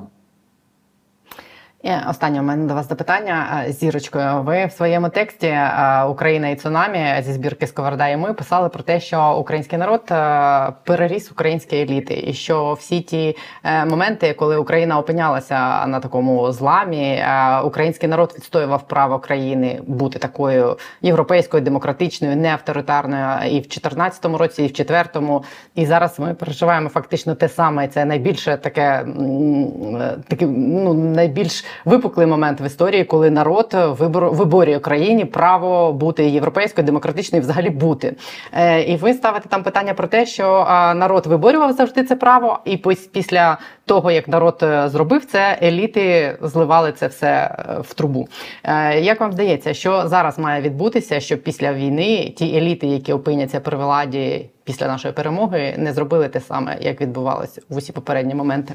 І 1.84 1.92
останнє 2.10 2.40
у 2.40 2.44
мене 2.44 2.68
до 2.68 2.74
вас 2.74 2.90
запитання 2.90 3.64
е, 3.68 3.72
зірочкою. 3.72 4.42
Ви 4.42 4.66
в 4.66 4.72
своєму 4.72 5.10
тексті 5.10 5.48
е, 5.48 6.04
Україна 6.10 6.50
і 6.50 6.56
цунамі 6.56 7.22
зі 7.22 7.34
збірки 7.34 7.68
Сковорода 7.68 8.08
і 8.08 8.18
ми 8.18 8.34
писали 8.34 8.70
про 8.70 8.84
те, 8.84 9.00
що 9.00 9.38
український 9.40 9.80
народ 9.80 10.02
е, 10.12 10.74
переріс 10.84 11.32
українські 11.32 11.76
еліти, 11.76 12.24
і 12.28 12.34
що 12.34 12.74
всі 12.74 13.02
ті 13.02 13.38
е, 13.64 13.86
моменти, 13.86 14.34
коли 14.34 14.58
Україна 14.58 15.00
опинялася 15.00 15.88
на 15.88 16.00
такому 16.00 16.52
зламі, 16.52 17.04
е, 17.04 17.60
український 17.62 18.10
народ 18.10 18.34
відстоював 18.36 18.88
право 18.88 19.20
країни 19.20 19.82
бути 19.88 20.20
такою 20.20 20.78
європейською, 21.02 21.64
демократичною, 21.64 22.36
не 22.36 22.54
авторитарною 22.54 23.26
і 23.44 23.60
в 23.60 23.68
2014 23.68 24.26
році, 24.26 24.64
і 24.64 24.68
в 24.68 24.74
2004, 24.74 25.40
і 25.76 25.86
зараз 25.86 26.20
ми 26.20 26.34
переживаємо 26.34 26.90
фактично 26.90 27.36
те 27.36 27.50
саме. 27.50 27.88
Це 27.88 28.06
найбільше 28.06 28.58
таке 28.58 29.02
м, 29.02 29.96
е, 30.02 30.46
ну 30.46 30.94
найбільш 30.94 31.66
випуклий 31.86 32.28
момент 32.28 32.62
в 32.62 32.66
історії, 32.66 33.04
коли 33.04 33.30
народ 33.30 33.76
вибор, 34.00 34.30
виборює 34.30 34.80
країні 34.80 35.26
право 35.26 35.94
бути 35.94 36.30
європейською, 36.30 36.86
демократичною, 36.86 37.42
взагалі 37.42 37.70
бути. 37.70 38.16
Е, 38.54 38.82
і 38.82 38.98
ви 38.98 39.14
ставите 39.14 39.50
там 39.50 39.64
питання 39.64 39.94
про 39.94 40.08
те, 40.08 40.26
що 40.26 40.68
е, 40.70 40.94
народ 40.94 41.28
виборював 41.28 41.74
завжди 41.74 42.04
це 42.04 42.16
право, 42.16 42.60
і 42.66 42.78
після 43.12 43.58
того, 43.86 44.12
як 44.12 44.28
народ 44.28 44.60
е, 44.64 44.90
зробив 44.90 45.26
це, 45.26 45.60
еліти 45.62 46.38
зливали 46.42 46.92
це 46.92 47.08
все 47.08 47.28
е, 47.30 47.82
в 47.82 47.94
трубу. 47.94 48.28
Е, 48.64 49.00
як 49.00 49.20
вам 49.22 49.32
здається, 49.32 49.74
що 49.74 50.08
зараз 50.08 50.40
має 50.40 50.62
відбутися, 50.62 51.20
щоб 51.20 51.44
після 51.44 51.74
війни 51.74 52.34
ті 52.38 52.58
еліти, 52.58 52.88
які 52.88 53.14
опиняться 53.14 53.60
при 53.60 53.78
владі 53.78 54.50
після 54.64 54.88
нашої 54.88 55.14
перемоги, 55.14 55.76
не 55.78 55.94
зробили 55.94 56.28
те 56.28 56.40
саме, 56.40 56.78
як 56.82 57.02
відбувалося 57.02 57.62
в 57.70 57.78
усі 57.78 57.92
попередні 57.92 58.36
моменти? 58.36 58.74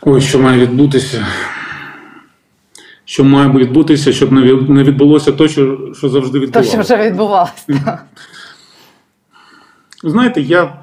Ой, 0.00 0.20
що 0.20 0.38
має 0.38 0.60
відбутися? 0.66 1.26
Що 3.04 3.24
має 3.24 3.48
відбутися, 3.48 4.12
щоб 4.12 4.32
не 4.32 4.82
відбулося 4.84 5.32
то, 5.32 5.48
що, 5.48 5.92
що 5.94 6.08
завжди 6.08 6.46
То, 6.46 6.62
що 6.62 6.80
вже 6.80 6.96
відбувалося. 7.10 7.98
Знаєте, 10.04 10.40
я, 10.40 10.76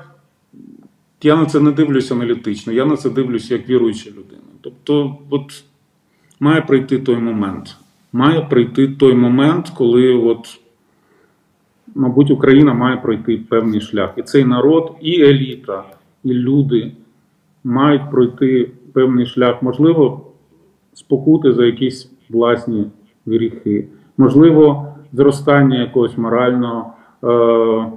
я 1.24 1.36
на 1.36 1.46
це 1.46 1.60
не 1.60 1.72
дивлюся 1.72 2.14
аналітично, 2.14 2.74
я 2.74 2.86
на 2.86 2.98
це 2.98 3.10
дивлюся 3.10 3.54
як 3.54 3.70
віруюча 3.70 4.10
людина. 4.10 4.42
Тобто, 4.62 5.18
от 5.30 5.64
має 6.40 6.62
прийти 6.62 7.00
той 7.00 7.16
момент. 7.16 7.76
Має 8.14 8.42
прийти 8.42 8.88
той 8.88 9.14
момент, 9.14 9.70
коли, 9.70 10.14
от, 10.14 10.60
мабуть, 11.96 12.32
Україна 12.32 12.74
має 12.74 12.98
пройти 12.98 13.38
певний 13.50 13.82
шлях. 13.82 14.14
І 14.18 14.22
цей 14.22 14.46
народ, 14.46 14.96
і 15.02 15.22
еліта, 15.22 15.84
і 16.24 16.34
люди 16.34 16.92
мають 17.64 18.12
пройти 18.12 18.72
певний 18.96 19.26
шлях, 19.26 19.62
можливо, 19.62 20.22
спокути 20.94 21.54
за 21.54 21.66
якісь 21.66 22.12
власні 22.30 22.86
гріхи, 23.28 23.88
можливо, 24.18 24.88
зростання 25.14 25.82
якогось 25.82 26.18
морального. 26.18 26.94
Е- 27.24 27.92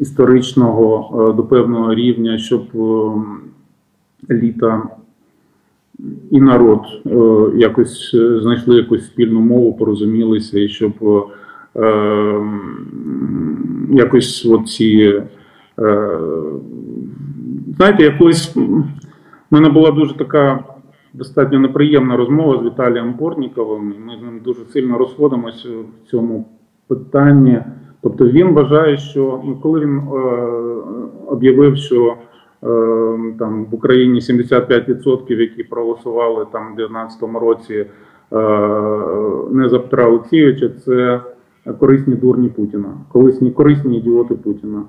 історичного 0.00 1.10
е, 1.30 1.32
до 1.32 1.42
певного 1.42 1.94
рівня, 1.94 2.38
щоб 2.38 2.62
е, 2.74 3.12
еліта 4.34 4.82
і 6.30 6.40
народ 6.40 6.80
е, 7.06 7.58
якось 7.58 8.14
е, 8.14 8.40
знайшли 8.40 8.76
якусь 8.76 9.06
спільну 9.06 9.40
мову, 9.40 9.72
порозумілися, 9.72 10.60
і 10.60 10.68
щоб 10.68 10.92
е, 11.76 12.40
якось 13.90 14.46
оці. 14.46 15.22
Е, 15.78 16.18
знаєте, 17.76 18.02
я 18.02 18.10
в 19.50 19.54
мене 19.54 19.68
була 19.68 19.90
дуже 19.90 20.14
така 20.14 20.64
достатньо 21.12 21.58
неприємна 21.58 22.16
розмова 22.16 22.58
з 22.58 22.66
Віталієм 22.66 23.14
Портніковим, 23.14 23.94
і 23.96 24.00
ми 24.06 24.18
з 24.18 24.22
ним 24.22 24.40
дуже 24.44 24.64
сильно 24.64 24.98
розходимося 24.98 25.68
в 25.68 26.10
цьому 26.10 26.48
питанні. 26.88 27.62
Тобто 28.02 28.28
він 28.28 28.54
вважає, 28.54 28.96
що 28.96 29.42
ну, 29.44 29.56
коли 29.62 29.80
він 29.80 29.98
е, 29.98 30.02
об'явив, 31.26 31.76
що 31.76 32.06
е, 32.06 32.16
там 33.38 33.66
в 33.70 33.74
Україні 33.74 34.20
75%, 34.20 35.32
які 35.32 35.64
проголосували 35.64 36.46
там 36.52 36.72
в 36.72 36.76
2019 36.76 37.22
році 37.42 37.74
е, 37.74 37.86
не 39.50 39.68
за 39.68 39.78
Петра 39.78 40.06
Олексійовича, 40.06 40.68
це 40.68 41.20
корисні 41.78 42.14
дурні 42.14 42.48
Путіна, 42.48 42.94
корисні, 43.12 43.50
корисні 43.50 43.98
ідіоти 43.98 44.34
Путіна. 44.34 44.82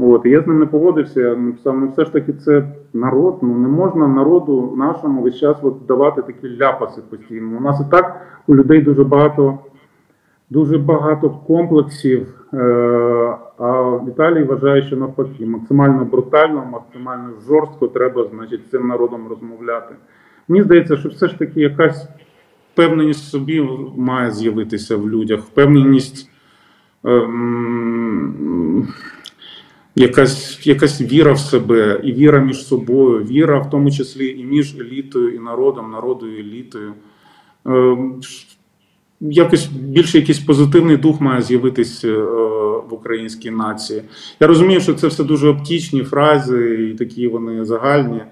От, 0.00 0.26
і 0.26 0.30
я 0.30 0.42
з 0.42 0.46
ним 0.46 0.58
не 0.58 0.66
погодився. 0.66 1.36
Ну, 1.38 1.54
Саме 1.64 1.86
все 1.86 2.04
ж 2.04 2.12
таки 2.12 2.32
це 2.32 2.68
народ. 2.92 3.38
Ну 3.42 3.54
не 3.58 3.68
можна 3.68 4.08
народу 4.08 4.74
нашому 4.76 5.22
весь 5.22 5.38
час 5.38 5.56
от 5.62 5.76
давати 5.88 6.22
такі 6.22 6.58
ляпаси 6.58 7.00
постійно. 7.10 7.56
У 7.58 7.60
нас 7.60 7.80
і 7.80 7.90
так 7.90 8.20
у 8.46 8.56
людей 8.56 8.80
дуже 8.80 9.04
багато 9.04 9.58
дуже 10.50 10.78
багато 10.78 11.30
комплексів. 11.30 12.26
Е, 12.54 12.58
а 13.58 13.98
Віталій 14.08 14.42
вважає, 14.42 14.82
що 14.82 14.96
навпаки, 14.96 15.46
максимально 15.46 16.04
брутально, 16.04 16.66
максимально 16.72 17.30
жорстко 17.48 17.88
треба, 17.88 18.28
значить, 18.34 18.70
цим 18.70 18.88
народом 18.88 19.20
розмовляти. 19.28 19.94
Мені 20.48 20.62
здається, 20.62 20.96
що 20.96 21.08
все 21.08 21.28
ж 21.28 21.38
таки 21.38 21.60
якась 21.60 22.08
впевненість 22.72 23.20
в 23.20 23.30
собі 23.30 23.68
має 23.96 24.30
з'явитися 24.30 24.96
в 24.96 25.08
людях, 25.08 25.40
впевненість. 25.40 26.30
ем, 27.04 28.88
Якась, 30.00 30.66
якась 30.66 31.00
віра 31.00 31.32
в 31.32 31.38
себе 31.38 32.00
і 32.04 32.12
віра 32.12 32.40
між 32.40 32.66
собою, 32.66 33.24
віра 33.24 33.58
в 33.58 33.70
тому 33.70 33.90
числі 33.90 34.40
і 34.40 34.44
між 34.44 34.74
елітою 34.80 35.34
і 35.34 35.38
народом, 35.38 35.90
народою 35.90 36.38
і 36.38 36.40
елітою. 36.40 36.92
Ем, 37.66 38.20
якось 39.20 39.66
більше 39.66 40.18
якийсь 40.18 40.38
позитивний 40.38 40.96
дух 40.96 41.20
має 41.20 41.42
з'явитися 41.42 42.08
е, 42.08 42.22
в 42.90 42.94
українській 42.94 43.50
нації. 43.50 44.02
Я 44.40 44.46
розумію, 44.46 44.80
що 44.80 44.94
це 44.94 45.06
все 45.06 45.24
дуже 45.24 45.48
оптічні 45.48 46.04
фрази 46.04 46.90
і 46.90 46.94
такі 46.94 47.28
вони 47.28 47.64
загальні. 47.64 48.22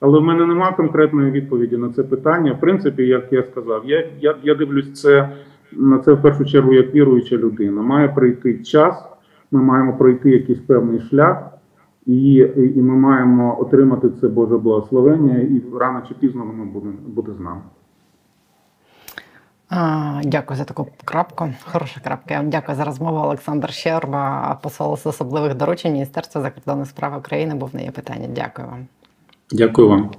Але 0.00 0.18
в 0.18 0.22
мене 0.22 0.46
немає 0.46 0.72
конкретної 0.76 1.30
відповіді 1.30 1.76
на 1.76 1.92
це 1.92 2.02
питання. 2.02 2.52
В 2.52 2.60
принципі, 2.60 3.02
як 3.02 3.32
я 3.32 3.42
сказав, 3.42 3.82
я, 3.86 4.08
я, 4.20 4.36
я 4.42 4.54
дивлюсь 4.54 4.92
це 4.92 5.30
на 5.72 5.98
це 5.98 6.12
в 6.12 6.22
першу 6.22 6.44
чергу 6.44 6.74
як 6.74 6.94
віруюча 6.94 7.36
людина. 7.36 7.82
Має 7.82 8.08
прийти 8.08 8.64
час, 8.64 8.94
ми 9.50 9.62
маємо 9.62 9.96
пройти 9.96 10.30
якийсь 10.30 10.60
певний 10.60 11.00
шлях, 11.00 11.50
і, 12.06 12.32
і, 12.32 12.78
і 12.78 12.82
ми 12.82 12.96
маємо 12.96 13.60
отримати 13.60 14.10
це 14.20 14.28
Боже 14.28 14.58
благословення, 14.58 15.38
і 15.38 15.62
рано 15.80 16.02
чи 16.08 16.14
пізно 16.14 16.44
воно 16.44 16.64
буде, 16.64 16.88
буде 17.06 17.32
з 17.32 17.40
нами. 17.40 17.60
А, 19.70 20.20
Дякую 20.24 20.56
за 20.58 20.64
таку 20.64 20.86
крапку. 21.04 21.48
Хороша 21.72 22.00
крапка. 22.00 22.42
Дякую 22.44 22.76
за 22.76 22.84
розмову. 22.84 23.18
Олександр 23.18 23.70
Щерба, 23.70 24.58
посол 24.62 24.96
з 24.96 25.06
особливих 25.06 25.54
доручень 25.54 25.92
Міністерства 25.92 26.40
закордонних 26.40 26.86
справ 26.86 27.18
України, 27.18 27.54
був 27.54 27.70
на 27.72 27.80
є 27.80 27.90
питання. 27.90 28.28
Дякую 28.34 28.68
вам. 28.68 28.86
Дякую 29.50 29.88
вам. 29.88 30.10